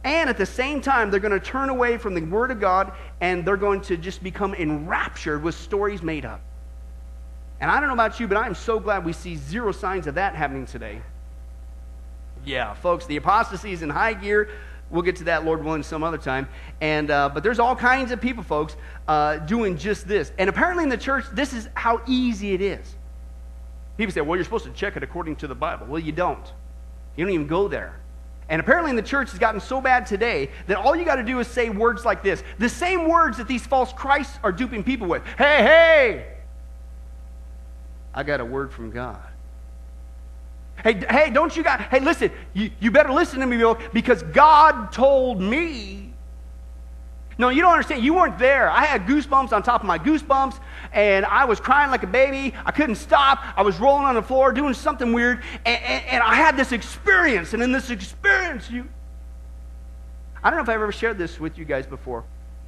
And 0.04 0.28
at 0.28 0.36
the 0.36 0.46
same 0.46 0.80
time, 0.80 1.10
they're 1.10 1.20
going 1.20 1.38
to 1.38 1.40
turn 1.40 1.68
away 1.68 1.96
from 1.98 2.14
the 2.14 2.22
Word 2.22 2.50
of 2.50 2.58
God 2.58 2.92
and 3.20 3.44
they're 3.44 3.56
going 3.56 3.80
to 3.82 3.96
just 3.96 4.22
become 4.22 4.54
enraptured 4.54 5.42
with 5.42 5.54
stories 5.54 6.02
made 6.02 6.24
up. 6.24 6.40
And 7.60 7.70
I 7.70 7.78
don't 7.78 7.86
know 7.86 7.94
about 7.94 8.18
you, 8.18 8.26
but 8.26 8.36
I'm 8.36 8.56
so 8.56 8.80
glad 8.80 9.04
we 9.04 9.12
see 9.12 9.36
zero 9.36 9.70
signs 9.70 10.08
of 10.08 10.16
that 10.16 10.34
happening 10.34 10.66
today. 10.66 11.00
Yeah, 12.44 12.74
folks, 12.74 13.06
the 13.06 13.16
apostasy 13.16 13.72
is 13.72 13.82
in 13.82 13.90
high 13.90 14.14
gear. 14.14 14.48
We'll 14.90 15.02
get 15.02 15.16
to 15.16 15.24
that, 15.24 15.44
Lord 15.44 15.64
willing, 15.64 15.82
some 15.82 16.02
other 16.02 16.18
time. 16.18 16.48
And 16.80 17.10
uh, 17.10 17.30
but 17.32 17.42
there's 17.42 17.58
all 17.58 17.74
kinds 17.74 18.12
of 18.12 18.20
people, 18.20 18.42
folks, 18.42 18.76
uh, 19.08 19.38
doing 19.38 19.78
just 19.78 20.06
this. 20.06 20.32
And 20.38 20.50
apparently 20.50 20.84
in 20.84 20.90
the 20.90 20.98
church, 20.98 21.24
this 21.32 21.52
is 21.54 21.68
how 21.74 22.02
easy 22.06 22.52
it 22.52 22.60
is. 22.60 22.96
People 23.96 24.12
say, 24.12 24.20
"Well, 24.20 24.36
you're 24.36 24.44
supposed 24.44 24.64
to 24.64 24.72
check 24.72 24.96
it 24.96 25.02
according 25.02 25.36
to 25.36 25.46
the 25.46 25.54
Bible." 25.54 25.86
Well, 25.86 26.00
you 26.00 26.12
don't. 26.12 26.52
You 27.16 27.24
don't 27.24 27.32
even 27.32 27.46
go 27.46 27.68
there. 27.68 28.00
And 28.48 28.60
apparently 28.60 28.90
in 28.90 28.96
the 28.96 29.02
church 29.02 29.30
has 29.30 29.38
gotten 29.38 29.60
so 29.60 29.80
bad 29.80 30.06
today 30.06 30.50
that 30.66 30.76
all 30.76 30.94
you 30.94 31.04
got 31.04 31.16
to 31.16 31.22
do 31.22 31.38
is 31.40 31.46
say 31.46 31.70
words 31.70 32.04
like 32.04 32.22
this. 32.22 32.42
The 32.58 32.68
same 32.68 33.08
words 33.08 33.38
that 33.38 33.48
these 33.48 33.64
false 33.66 33.92
Christs 33.94 34.38
are 34.42 34.52
duping 34.52 34.84
people 34.84 35.06
with. 35.06 35.24
Hey, 35.38 35.62
hey! 35.62 36.26
I 38.12 38.24
got 38.24 38.40
a 38.40 38.44
word 38.44 38.72
from 38.72 38.90
God. 38.90 39.31
Hey, 40.82 40.94
hey, 41.08 41.30
don't 41.30 41.56
you 41.56 41.62
guys, 41.62 41.86
hey, 41.90 42.00
listen, 42.00 42.30
you, 42.54 42.70
you 42.80 42.90
better 42.90 43.12
listen 43.12 43.40
to 43.40 43.46
me, 43.46 43.62
because 43.92 44.22
God 44.22 44.92
told 44.92 45.40
me. 45.40 46.12
No, 47.38 47.48
you 47.48 47.62
don't 47.62 47.72
understand. 47.72 48.04
You 48.04 48.14
weren't 48.14 48.38
there. 48.38 48.70
I 48.70 48.84
had 48.84 49.06
goosebumps 49.06 49.52
on 49.52 49.62
top 49.62 49.80
of 49.80 49.86
my 49.86 49.98
goosebumps, 49.98 50.60
and 50.92 51.24
I 51.24 51.44
was 51.44 51.60
crying 51.60 51.90
like 51.90 52.02
a 52.02 52.06
baby. 52.08 52.54
I 52.66 52.72
couldn't 52.72 52.96
stop. 52.96 53.42
I 53.56 53.62
was 53.62 53.80
rolling 53.80 54.04
on 54.04 54.14
the 54.14 54.22
floor 54.22 54.52
doing 54.52 54.74
something 54.74 55.12
weird, 55.12 55.42
and, 55.64 55.82
and, 55.82 56.04
and 56.06 56.22
I 56.22 56.34
had 56.34 56.56
this 56.56 56.72
experience. 56.72 57.54
And 57.54 57.62
in 57.62 57.72
this 57.72 57.90
experience, 57.90 58.70
you. 58.70 58.88
I 60.44 60.50
don't 60.50 60.58
know 60.58 60.62
if 60.62 60.68
I've 60.68 60.82
ever 60.82 60.92
shared 60.92 61.18
this 61.18 61.40
with 61.40 61.56
you 61.56 61.64
guys 61.64 61.86
before. 61.86 62.24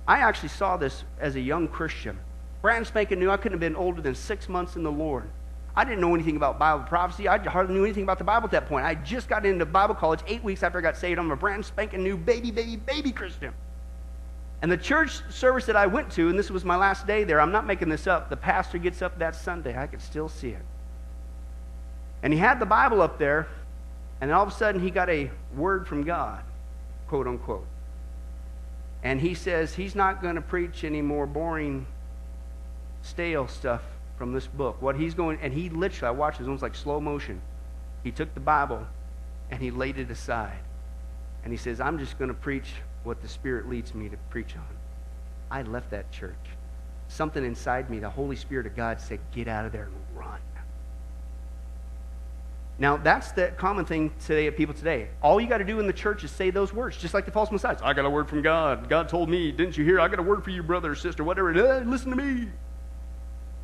I 0.06 0.18
actually 0.18 0.50
saw 0.50 0.76
this 0.76 1.04
as 1.20 1.36
a 1.36 1.40
young 1.40 1.68
Christian. 1.68 2.18
Brand 2.62 2.86
spanking 2.86 3.18
new. 3.18 3.30
I 3.30 3.36
couldn't 3.36 3.52
have 3.52 3.60
been 3.60 3.76
older 3.76 4.00
than 4.00 4.14
six 4.14 4.48
months 4.48 4.76
in 4.76 4.82
the 4.82 4.92
Lord. 4.92 5.28
I 5.76 5.84
didn't 5.84 6.00
know 6.00 6.14
anything 6.14 6.36
about 6.36 6.58
Bible 6.58 6.84
prophecy. 6.84 7.26
I 7.26 7.38
hardly 7.38 7.74
knew 7.74 7.84
anything 7.84 8.04
about 8.04 8.18
the 8.18 8.24
Bible 8.24 8.46
at 8.46 8.52
that 8.52 8.68
point. 8.68 8.86
I 8.86 8.94
just 8.94 9.28
got 9.28 9.44
into 9.44 9.66
Bible 9.66 9.94
college 9.94 10.20
eight 10.26 10.44
weeks 10.44 10.62
after 10.62 10.78
I 10.78 10.82
got 10.82 10.96
saved. 10.96 11.18
I'm 11.18 11.30
a 11.30 11.36
brand 11.36 11.64
spanking 11.64 12.04
new 12.04 12.16
baby, 12.16 12.52
baby, 12.52 12.76
baby 12.76 13.10
Christian. 13.10 13.52
And 14.62 14.70
the 14.70 14.76
church 14.76 15.20
service 15.30 15.66
that 15.66 15.74
I 15.74 15.86
went 15.86 16.12
to, 16.12 16.28
and 16.28 16.38
this 16.38 16.50
was 16.50 16.64
my 16.64 16.76
last 16.76 17.06
day 17.06 17.24
there, 17.24 17.40
I'm 17.40 17.50
not 17.50 17.66
making 17.66 17.88
this 17.88 18.06
up. 18.06 18.30
The 18.30 18.36
pastor 18.36 18.78
gets 18.78 19.02
up 19.02 19.18
that 19.18 19.34
Sunday. 19.34 19.76
I 19.76 19.88
could 19.88 20.00
still 20.00 20.28
see 20.28 20.50
it. 20.50 20.64
And 22.22 22.32
he 22.32 22.38
had 22.38 22.60
the 22.60 22.66
Bible 22.66 23.02
up 23.02 23.18
there, 23.18 23.48
and 24.20 24.30
all 24.30 24.44
of 24.44 24.48
a 24.48 24.52
sudden 24.52 24.80
he 24.80 24.90
got 24.90 25.10
a 25.10 25.30
word 25.56 25.88
from 25.88 26.04
God, 26.04 26.42
quote 27.08 27.26
unquote. 27.26 27.66
And 29.02 29.20
he 29.20 29.34
says 29.34 29.74
he's 29.74 29.94
not 29.94 30.22
going 30.22 30.36
to 30.36 30.40
preach 30.40 30.84
any 30.84 31.02
more 31.02 31.26
boring, 31.26 31.84
stale 33.02 33.48
stuff 33.48 33.82
from 34.24 34.32
this 34.32 34.46
book. 34.46 34.80
What 34.80 34.96
he's 34.96 35.12
going, 35.12 35.38
and 35.42 35.52
he 35.52 35.68
literally, 35.68 36.08
I 36.08 36.18
watched 36.18 36.40
it, 36.40 36.44
almost 36.44 36.62
like 36.62 36.74
slow 36.74 36.98
motion. 36.98 37.42
He 38.04 38.10
took 38.10 38.32
the 38.32 38.40
Bible 38.40 38.86
and 39.50 39.60
he 39.60 39.70
laid 39.70 39.98
it 39.98 40.10
aside. 40.10 40.60
And 41.42 41.52
he 41.52 41.58
says, 41.58 41.78
I'm 41.78 41.98
just 41.98 42.18
going 42.18 42.28
to 42.28 42.34
preach 42.34 42.72
what 43.02 43.20
the 43.20 43.28
Spirit 43.28 43.68
leads 43.68 43.94
me 43.94 44.08
to 44.08 44.16
preach 44.30 44.56
on. 44.56 44.66
I 45.50 45.60
left 45.60 45.90
that 45.90 46.10
church. 46.10 46.32
Something 47.08 47.44
inside 47.44 47.90
me, 47.90 47.98
the 47.98 48.08
Holy 48.08 48.34
Spirit 48.34 48.64
of 48.64 48.74
God 48.74 48.98
said, 48.98 49.20
Get 49.30 49.46
out 49.46 49.66
of 49.66 49.72
there 49.72 49.84
and 49.84 49.94
run. 50.14 50.40
Now, 52.78 52.96
that's 52.96 53.32
the 53.32 53.48
common 53.58 53.84
thing 53.84 54.10
today 54.24 54.46
of 54.46 54.56
people 54.56 54.74
today. 54.74 55.08
All 55.22 55.38
you 55.38 55.46
got 55.46 55.58
to 55.58 55.64
do 55.64 55.80
in 55.80 55.86
the 55.86 55.92
church 55.92 56.24
is 56.24 56.30
say 56.30 56.48
those 56.48 56.72
words, 56.72 56.96
just 56.96 57.12
like 57.12 57.26
the 57.26 57.30
false 57.30 57.52
messiahs. 57.52 57.80
I 57.82 57.92
got 57.92 58.06
a 58.06 58.10
word 58.10 58.30
from 58.30 58.40
God. 58.40 58.88
God 58.88 59.06
told 59.10 59.28
me, 59.28 59.52
didn't 59.52 59.76
you 59.76 59.84
hear? 59.84 60.00
I 60.00 60.08
got 60.08 60.18
a 60.18 60.22
word 60.22 60.42
for 60.42 60.48
you, 60.48 60.62
brother 60.62 60.92
or 60.92 60.94
sister, 60.94 61.22
whatever. 61.22 61.50
Uh, 61.50 61.80
listen 61.80 62.08
to 62.08 62.16
me. 62.16 62.48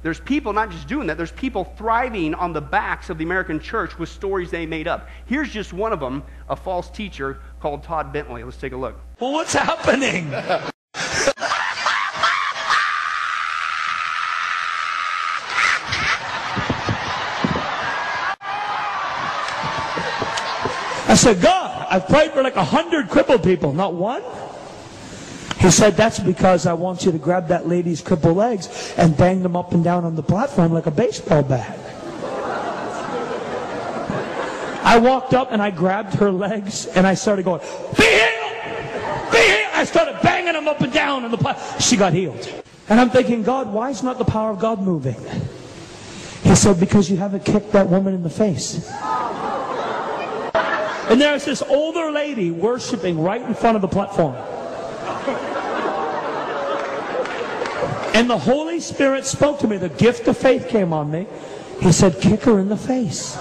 There's 0.02 0.20
people 0.20 0.54
not 0.54 0.70
just 0.70 0.88
doing 0.88 1.06
that, 1.08 1.18
there's 1.18 1.32
people 1.32 1.64
thriving 1.76 2.34
on 2.34 2.54
the 2.54 2.60
backs 2.60 3.10
of 3.10 3.18
the 3.18 3.24
American 3.24 3.60
church 3.60 3.98
with 3.98 4.08
stories 4.08 4.50
they 4.50 4.64
made 4.64 4.88
up. 4.88 5.08
Here's 5.26 5.50
just 5.50 5.74
one 5.74 5.92
of 5.92 6.00
them 6.00 6.22
a 6.48 6.56
false 6.56 6.90
teacher 6.90 7.40
called 7.60 7.82
Todd 7.82 8.10
Bentley. 8.12 8.42
Let's 8.42 8.56
take 8.56 8.72
a 8.72 8.76
look. 8.76 8.98
Well, 9.20 9.32
what's 9.32 9.52
happening? 9.52 10.32
I 21.10 21.14
said, 21.14 21.42
God, 21.42 21.86
I've 21.90 22.06
prayed 22.06 22.30
for 22.30 22.42
like 22.42 22.56
a 22.56 22.64
hundred 22.64 23.10
crippled 23.10 23.42
people, 23.42 23.74
not 23.74 23.94
one. 23.94 24.22
He 25.60 25.70
said, 25.70 25.94
that's 25.94 26.18
because 26.18 26.64
I 26.64 26.72
want 26.72 27.04
you 27.04 27.12
to 27.12 27.18
grab 27.18 27.48
that 27.48 27.68
lady's 27.68 28.00
crippled 28.00 28.38
legs 28.38 28.94
and 28.96 29.14
bang 29.14 29.42
them 29.42 29.56
up 29.56 29.72
and 29.72 29.84
down 29.84 30.06
on 30.06 30.16
the 30.16 30.22
platform 30.22 30.72
like 30.72 30.86
a 30.86 30.90
baseball 30.90 31.42
bat. 31.42 31.78
I 34.82 34.98
walked 34.98 35.34
up 35.34 35.52
and 35.52 35.60
I 35.60 35.70
grabbed 35.70 36.14
her 36.14 36.32
legs 36.32 36.86
and 36.86 37.06
I 37.06 37.12
started 37.12 37.44
going, 37.44 37.60
be 37.60 38.04
healed! 38.04 38.52
Be 39.30 39.38
healed! 39.38 39.70
I 39.74 39.84
started 39.84 40.18
banging 40.22 40.54
them 40.54 40.66
up 40.66 40.80
and 40.80 40.90
down 40.90 41.24
on 41.24 41.30
the 41.30 41.36
platform. 41.36 41.78
She 41.78 41.96
got 41.98 42.14
healed. 42.14 42.64
And 42.88 42.98
I'm 42.98 43.10
thinking, 43.10 43.42
God, 43.42 43.70
why 43.70 43.90
is 43.90 44.02
not 44.02 44.16
the 44.16 44.24
power 44.24 44.52
of 44.52 44.58
God 44.58 44.80
moving? 44.80 45.20
He 46.42 46.54
said, 46.54 46.80
because 46.80 47.10
you 47.10 47.18
haven't 47.18 47.44
kicked 47.44 47.72
that 47.72 47.86
woman 47.86 48.14
in 48.14 48.22
the 48.22 48.30
face. 48.30 48.90
And 51.10 51.20
there's 51.20 51.44
this 51.44 51.60
older 51.60 52.10
lady 52.10 52.50
worshiping 52.50 53.20
right 53.20 53.42
in 53.42 53.52
front 53.54 53.76
of 53.76 53.82
the 53.82 53.88
platform. 53.88 54.36
And 58.14 58.28
the 58.28 58.38
Holy 58.38 58.80
Spirit 58.80 59.24
spoke 59.26 59.58
to 59.60 59.68
me. 59.68 59.76
The 59.76 59.88
gift 59.88 60.28
of 60.28 60.36
faith 60.36 60.68
came 60.68 60.92
on 60.92 61.10
me. 61.10 61.26
He 61.80 61.92
said, 61.92 62.20
kick 62.20 62.42
her 62.42 62.58
in 62.60 62.68
the 62.68 62.76
face 62.76 63.38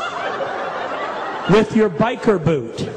with 1.49 1.76
your 1.76 1.89
biker 1.89 2.43
boot. 2.43 2.88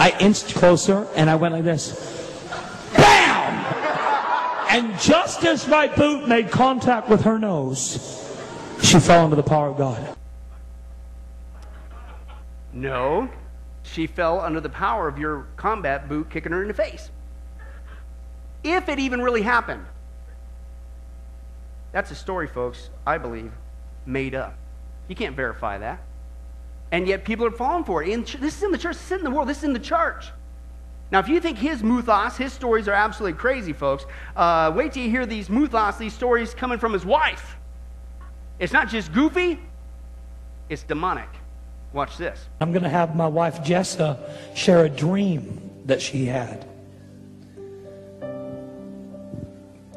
I 0.00 0.16
inched 0.20 0.54
closer 0.54 1.06
and 1.14 1.28
I 1.28 1.34
went 1.34 1.54
like 1.54 1.64
this. 1.64 2.48
Bam! 2.96 4.66
And 4.70 4.98
just 5.00 5.44
as 5.44 5.68
my 5.68 5.88
boot 5.88 6.28
made 6.28 6.50
contact 6.50 7.08
with 7.08 7.22
her 7.22 7.38
nose, 7.38 8.14
she 8.82 8.98
fell 8.98 9.24
under 9.24 9.36
the 9.36 9.42
power 9.42 9.68
of 9.68 9.76
God. 9.76 10.16
No, 12.72 13.28
she 13.82 14.06
fell 14.06 14.40
under 14.40 14.60
the 14.60 14.68
power 14.68 15.08
of 15.08 15.18
your 15.18 15.46
combat 15.56 16.08
boot 16.08 16.30
kicking 16.30 16.52
her 16.52 16.62
in 16.62 16.68
the 16.68 16.74
face. 16.74 17.10
If 18.62 18.88
it 18.88 18.98
even 18.98 19.20
really 19.22 19.42
happened. 19.42 19.84
That's 21.92 22.10
a 22.10 22.14
story, 22.14 22.46
folks, 22.46 22.90
I 23.06 23.18
believe, 23.18 23.52
made 24.04 24.34
up. 24.34 24.54
You 25.08 25.14
can't 25.14 25.34
verify 25.34 25.78
that. 25.78 26.00
And 26.90 27.06
yet 27.06 27.24
people 27.24 27.46
are 27.46 27.50
falling 27.50 27.84
for 27.84 28.02
it. 28.02 28.40
This 28.40 28.56
is 28.56 28.62
in 28.62 28.72
the 28.72 28.78
church, 28.78 28.96
this 28.96 29.06
is 29.06 29.18
in 29.18 29.24
the 29.24 29.30
world, 29.30 29.48
this 29.48 29.58
is 29.58 29.64
in 29.64 29.72
the 29.72 29.78
church. 29.78 30.30
Now, 31.10 31.20
if 31.20 31.28
you 31.28 31.40
think 31.40 31.56
his 31.56 31.82
muthos, 31.82 32.36
his 32.36 32.52
stories 32.52 32.86
are 32.86 32.92
absolutely 32.92 33.38
crazy, 33.38 33.72
folks, 33.72 34.04
uh, 34.36 34.70
wait 34.74 34.92
till 34.92 35.02
you 35.02 35.10
hear 35.10 35.24
these 35.24 35.48
muthos, 35.48 35.96
these 35.96 36.12
stories 36.12 36.52
coming 36.52 36.78
from 36.78 36.92
his 36.92 37.04
wife. 37.06 37.56
It's 38.58 38.72
not 38.72 38.88
just 38.88 39.12
goofy, 39.12 39.58
it's 40.68 40.82
demonic. 40.82 41.28
Watch 41.94 42.18
this. 42.18 42.46
I'm 42.60 42.72
going 42.72 42.82
to 42.82 42.90
have 42.90 43.16
my 43.16 43.26
wife 43.26 43.60
Jessa 43.62 44.18
share 44.54 44.84
a 44.84 44.90
dream 44.90 45.82
that 45.86 46.02
she 46.02 46.26
had. 46.26 46.67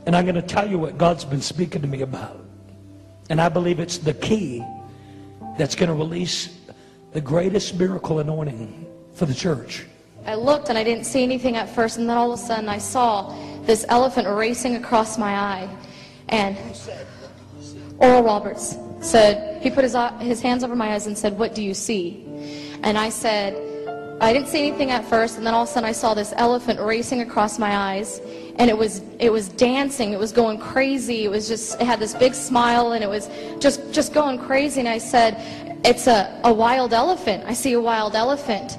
And 0.06 0.16
I'm 0.16 0.26
going 0.26 0.36
to 0.36 0.42
tell 0.42 0.68
you 0.68 0.80
what 0.80 0.98
God's 0.98 1.26
been 1.26 1.42
speaking 1.42 1.82
to 1.82 1.88
me 1.88 2.02
about. 2.02 2.44
And 3.30 3.40
I 3.40 3.50
believe 3.50 3.80
it's 3.80 3.98
the 3.98 4.14
key 4.14 4.64
that's 5.58 5.76
going 5.76 5.90
to 5.90 5.96
release 5.96 6.58
the 7.14 7.22
greatest 7.22 7.78
miracle 7.78 8.20
anointing 8.20 8.88
for 9.14 9.26
the 9.26 9.34
church. 9.34 9.86
I 10.26 10.36
looked 10.36 10.70
and 10.70 10.78
I 10.78 10.84
didn't 10.84 11.06
see 11.06 11.24
anything 11.24 11.56
at 11.56 11.70
first, 11.74 11.98
and 11.98 12.10
then 12.10 12.18
all 12.18 12.32
of 12.32 12.40
a 12.40 12.42
sudden 12.42 12.70
I 12.70 12.78
saw 12.78 13.36
this 13.64 13.86
elephant 13.90 14.28
racing 14.28 14.76
across 14.76 15.18
my 15.18 15.34
eye. 15.34 15.70
And 16.30 16.58
Oral 17.98 18.24
Roberts 18.24 18.78
said, 19.02 19.62
he 19.62 19.70
put 19.70 19.84
his, 19.84 19.96
his 20.20 20.42
hands 20.42 20.64
over 20.64 20.76
my 20.76 20.94
eyes 20.94 21.08
and 21.08 21.18
said, 21.18 21.38
What 21.38 21.54
do 21.54 21.64
you 21.64 21.74
see? 21.74 22.26
And 22.84 22.98
I 22.98 23.10
said, 23.10 23.56
I 24.22 24.34
didn't 24.34 24.48
see 24.48 24.68
anything 24.68 24.92
at 24.92 25.06
first, 25.06 25.38
and 25.38 25.46
then 25.46 25.54
all 25.54 25.64
of 25.64 25.70
a 25.70 25.72
sudden 25.72 25.88
I 25.88 25.92
saw 25.92 26.14
this 26.14 26.34
elephant 26.36 26.80
racing 26.80 27.22
across 27.22 27.58
my 27.58 27.76
eyes, 27.76 28.20
and 28.58 28.70
it 28.70 28.78
was 28.78 29.02
it 29.20 29.32
was 29.32 29.50
dancing, 29.50 30.14
it 30.14 30.20
was 30.20 30.32
going 30.32 30.60
crazy, 30.60 31.26
it 31.26 31.32
was 31.32 31.48
just 31.48 31.80
it 31.82 31.86
had 31.86 32.00
this 32.00 32.14
big 32.14 32.34
smile, 32.34 32.94
and 32.94 33.04
it 33.04 33.10
was 33.10 33.30
just 33.60 33.92
just 33.92 34.14
going 34.14 34.38
crazy. 34.38 34.80
And 34.80 34.90
I 34.90 34.98
said, 34.98 35.36
It's 35.86 36.08
a, 36.08 36.40
a 36.44 36.54
wild 36.54 36.94
elephant. 36.94 37.44
I 37.48 37.54
see 37.54 37.74
a 37.74 37.82
wild 37.82 38.16
elephant. 38.16 38.78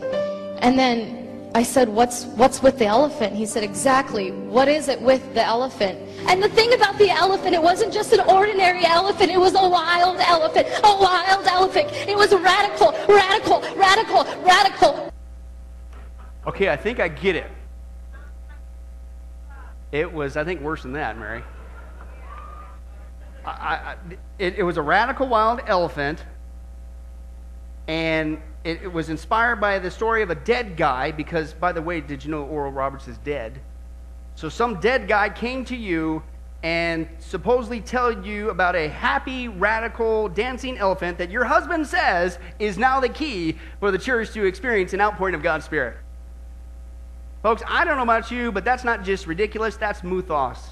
And 0.62 0.78
then 0.78 1.22
I 1.54 1.62
said, 1.62 1.88
what's, 1.88 2.24
what's 2.24 2.62
with 2.62 2.78
the 2.78 2.86
elephant? 2.86 3.34
He 3.34 3.44
said, 3.44 3.62
exactly. 3.62 4.30
What 4.30 4.68
is 4.68 4.88
it 4.88 5.00
with 5.00 5.34
the 5.34 5.44
elephant? 5.44 5.98
And 6.26 6.42
the 6.42 6.48
thing 6.48 6.72
about 6.72 6.96
the 6.96 7.10
elephant, 7.10 7.54
it 7.54 7.62
wasn't 7.62 7.92
just 7.92 8.12
an 8.14 8.20
ordinary 8.20 8.86
elephant. 8.86 9.30
It 9.30 9.38
was 9.38 9.54
a 9.54 9.68
wild 9.68 10.18
elephant. 10.20 10.68
A 10.82 10.96
wild 10.96 11.46
elephant. 11.46 11.90
It 12.08 12.16
was 12.16 12.32
radical, 12.32 12.92
radical, 13.06 13.60
radical, 13.76 14.24
radical. 14.42 15.12
Okay, 16.46 16.70
I 16.70 16.76
think 16.76 17.00
I 17.00 17.08
get 17.08 17.36
it. 17.36 17.50
It 19.92 20.10
was, 20.10 20.38
I 20.38 20.44
think, 20.44 20.62
worse 20.62 20.82
than 20.82 20.94
that, 20.94 21.18
Mary. 21.18 21.44
I, 23.44 23.50
I, 23.50 23.96
it, 24.38 24.54
it 24.56 24.62
was 24.62 24.78
a 24.78 24.82
radical 24.82 25.28
wild 25.28 25.60
elephant, 25.66 26.24
and 27.86 28.40
it, 28.64 28.82
it 28.82 28.92
was 28.92 29.10
inspired 29.10 29.56
by 29.56 29.78
the 29.78 29.90
story 29.90 30.22
of 30.22 30.30
a 30.30 30.34
dead 30.34 30.76
guy, 30.76 31.10
because, 31.10 31.52
by 31.52 31.72
the 31.72 31.82
way, 31.82 32.00
did 32.00 32.24
you 32.24 32.30
know 32.30 32.44
Oral 32.44 32.72
Roberts 32.72 33.06
is 33.06 33.18
dead? 33.18 33.60
So 34.34 34.48
some 34.48 34.80
dead 34.80 35.08
guy 35.08 35.28
came 35.28 35.64
to 35.66 35.76
you 35.76 36.22
and 36.62 37.08
supposedly 37.18 37.80
tell 37.80 38.24
you 38.24 38.48
about 38.50 38.76
a 38.76 38.88
happy, 38.88 39.48
radical, 39.48 40.28
dancing 40.28 40.78
elephant 40.78 41.18
that 41.18 41.30
your 41.30 41.44
husband 41.44 41.86
says 41.86 42.38
is 42.58 42.78
now 42.78 43.00
the 43.00 43.08
key 43.08 43.58
for 43.80 43.90
the 43.90 43.98
church 43.98 44.30
to 44.30 44.44
experience 44.44 44.94
an 44.94 45.00
outpouring 45.00 45.34
of 45.34 45.42
God's 45.42 45.64
Spirit. 45.64 45.96
Folks, 47.42 47.62
I 47.66 47.84
don't 47.84 47.96
know 47.96 48.04
about 48.04 48.30
you, 48.30 48.52
but 48.52 48.64
that's 48.64 48.84
not 48.84 49.02
just 49.02 49.26
ridiculous, 49.26 49.76
that's 49.76 50.04
muthos. 50.04 50.70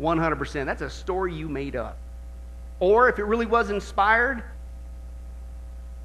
100%. 0.00 0.66
That's 0.66 0.82
a 0.82 0.90
story 0.90 1.34
you 1.34 1.48
made 1.48 1.76
up. 1.76 1.98
Or 2.80 3.08
if 3.08 3.18
it 3.18 3.24
really 3.24 3.46
was 3.46 3.70
inspired, 3.70 4.42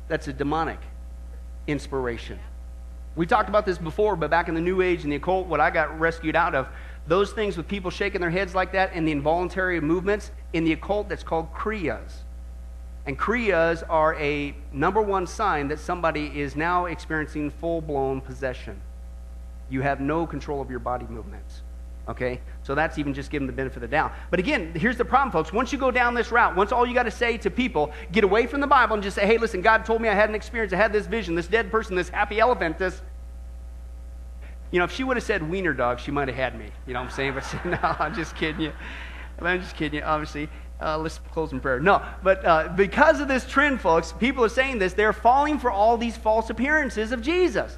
that's 0.08 0.28
a 0.28 0.34
demonic 0.34 0.80
inspiration. 1.68 2.40
We 3.16 3.26
talked 3.26 3.50
about 3.50 3.66
this 3.66 3.78
before, 3.78 4.16
but 4.16 4.30
back 4.30 4.50
in 4.50 4.56
the 4.56 4.62
New 4.62 4.82
Age 4.82 5.04
and 5.04 5.12
the 5.12 5.16
occult, 5.16 5.48
what 5.48 5.62
I 5.62 5.72
got 5.72 5.98
rescued 6.00 6.36
out 6.36 6.54
of, 6.54 6.68
those 7.08 7.32
things 7.32 7.56
with 7.56 7.68
people 7.68 7.90
shaking 7.90 8.20
their 8.20 8.30
heads 8.30 8.54
like 8.54 8.74
that 8.74 8.92
and 8.94 9.08
the 9.08 9.12
involuntary 9.12 9.80
movements 9.80 10.32
in 10.54 10.66
the 10.66 10.74
occult, 10.74 11.08
that's 11.08 11.24
called 11.24 11.52
kriyas. 11.54 12.12
And 13.06 13.18
kriyas 13.18 13.84
are 13.88 14.16
a 14.16 14.56
number 14.74 15.02
one 15.02 15.26
sign 15.26 15.68
that 15.70 15.80
somebody 15.80 16.40
is 16.40 16.56
now 16.56 16.86
experiencing 16.86 17.52
full 17.52 17.80
blown 17.82 18.20
possession. 18.20 18.82
You 19.70 19.82
have 19.82 20.00
no 20.00 20.26
control 20.28 20.62
of 20.62 20.70
your 20.70 20.80
body 20.80 21.06
movements. 21.10 21.62
Okay? 22.08 22.40
So 22.64 22.76
that's 22.76 22.98
even 22.98 23.14
just 23.14 23.32
giving 23.32 23.48
the 23.48 23.54
benefit 23.54 23.78
of 23.78 23.82
the 23.82 23.88
doubt. 23.88 24.14
But 24.30 24.40
again, 24.40 24.74
here's 24.76 24.98
the 24.98 25.06
problem, 25.06 25.32
folks. 25.32 25.52
Once 25.52 25.72
you 25.72 25.80
go 25.80 25.92
down 25.92 26.14
this 26.14 26.32
route, 26.32 26.56
once 26.56 26.72
all 26.72 26.86
you 26.86 26.94
got 26.94 27.04
to 27.04 27.12
say 27.12 27.38
to 27.40 27.50
people, 27.50 27.92
get 28.12 28.24
away 28.24 28.46
from 28.46 28.62
the 28.62 28.68
Bible 28.68 28.94
and 28.94 29.04
just 29.04 29.16
say, 29.16 29.26
hey, 29.26 29.38
listen, 29.38 29.62
God 29.62 29.86
told 29.86 30.02
me 30.02 30.10
I 30.10 30.14
had 30.14 30.30
an 30.30 30.36
experience. 30.36 30.72
I 30.74 30.78
had 30.78 30.94
this 30.94 31.08
vision, 31.08 31.36
this 31.36 31.48
dead 31.48 31.72
person, 31.72 31.96
this 31.96 32.10
happy 32.10 32.40
elephant, 32.40 32.78
this. 32.78 33.02
You 34.72 34.80
know, 34.80 34.86
if 34.86 34.92
she 34.92 35.04
would 35.04 35.18
have 35.18 35.24
said 35.24 35.50
wiener 35.50 35.74
dog, 35.74 36.00
she 36.00 36.12
might 36.12 36.28
have 36.28 36.38
had 36.38 36.58
me. 36.58 36.70
You 36.86 36.94
know 36.94 37.02
what 37.02 37.10
I'm 37.10 37.16
saying? 37.16 37.34
But 37.64 37.66
no, 37.66 37.96
I'm 38.00 38.14
just 38.14 38.36
kidding 38.36 38.62
you. 38.62 38.74
I'm 39.40 39.62
just 39.62 39.76
kidding 39.76 40.00
you, 40.00 40.06
obviously. 40.06 40.50
Uh, 40.82 40.98
let's 40.98 41.20
close 41.32 41.54
in 41.54 41.60
prayer. 41.62 41.80
No, 41.80 42.04
but 42.22 42.46
uh, 42.46 42.68
because 42.76 43.22
of 43.22 43.30
this 43.30 43.46
trend, 43.46 43.80
folks, 43.80 44.12
people 44.12 44.44
are 44.44 44.50
saying 44.50 44.80
this. 44.80 44.94
They're 44.94 45.14
falling 45.14 45.58
for 45.58 45.72
all 45.72 45.98
these 45.98 46.18
false 46.18 46.50
appearances 46.50 47.14
of 47.14 47.22
Jesus. 47.22 47.78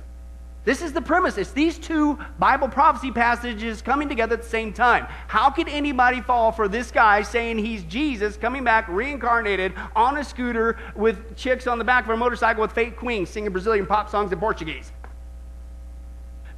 This 0.68 0.82
is 0.82 0.92
the 0.92 1.02
premise. 1.02 1.38
It's 1.38 1.52
these 1.52 1.78
two 1.78 2.20
Bible 2.40 2.68
prophecy 2.68 3.10
passages 3.10 3.82
coming 3.82 4.10
together 4.10 4.34
at 4.34 4.42
the 4.42 4.50
same 4.50 4.74
time. 4.74 5.08
How 5.30 5.50
could 5.50 5.70
anybody 5.70 6.20
fall 6.20 6.52
for 6.52 6.68
this 6.68 6.92
guy 6.92 7.22
saying 7.22 7.60
he's 7.60 7.84
Jesus 7.84 8.36
coming 8.36 8.66
back 8.66 8.86
reincarnated 8.90 9.74
on 9.96 10.18
a 10.18 10.26
scooter 10.26 10.78
with 10.94 11.38
chicks 11.38 11.68
on 11.68 11.78
the 11.78 11.86
back 11.86 12.04
of 12.04 12.10
a 12.10 12.18
motorcycle 12.18 12.64
with 12.64 12.74
fake 12.74 12.98
queens 12.98 13.30
singing 13.30 13.54
Brazilian 13.54 13.86
pop 13.86 14.10
songs 14.10 14.30
in 14.34 14.40
Portuguese? 14.40 14.92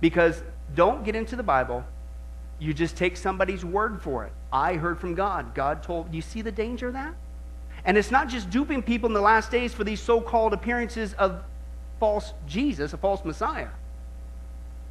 Because 0.01 0.41
don't 0.73 1.03
get 1.03 1.15
into 1.15 1.35
the 1.35 1.43
Bible. 1.43 1.85
You 2.57 2.73
just 2.73 2.97
take 2.97 3.15
somebody's 3.15 3.63
word 3.63 4.01
for 4.01 4.25
it. 4.25 4.33
I 4.51 4.73
heard 4.73 4.97
from 4.97 5.13
God. 5.13 5.53
God 5.53 5.83
told. 5.83 6.11
You 6.11 6.23
see 6.23 6.41
the 6.41 6.51
danger 6.51 6.87
of 6.87 6.93
that? 6.93 7.13
And 7.85 7.95
it's 7.95 8.09
not 8.09 8.27
just 8.27 8.49
duping 8.49 8.81
people 8.81 9.05
in 9.05 9.13
the 9.13 9.21
last 9.21 9.51
days 9.51 9.71
for 9.71 9.83
these 9.83 10.01
so 10.01 10.19
called 10.19 10.53
appearances 10.53 11.13
of 11.13 11.43
false 11.99 12.33
Jesus, 12.47 12.93
a 12.93 12.97
false 12.97 13.23
Messiah. 13.23 13.67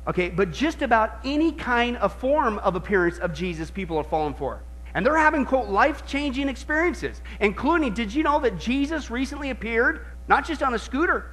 Okay, 0.08 0.30
but 0.30 0.50
just 0.50 0.80
about 0.80 1.18
any 1.22 1.52
kind 1.52 1.98
of 1.98 2.14
form 2.14 2.58
of 2.60 2.74
appearance 2.76 3.18
of 3.18 3.34
Jesus, 3.34 3.70
people 3.70 3.98
are 3.98 4.04
falling 4.04 4.34
for. 4.34 4.62
And 4.94 5.04
they're 5.04 5.18
having, 5.18 5.44
quote, 5.44 5.68
life 5.68 6.06
changing 6.06 6.48
experiences, 6.48 7.20
including, 7.40 7.92
did 7.92 8.12
you 8.12 8.22
know 8.22 8.40
that 8.40 8.58
Jesus 8.58 9.10
recently 9.10 9.50
appeared, 9.50 10.06
not 10.26 10.46
just 10.46 10.62
on 10.62 10.72
a 10.72 10.78
scooter, 10.78 11.30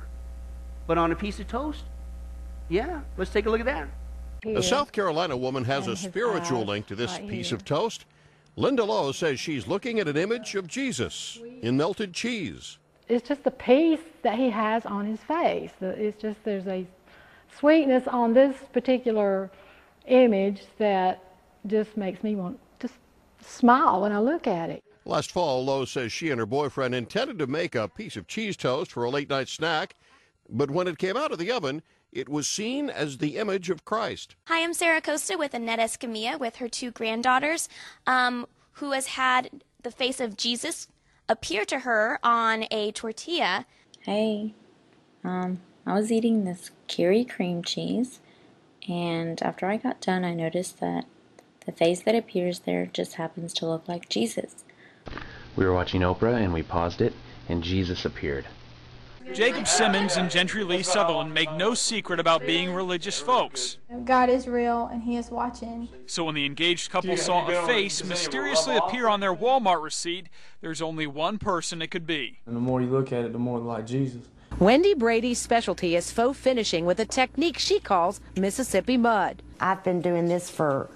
but 0.88 0.98
on 0.98 1.14
a 1.14 1.16
piece 1.16 1.40
of 1.40 1.48
toast? 1.48 1.86
Yeah, 2.68 3.00
let's 3.18 3.32
take 3.32 3.46
a 3.46 3.50
look 3.50 3.62
at 3.62 3.66
that. 3.66 3.88
A 4.46 4.62
South 4.62 4.92
Carolina 4.92 5.38
woman 5.38 5.64
has 5.64 5.88
a 5.88 5.96
spiritual 5.96 6.66
link 6.66 6.86
to 6.88 6.96
this 6.96 7.18
piece 7.18 7.54
of 7.54 7.64
toast. 7.64 8.06
Linda 8.58 8.84
Lowe 8.84 9.12
says 9.14 9.40
she's 9.40 9.68
looking 9.68 10.00
at 10.00 10.08
an 10.08 10.18
image 10.18 10.54
of 10.56 10.68
Jesus 10.68 11.40
in 11.62 11.78
melted 11.78 12.14
cheese. 12.14 12.78
It's 13.08 13.28
just 13.28 13.44
the 13.44 13.52
peace 13.52 14.00
that 14.22 14.38
he 14.38 14.50
has 14.50 14.86
on 14.86 15.06
his 15.06 15.20
face. 15.22 15.72
It's 15.80 16.22
just 16.22 16.44
there's 16.44 16.68
a 16.68 16.86
sweetness 17.60 18.08
on 18.08 18.34
this 18.34 18.56
particular 18.74 19.50
image 20.08 20.64
that 20.78 21.24
just 21.68 21.98
makes 21.98 22.24
me 22.24 22.36
want 22.36 22.60
to 22.80 22.90
smile 23.42 24.02
when 24.02 24.12
I 24.12 24.20
look 24.20 24.48
at 24.48 24.70
it. 24.70 24.84
Last 25.06 25.32
fall, 25.32 25.64
Lowe 25.64 25.86
says 25.86 26.12
she 26.12 26.32
and 26.32 26.40
her 26.40 26.46
boyfriend 26.46 26.96
intended 26.96 27.38
to 27.40 27.48
make 27.48 27.76
a 27.76 27.88
piece 27.88 28.16
of 28.16 28.28
cheese 28.28 28.58
toast 28.58 28.92
for 28.92 29.04
a 29.04 29.10
late 29.10 29.30
night 29.30 29.48
snack, 29.48 29.96
but 30.50 30.72
when 30.72 30.88
it 30.88 30.98
came 30.98 31.16
out 31.16 31.32
of 31.32 31.38
the 31.38 31.52
oven, 31.52 31.84
it 32.12 32.30
was 32.30 32.48
seen 32.48 32.90
as 32.90 33.18
the 33.18 33.38
image 33.38 33.70
of 33.70 33.86
Christ. 33.86 34.36
Hi, 34.48 34.64
I'm 34.64 34.74
Sarah 34.74 35.02
Costa 35.02 35.38
with 35.38 35.54
Annette 35.54 35.80
Escamilla 35.80 36.40
with 36.40 36.56
her 36.58 36.70
two 36.70 36.90
granddaughters, 36.90 37.70
um, 38.08 38.48
who 38.74 38.94
has 38.94 39.08
had 39.08 39.64
the 39.84 39.92
face 39.92 40.20
of 40.20 40.38
Jesus 40.38 40.88
appear 41.30 41.66
to 41.66 41.80
her 41.80 42.20
on 42.24 42.66
a 42.72 42.92
tortilla. 42.92 43.66
Hey, 44.00 44.54
um, 45.24 45.60
I 45.86 45.94
was 45.94 46.12
eating 46.12 46.46
this 46.46 46.72
Kiri 46.88 47.26
cream 47.26 47.64
cheese, 47.64 48.20
and 48.88 49.42
after 49.42 49.66
I 49.66 49.78
got 49.78 50.02
done, 50.02 50.24
I 50.24 50.34
noticed 50.34 50.80
that 50.80 51.06
The 51.66 51.72
face 51.72 52.02
that 52.04 52.14
appears 52.14 52.60
there 52.60 52.86
just 52.86 53.16
happens 53.16 53.52
to 53.54 53.66
look 53.66 53.88
like 53.88 54.08
Jesus. 54.08 54.64
We 55.56 55.66
were 55.66 55.74
watching 55.74 56.02
Oprah 56.02 56.36
and 56.36 56.54
we 56.54 56.62
paused 56.62 57.02
it, 57.02 57.14
and 57.50 57.64
Jesus 57.64 58.06
appeared. 58.06 58.46
Jacob 59.34 59.68
Simmons 59.68 60.18
and 60.18 60.30
Gentry 60.30 60.64
Lee 60.64 60.84
Sutherland 60.84 61.34
make 61.34 61.52
no 61.54 61.74
secret 61.74 62.20
about 62.20 62.46
being 62.46 62.72
religious 62.72 63.20
folks. 63.20 63.80
God 64.04 64.30
is 64.30 64.48
real 64.48 64.86
and 64.86 65.02
He 65.02 65.18
is 65.18 65.32
watching. 65.32 65.90
So 66.06 66.26
when 66.26 66.36
the 66.36 66.46
engaged 66.46 66.92
couple 66.92 67.18
saw 67.18 67.48
a 67.48 67.66
face 67.66 68.04
mysteriously 68.04 68.78
appear 68.78 69.08
on 69.08 69.22
their 69.22 69.34
Walmart 69.34 69.82
receipt, 69.82 70.30
there's 70.62 70.80
only 70.80 71.08
one 71.08 71.40
person 71.40 71.82
it 71.82 71.90
could 71.90 72.06
be. 72.06 72.38
And 72.46 72.56
the 72.56 72.60
more 72.60 72.80
you 72.82 72.88
look 72.88 73.12
at 73.12 73.26
it, 73.26 73.34
the 73.34 73.40
more 73.40 73.58
like 73.58 73.88
Jesus. 73.88 74.22
Wendy 74.60 74.94
Brady's 74.94 75.38
specialty 75.38 75.98
is 75.98 76.12
faux 76.12 76.40
finishing 76.40 76.86
with 76.86 77.02
a 77.02 77.06
technique 77.06 77.60
she 77.60 77.78
calls 77.78 78.22
Mississippi 78.38 78.96
mud. 78.96 79.44
I've 79.60 79.84
been 79.84 80.02
doing 80.02 80.30
this 80.30 80.50
for 80.50 80.90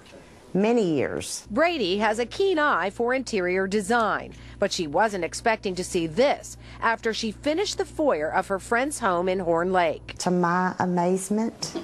many 0.54 0.94
years. 0.94 1.46
Brady 1.50 1.98
has 1.98 2.18
a 2.18 2.24
keen 2.24 2.58
eye 2.58 2.88
for 2.88 3.12
interior 3.12 3.66
design, 3.66 4.32
but 4.58 4.72
she 4.72 4.86
wasn't 4.86 5.24
expecting 5.24 5.74
to 5.74 5.84
see 5.84 6.06
this 6.06 6.56
after 6.80 7.12
she 7.12 7.32
finished 7.32 7.76
the 7.76 7.84
foyer 7.84 8.32
of 8.32 8.46
her 8.48 8.58
friend's 8.58 8.98
home 8.98 9.28
in 9.28 9.40
Horn 9.40 9.74
Lake. 9.74 10.16
To 10.20 10.30
my 10.30 10.74
amazement 10.78 11.78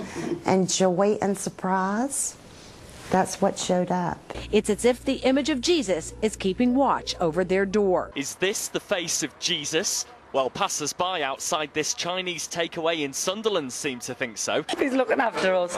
and 0.47 0.71
joy 0.71 1.19
and 1.21 1.37
surprise, 1.37 2.39
that's 3.11 3.43
what 3.43 3.59
showed 3.59 3.91
up. 3.91 4.19
It's 4.51 4.71
as 4.71 4.87
if 4.87 5.05
the 5.05 5.17
image 5.17 5.51
of 5.51 5.61
Jesus 5.61 6.15
is 6.23 6.37
keeping 6.37 6.75
watch 6.75 7.15
over 7.21 7.45
their 7.45 7.67
door. 7.67 8.13
Is 8.17 8.37
this 8.37 8.69
the 8.69 8.81
face 8.81 9.23
of 9.23 9.39
Jesus? 9.39 10.07
Well, 10.37 10.51
passers 10.51 10.93
by 10.93 11.23
outside 11.23 11.71
this 11.73 11.95
Chinese 11.95 12.47
takeaway 12.47 13.01
in 13.01 13.15
Sunderland 13.15 13.73
seem 13.73 14.01
to 14.01 14.15
think 14.15 14.37
so. 14.37 14.67
He's 14.79 14.93
looking 14.93 15.19
after 15.19 15.55
us. 15.55 15.75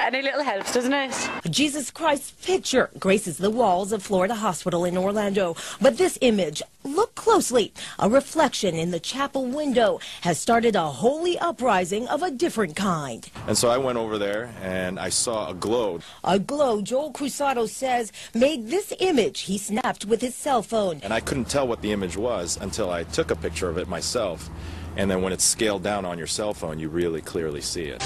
Any 0.00 0.20
little 0.20 0.42
helps, 0.42 0.74
doesn't 0.74 0.92
it? 0.92 1.30
Jesus 1.48 1.92
Christ's 1.92 2.32
picture 2.44 2.90
graces 2.98 3.38
the 3.38 3.50
walls 3.50 3.92
of 3.92 4.02
Florida 4.02 4.34
Hospital 4.34 4.84
in 4.84 4.98
Orlando. 4.98 5.54
But 5.80 5.96
this 5.96 6.18
image, 6.22 6.60
look 6.82 7.14
closely, 7.14 7.72
a 8.00 8.10
reflection 8.10 8.74
in 8.74 8.90
the 8.90 8.98
chapel 8.98 9.46
window, 9.46 10.00
has 10.22 10.40
started 10.40 10.74
a 10.74 10.88
holy 10.88 11.38
uprising 11.38 12.08
of 12.08 12.20
a 12.24 12.32
different 12.32 12.74
kind. 12.74 13.30
And 13.46 13.56
so 13.56 13.70
I 13.70 13.78
went 13.78 13.96
over 13.96 14.18
there 14.18 14.52
and 14.60 14.98
I 14.98 15.08
saw 15.10 15.50
a 15.50 15.54
glow. 15.54 16.00
A 16.24 16.40
glow 16.40 16.82
Joel 16.82 17.12
Cruzado 17.12 17.68
says 17.68 18.10
made 18.34 18.70
this 18.70 18.92
image 18.98 19.42
he 19.42 19.56
snapped 19.56 20.04
with 20.04 20.20
his 20.20 20.34
cell 20.34 20.64
phone. 20.64 20.98
And 21.04 21.12
I 21.12 21.20
couldn't 21.20 21.48
tell 21.48 21.68
what 21.68 21.80
the 21.80 21.92
image 21.92 22.16
was 22.16 22.58
until 22.60 22.90
I 22.90 23.04
took 23.04 23.30
a 23.30 23.36
picture 23.36 23.68
of 23.68 23.78
it 23.78 23.83
myself. 23.88 24.50
And 24.96 25.10
then 25.10 25.22
when 25.22 25.32
it's 25.32 25.44
scaled 25.44 25.82
down 25.82 26.04
on 26.04 26.18
your 26.18 26.26
cell 26.26 26.54
phone, 26.54 26.78
you 26.78 26.88
really 26.88 27.20
clearly 27.20 27.60
see 27.60 27.84
it. 27.84 28.02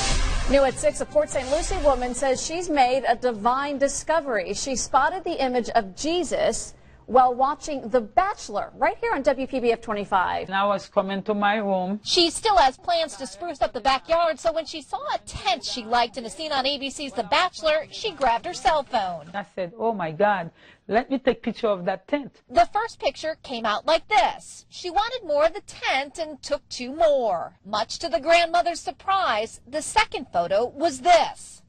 New 0.51 0.65
at 0.65 0.75
6, 0.75 1.03
a 1.03 1.05
Port 1.05 1.29
St. 1.29 1.51
Lucie 1.51 1.77
woman 1.85 2.15
says 2.15 2.45
she's 2.45 2.71
made 2.71 3.05
a 3.07 3.15
divine 3.15 3.77
discovery. 3.79 4.55
She 4.55 4.77
spotted 4.77 5.25
the 5.25 5.43
image 5.43 5.69
of 5.71 5.95
Jesus 5.95 6.73
while 7.09 7.35
watching 7.35 7.89
The 7.89 8.03
Bachelor 8.03 8.71
right 8.77 8.97
here 9.01 9.13
on 9.15 9.23
WPBF 9.23 9.81
25. 9.81 10.49
And 10.49 10.55
I 10.55 10.67
was 10.67 10.89
coming 10.89 11.23
to 11.23 11.33
my 11.33 11.57
room. 11.57 12.01
She 12.05 12.29
still 12.31 12.57
has 12.59 12.77
plans 12.77 13.17
to 13.17 13.27
spruce 13.27 13.63
up 13.63 13.73
the 13.73 13.81
backyard, 13.81 14.39
so 14.39 14.53
when 14.53 14.67
she 14.67 14.83
saw 14.83 15.01
a 15.15 15.19
tent 15.27 15.65
she 15.65 15.85
liked 15.85 16.19
in 16.19 16.27
a 16.27 16.31
scene 16.31 16.53
on 16.53 16.67
ABC's 16.67 17.15
The 17.15 17.23
Bachelor, 17.25 17.87
she 17.91 18.13
grabbed 18.13 18.45
her 18.45 18.53
cell 18.53 18.83
phone. 18.83 19.31
I 19.33 19.47
said, 19.55 19.73
oh 19.79 19.95
my 19.95 20.13
God, 20.13 20.51
let 20.87 21.11
me 21.11 21.19
take 21.19 21.43
picture 21.43 21.69
of 21.69 21.87
that 21.87 22.07
tent. 22.09 22.43
The 22.51 22.69
first 22.75 23.01
picture 23.01 23.39
came 23.43 23.65
out 23.65 23.87
like 23.87 24.07
this. 24.09 24.67
She 24.69 24.91
wanted 24.91 25.27
more 25.27 25.47
of 25.47 25.55
the 25.55 25.63
tent 25.63 26.19
and 26.19 26.43
took 26.43 26.69
two 26.69 26.95
more. 26.95 27.55
Much 27.65 27.99
to 28.01 28.11
the 28.11 28.21
grandmother's 28.21 28.81
surprise, 28.81 29.61
the 29.67 29.81
second 29.81 30.27
photo 30.31 30.67
was 30.67 31.01
this. 31.01 31.63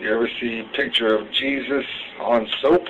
You 0.00 0.14
ever 0.14 0.30
see 0.40 0.60
a 0.60 0.64
picture 0.74 1.14
of 1.14 1.30
Jesus 1.30 1.84
on 2.20 2.48
soap? 2.62 2.86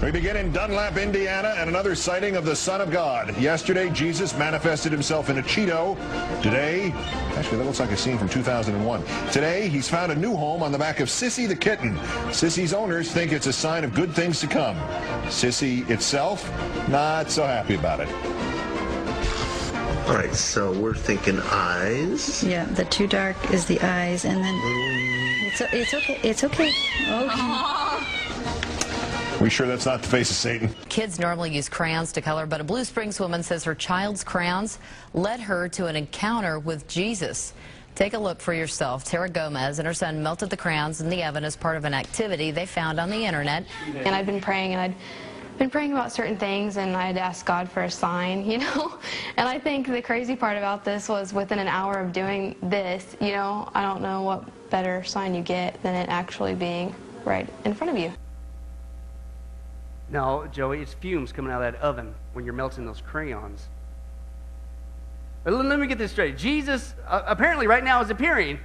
We 0.00 0.12
begin 0.12 0.36
in 0.36 0.52
Dunlap, 0.52 0.96
Indiana, 0.96 1.56
and 1.58 1.68
another 1.68 1.96
sighting 1.96 2.36
of 2.36 2.44
the 2.44 2.54
Son 2.54 2.80
of 2.80 2.92
God. 2.92 3.36
Yesterday, 3.40 3.90
Jesus 3.90 4.38
manifested 4.38 4.92
himself 4.92 5.30
in 5.30 5.38
a 5.38 5.42
Cheeto. 5.42 5.96
Today, 6.40 6.92
actually, 7.34 7.58
that 7.58 7.64
looks 7.64 7.80
like 7.80 7.90
a 7.90 7.96
scene 7.96 8.18
from 8.18 8.28
2001. 8.28 9.02
Today, 9.32 9.66
he's 9.66 9.88
found 9.88 10.12
a 10.12 10.14
new 10.14 10.36
home 10.36 10.62
on 10.62 10.70
the 10.70 10.78
back 10.78 11.00
of 11.00 11.08
Sissy 11.08 11.48
the 11.48 11.56
kitten. 11.56 11.96
Sissy's 12.28 12.72
owners 12.72 13.10
think 13.10 13.32
it's 13.32 13.48
a 13.48 13.52
sign 13.52 13.82
of 13.82 13.92
good 13.94 14.14
things 14.14 14.38
to 14.42 14.46
come. 14.46 14.76
Sissy 15.24 15.90
itself, 15.90 16.48
not 16.88 17.32
so 17.32 17.42
happy 17.42 17.74
about 17.74 17.98
it. 17.98 18.47
All 20.08 20.14
right, 20.14 20.34
so 20.34 20.72
we're 20.72 20.94
thinking 20.94 21.38
eyes. 21.38 22.42
Yeah, 22.42 22.64
the 22.64 22.86
too 22.86 23.06
dark 23.06 23.36
is 23.52 23.66
the 23.66 23.78
eyes, 23.82 24.24
and 24.24 24.42
then 24.42 24.54
it's 25.44 25.60
it's 25.60 25.92
okay. 25.92 26.18
It's 26.22 26.44
okay. 26.44 26.72
Okay. 27.10 27.74
We 29.40 29.50
sure 29.50 29.68
that's 29.68 29.86
not 29.86 30.02
the 30.02 30.08
face 30.08 30.30
of 30.30 30.36
Satan? 30.36 30.74
Kids 30.88 31.20
normally 31.20 31.54
use 31.54 31.68
crayons 31.68 32.10
to 32.12 32.20
color, 32.20 32.44
but 32.44 32.60
a 32.60 32.64
Blue 32.64 32.84
Springs 32.84 33.20
woman 33.20 33.44
says 33.44 33.62
her 33.62 33.74
child's 33.74 34.24
crayons 34.24 34.80
led 35.14 35.38
her 35.38 35.68
to 35.68 35.86
an 35.86 35.94
encounter 35.94 36.58
with 36.58 36.88
Jesus. 36.88 37.52
Take 37.94 38.14
a 38.14 38.18
look 38.18 38.40
for 38.40 38.52
yourself. 38.52 39.04
Tara 39.04 39.28
Gomez 39.28 39.78
and 39.78 39.86
her 39.86 39.94
son 39.94 40.24
melted 40.24 40.50
the 40.50 40.56
crayons 40.56 41.00
in 41.00 41.08
the 41.08 41.22
oven 41.22 41.44
as 41.44 41.54
part 41.54 41.76
of 41.76 41.84
an 41.84 41.94
activity 41.94 42.50
they 42.50 42.66
found 42.66 42.98
on 42.98 43.10
the 43.10 43.26
internet. 43.26 43.64
And 43.94 44.08
I'd 44.08 44.26
been 44.26 44.40
praying 44.40 44.72
and 44.72 44.80
I'd 44.80 44.94
been 45.58 45.70
praying 45.70 45.92
about 45.92 46.12
certain 46.12 46.36
things 46.36 46.76
and 46.76 46.96
I 46.96 47.06
had 47.06 47.18
asked 47.18 47.44
God 47.44 47.68
for 47.68 47.82
a 47.82 47.90
sign, 47.90 48.48
you 48.50 48.58
know. 48.58 48.98
And 49.36 49.48
I 49.48 49.58
think 49.58 49.88
the 49.88 50.00
crazy 50.00 50.36
part 50.36 50.56
about 50.56 50.84
this 50.84 51.08
was 51.08 51.32
within 51.32 51.58
an 51.58 51.68
hour 51.68 51.98
of 51.98 52.12
doing 52.12 52.54
this, 52.62 53.16
you 53.20 53.32
know, 53.32 53.68
I 53.74 53.82
don't 53.82 54.00
know 54.00 54.22
what 54.22 54.44
better 54.70 55.02
sign 55.04 55.34
you 55.34 55.42
get 55.42 55.82
than 55.82 55.94
it 55.94 56.08
actually 56.08 56.54
being 56.54 56.94
right 57.24 57.48
in 57.64 57.74
front 57.74 57.90
of 57.90 57.98
you. 57.98 58.12
No, 60.10 60.46
Joey, 60.50 60.80
it's 60.80 60.94
fumes 60.94 61.32
coming 61.32 61.52
out 61.52 61.62
of 61.62 61.72
that 61.72 61.82
oven 61.82 62.14
when 62.32 62.44
you're 62.44 62.54
melting 62.54 62.86
those 62.86 63.02
crayons. 63.02 63.68
But 65.44 65.52
let 65.52 65.78
me 65.78 65.86
get 65.86 65.98
this 65.98 66.12
straight. 66.12 66.36
Jesus 66.36 66.94
uh, 67.06 67.22
apparently 67.26 67.66
right 67.66 67.84
now 67.84 68.00
is 68.00 68.10
appearing 68.10 68.58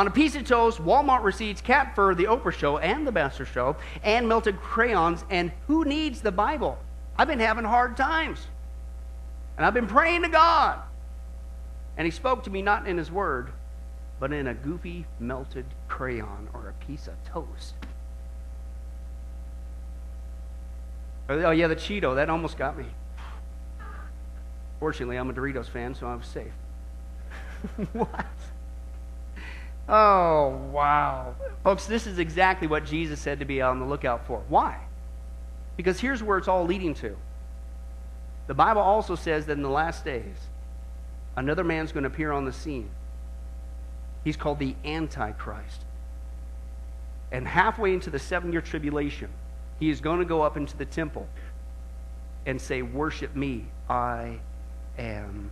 on 0.00 0.06
a 0.06 0.10
piece 0.10 0.34
of 0.34 0.46
toast, 0.46 0.78
Walmart 0.78 1.22
receipts, 1.22 1.60
cat 1.60 1.94
fur, 1.94 2.14
the 2.14 2.24
Oprah 2.24 2.54
show, 2.54 2.78
and 2.78 3.06
the 3.06 3.12
Bachelor 3.12 3.44
show, 3.44 3.76
and 4.02 4.26
melted 4.26 4.58
crayons. 4.58 5.26
And 5.28 5.52
who 5.66 5.84
needs 5.84 6.22
the 6.22 6.32
Bible? 6.32 6.78
I've 7.18 7.28
been 7.28 7.38
having 7.38 7.66
hard 7.66 7.98
times. 7.98 8.46
And 9.58 9.66
I've 9.66 9.74
been 9.74 9.86
praying 9.86 10.22
to 10.22 10.30
God. 10.30 10.80
And 11.98 12.06
he 12.06 12.10
spoke 12.10 12.44
to 12.44 12.50
me 12.50 12.62
not 12.62 12.88
in 12.88 12.96
his 12.96 13.10
word, 13.10 13.50
but 14.18 14.32
in 14.32 14.46
a 14.46 14.54
goofy 14.54 15.04
melted 15.18 15.66
crayon 15.86 16.48
or 16.54 16.70
a 16.70 16.84
piece 16.86 17.06
of 17.06 17.22
toast. 17.26 17.74
Oh, 21.28 21.50
yeah, 21.50 21.66
the 21.66 21.76
Cheeto. 21.76 22.14
That 22.14 22.30
almost 22.30 22.56
got 22.56 22.78
me. 22.78 22.86
Fortunately, 24.78 25.18
I'm 25.18 25.28
a 25.28 25.34
Doritos 25.34 25.68
fan, 25.68 25.94
so 25.94 26.06
I 26.06 26.14
was 26.14 26.24
safe. 26.24 26.54
what? 27.92 28.24
Oh, 29.90 30.56
wow. 30.72 31.34
Folks, 31.64 31.86
this 31.86 32.06
is 32.06 32.20
exactly 32.20 32.68
what 32.68 32.86
Jesus 32.86 33.20
said 33.20 33.40
to 33.40 33.44
be 33.44 33.60
on 33.60 33.80
the 33.80 33.84
lookout 33.84 34.24
for. 34.24 34.42
Why? 34.48 34.78
Because 35.76 35.98
here's 35.98 36.22
where 36.22 36.38
it's 36.38 36.46
all 36.46 36.64
leading 36.64 36.94
to. 36.94 37.16
The 38.46 38.54
Bible 38.54 38.82
also 38.82 39.16
says 39.16 39.46
that 39.46 39.52
in 39.54 39.62
the 39.62 39.68
last 39.68 40.04
days, 40.04 40.36
another 41.36 41.64
man's 41.64 41.90
going 41.90 42.04
to 42.04 42.08
appear 42.08 42.30
on 42.30 42.44
the 42.44 42.52
scene. 42.52 42.88
He's 44.22 44.36
called 44.36 44.60
the 44.60 44.76
Antichrist. 44.84 45.84
And 47.32 47.46
halfway 47.46 47.92
into 47.92 48.10
the 48.10 48.18
seven 48.18 48.52
year 48.52 48.60
tribulation, 48.60 49.30
he 49.80 49.90
is 49.90 50.00
going 50.00 50.20
to 50.20 50.24
go 50.24 50.42
up 50.42 50.56
into 50.56 50.76
the 50.76 50.84
temple 50.84 51.26
and 52.46 52.60
say, 52.60 52.82
Worship 52.82 53.34
me, 53.34 53.66
I 53.88 54.38
am. 54.98 55.50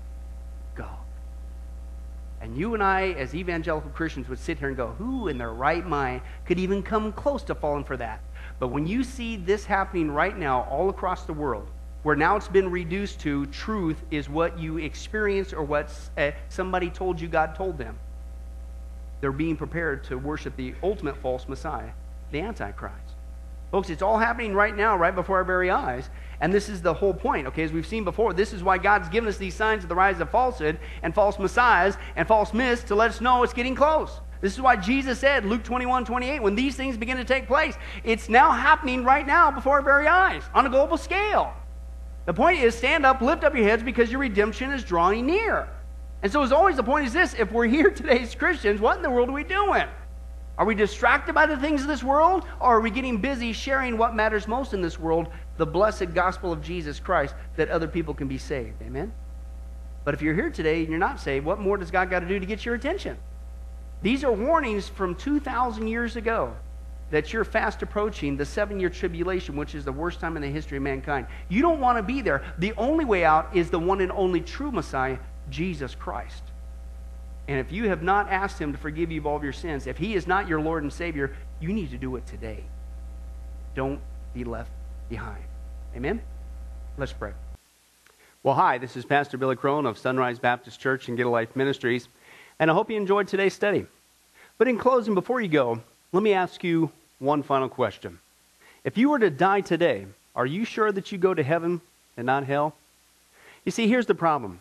And 2.41 2.57
you 2.57 2.75
and 2.75 2.83
I, 2.83 3.11
as 3.13 3.35
evangelical 3.35 3.91
Christians, 3.91 4.29
would 4.29 4.39
sit 4.39 4.59
here 4.59 4.69
and 4.69 4.77
go, 4.77 4.89
Who 4.99 5.29
in 5.29 5.39
their 5.39 5.53
right 5.53 5.85
mind 5.85 6.23
could 6.47 6.59
even 6.59 6.83
come 6.83 7.13
close 7.13 7.43
to 7.45 7.55
falling 7.55 7.85
for 7.85 7.97
that? 7.97 8.21
But 8.59 8.69
when 8.69 8.87
you 8.87 9.03
see 9.05 9.37
this 9.37 9.65
happening 9.65 10.11
right 10.11 10.37
now 10.37 10.63
all 10.71 10.89
across 10.89 11.25
the 11.25 11.33
world, 11.33 11.69
where 12.03 12.17
now 12.17 12.37
it's 12.37 12.49
been 12.49 12.71
reduced 12.71 13.21
to 13.21 13.47
truth 13.47 14.03
is 14.11 14.29
what 14.29 14.59
you 14.59 14.79
experience 14.79 15.53
or 15.53 15.63
what 15.63 15.93
uh, 16.17 16.31
somebody 16.49 16.91
told 16.91 17.21
you 17.21 17.29
God 17.29 17.55
told 17.55 17.77
them, 17.77 17.99
they're 19.21 19.33
being 19.33 19.57
prepared 19.57 20.05
to 20.05 20.17
worship 20.17 20.57
the 20.57 20.75
ultimate 20.83 21.17
false 21.17 21.49
Messiah, 21.49 21.91
the 22.31 22.41
Antichrist. 22.41 23.08
Folks, 23.71 23.91
it's 23.91 24.03
all 24.03 24.19
happening 24.19 24.55
right 24.55 24.75
now, 24.75 24.97
right 24.97 25.15
before 25.15 25.37
our 25.39 25.45
very 25.45 25.71
eyes. 25.71 26.09
And 26.41 26.53
this 26.53 26.69
is 26.69 26.81
the 26.81 26.95
whole 26.95 27.13
point, 27.13 27.47
okay? 27.49 27.65
As 27.65 27.73
we've 27.73 27.87
seen 27.87 28.05
before, 28.05 28.33
this 28.33 28.53
is 28.53 28.63
why 28.63 28.79
God's 28.79 29.09
given 29.09 29.29
us 29.29 29.37
these 29.37 29.55
signs 29.55 29.83
of 29.83 29.89
the 29.89 29.95
rise 29.95 30.21
of 30.21 30.31
falsehood 30.31 30.79
and 31.03 31.15
false 31.15 31.39
messiahs 31.39 31.97
and 32.17 32.27
false 32.27 32.55
myths 32.55 32.85
to 32.85 32.95
let 32.95 33.11
us 33.11 33.21
know 33.21 33.43
it's 33.43 33.53
getting 33.53 33.75
close. 33.75 34.21
This 34.41 34.55
is 34.55 34.61
why 34.61 34.77
Jesus 34.77 35.19
said, 35.19 35.45
Luke 35.45 35.65
21, 35.65 36.05
28, 36.05 36.41
when 36.41 36.55
these 36.55 36.77
things 36.77 36.97
begin 36.97 37.17
to 37.17 37.25
take 37.25 37.47
place, 37.47 37.75
it's 38.05 38.29
now 38.29 38.53
happening 38.53 39.05
right 39.05 39.27
now 39.27 39.51
before 39.51 39.75
our 39.75 39.83
very 39.83 40.07
eyes 40.07 40.45
on 40.55 40.65
a 40.65 40.71
global 40.71 40.97
scale. 40.97 41.53
The 42.25 42.35
point 42.35 42.61
is 42.61 42.75
stand 42.75 43.05
up, 43.05 43.21
lift 43.21 43.43
up 43.43 43.55
your 43.55 43.65
heads 43.65 43.83
because 43.83 44.11
your 44.11 44.21
redemption 44.21 44.71
is 44.71 44.85
drawing 44.85 45.27
near. 45.27 45.69
And 46.23 46.31
so, 46.31 46.43
as 46.43 46.53
always, 46.53 46.77
the 46.77 46.83
point 46.83 47.07
is 47.07 47.13
this 47.13 47.35
if 47.35 47.51
we're 47.51 47.67
here 47.67 47.91
today 47.91 48.21
as 48.21 48.35
Christians, 48.35 48.81
what 48.81 48.97
in 48.97 49.03
the 49.03 49.11
world 49.11 49.29
are 49.29 49.33
we 49.33 49.45
doing? 49.45 49.87
Are 50.59 50.67
we 50.67 50.75
distracted 50.75 51.35
by 51.35 51.47
the 51.47 51.57
things 51.57 51.83
of 51.83 51.87
this 51.87 52.03
world? 52.03 52.45
Or 52.61 52.77
are 52.77 52.81
we 52.81 52.91
getting 52.91 53.19
busy 53.19 53.53
sharing 53.53 53.97
what 53.97 54.17
matters 54.17 54.49
most 54.49 54.75
in 54.75 54.83
this 54.83 54.99
world, 54.99 55.29
the 55.57 55.65
blessed 55.65 56.13
gospel 56.15 56.53
of 56.53 56.61
Jesus 56.61 56.99
Christ, 56.99 57.37
that 57.57 57.69
other 57.69 57.87
people 57.87 58.13
can 58.13 58.27
be 58.27 58.39
saved? 58.39 58.83
Amen? 58.83 59.13
But 60.05 60.15
if 60.15 60.23
you're 60.23 60.35
here 60.35 60.51
today 60.51 60.81
and 60.81 60.89
you're 60.89 60.99
not 60.99 61.21
saved, 61.21 61.47
what 61.47 61.61
more 61.61 61.77
does 61.77 61.93
God 61.93 62.11
got 62.11 62.21
to 62.21 62.29
do 62.29 62.41
to 62.41 62.47
get 62.47 62.65
your 62.67 62.75
attention? 62.75 63.17
These 64.03 64.25
are 64.25 64.33
warnings 64.33 64.89
from 64.89 65.15
2,000 65.15 65.87
years 65.87 66.17
ago 66.17 66.57
that 67.11 67.33
you're 67.33 67.45
fast 67.45 67.83
approaching 67.83 68.37
the 68.37 68.45
seven 68.45 68.81
year 68.81 68.91
tribulation, 68.91 69.57
which 69.57 69.77
is 69.77 69.85
the 69.85 69.93
worst 69.93 70.19
time 70.19 70.37
in 70.37 70.43
the 70.43 70.49
history 70.49 70.77
of 70.77 70.83
mankind. 70.83 71.27
You 71.49 71.63
don't 71.63 71.81
want 71.81 71.99
to 71.99 72.03
be 72.03 72.21
there. 72.21 72.43
The 72.59 72.73
only 72.77 73.05
way 73.05 73.25
out 73.25 73.57
is 73.57 73.71
the 73.71 73.79
one 73.79 74.01
and 74.01 74.11
only 74.13 74.41
true 74.41 74.73
Messiah, 74.73 75.19
Jesus 75.51 75.95
Christ. 75.95 76.43
And 77.49 77.59
if 77.59 77.73
you 77.73 77.89
have 77.89 78.03
not 78.03 78.29
asked 78.29 78.59
Him 78.59 78.73
to 78.73 78.79
forgive 78.79 79.11
you 79.11 79.21
of 79.21 79.27
all 79.27 79.37
of 79.37 79.43
your 79.43 79.55
sins, 79.55 79.87
if 79.87 79.97
He 79.97 80.15
is 80.15 80.27
not 80.27 80.47
your 80.47 80.61
Lord 80.61 80.83
and 80.83 80.93
Savior, 80.93 81.35
you 81.61 81.73
need 81.73 81.91
to 81.91 81.97
do 81.97 82.15
it 82.17 82.27
today. 82.27 82.63
Don't 83.75 84.01
be 84.35 84.45
left 84.45 84.71
behind. 85.09 85.43
Amen? 85.97 86.21
Let's 86.99 87.13
pray. 87.13 87.33
Well, 88.43 88.55
hi, 88.55 88.77
this 88.79 88.97
is 88.97 89.05
Pastor 89.05 89.39
Billy 89.39 89.57
Crone 89.57 89.87
of 89.87 89.97
Sunrise 89.97 90.39
Baptist 90.39 90.79
Church 90.79 91.09
and 91.09 91.17
Get 91.17 91.27
a 91.27 91.31
Life 91.31 91.57
Ministries, 91.57 92.09
and 92.59 92.71
I 92.71 92.75
hope 92.75 92.91
you 92.91 92.97
enjoyed 92.97 93.27
today's 93.27 93.55
study. 93.55 93.87
But 94.59 94.69
in 94.69 94.79
closing, 94.79 95.15
before 95.15 95.41
you 95.41 95.49
go, 95.49 95.81
let 96.13 96.23
me 96.23 96.35
ask 96.35 96.63
you 96.63 96.91
one 97.19 97.43
final 97.43 97.69
question. 97.69 98.19
If 98.85 98.99
you 98.99 99.11
were 99.11 99.19
to 99.19 99.31
die 99.31 99.63
today, 99.63 100.07
are 100.37 100.47
you 100.47 100.65
sure 100.65 100.93
that 100.93 101.11
you 101.11 101.19
go 101.19 101.35
to 101.35 101.43
heaven 101.43 101.81
and 102.17 102.27
not 102.27 102.45
hell? 102.45 102.75
You 103.65 103.73
see, 103.73 103.89
here's 103.89 104.07
the 104.07 104.15
problem 104.15 104.61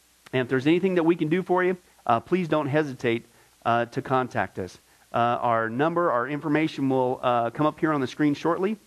And 0.33 0.41
if 0.41 0.47
there's 0.47 0.67
anything 0.67 0.95
that 0.95 1.03
we 1.03 1.15
can 1.15 1.29
do 1.29 1.43
for 1.43 1.63
you, 1.63 1.77
uh, 2.05 2.19
please 2.19 2.47
don't 2.47 2.67
hesitate 2.67 3.25
uh, 3.65 3.85
to 3.85 4.01
contact 4.01 4.59
us. 4.59 4.77
Uh, 5.13 5.17
our 5.41 5.69
number, 5.69 6.11
our 6.11 6.27
information 6.27 6.89
will 6.89 7.19
uh, 7.21 7.49
come 7.49 7.65
up 7.65 7.79
here 7.79 7.91
on 7.91 8.01
the 8.01 8.07
screen 8.07 8.33
shortly. 8.33 8.77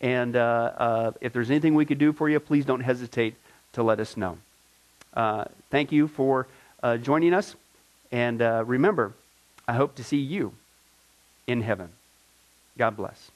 And 0.00 0.36
uh, 0.36 0.72
uh, 0.76 1.12
if 1.20 1.32
there's 1.32 1.50
anything 1.50 1.74
we 1.74 1.86
could 1.86 1.98
do 1.98 2.12
for 2.12 2.28
you, 2.28 2.38
please 2.40 2.64
don't 2.64 2.80
hesitate 2.80 3.36
to 3.72 3.82
let 3.82 4.00
us 4.00 4.16
know. 4.16 4.38
Thank 5.70 5.92
you 5.92 6.08
for 6.08 6.46
joining 7.00 7.32
us. 7.32 7.54
And 8.10 8.40
remember, 8.40 9.14
I 9.66 9.74
hope 9.74 9.94
to 9.94 10.04
see 10.04 10.18
you 10.18 10.54
in 11.46 11.62
heaven. 11.62 11.90
God 12.76 12.96
bless. 12.96 13.30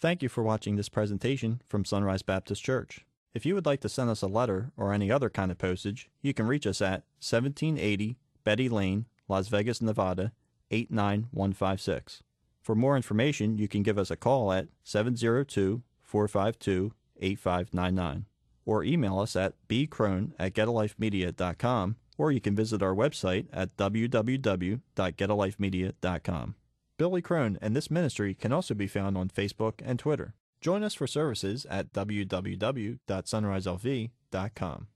Thank 0.00 0.22
you 0.22 0.28
for 0.28 0.42
watching 0.42 0.76
this 0.76 0.88
presentation 0.88 1.60
from 1.68 1.84
Sunrise 1.84 2.22
Baptist 2.22 2.64
Church. 2.64 3.04
If 3.34 3.46
you 3.46 3.54
would 3.54 3.64
like 3.64 3.80
to 3.80 3.88
send 3.88 4.10
us 4.10 4.20
a 4.20 4.26
letter 4.26 4.72
or 4.76 4.92
any 4.92 5.10
other 5.10 5.30
kind 5.30 5.50
of 5.50 5.56
postage, 5.56 6.10
you 6.20 6.34
can 6.34 6.46
reach 6.46 6.66
us 6.66 6.82
at 6.82 7.04
1780 7.20 8.18
Betty 8.44 8.68
Lane, 8.68 9.06
Las 9.28 9.48
Vegas, 9.48 9.80
Nevada 9.80 10.32
89156. 10.70 12.22
For 12.60 12.74
more 12.74 12.94
information, 12.96 13.56
you 13.58 13.68
can 13.68 13.82
give 13.82 13.96
us 13.98 14.10
a 14.10 14.16
call 14.16 14.52
at 14.52 14.68
702 14.84 15.82
452 16.02 16.92
8599 17.18 18.26
or 18.64 18.84
email 18.84 19.18
us 19.18 19.34
at 19.34 19.54
bcrone 19.68 20.30
at 20.38 20.54
getalifemedia.com 20.54 21.96
or 22.18 22.30
you 22.30 22.40
can 22.40 22.54
visit 22.54 22.80
our 22.82 22.94
website 22.94 23.46
at 23.52 23.76
www.getalifemedia.com. 23.76 26.54
Billy 26.98 27.22
Crone 27.22 27.58
and 27.62 27.74
this 27.74 27.90
ministry 27.90 28.34
can 28.34 28.52
also 28.52 28.74
be 28.74 28.86
found 28.86 29.16
on 29.16 29.28
Facebook 29.28 29.80
and 29.82 29.98
Twitter. 29.98 30.34
Join 30.62 30.82
us 30.84 30.94
for 30.94 31.08
services 31.08 31.66
at 31.68 31.92
www.sunriselv.com. 31.92 34.86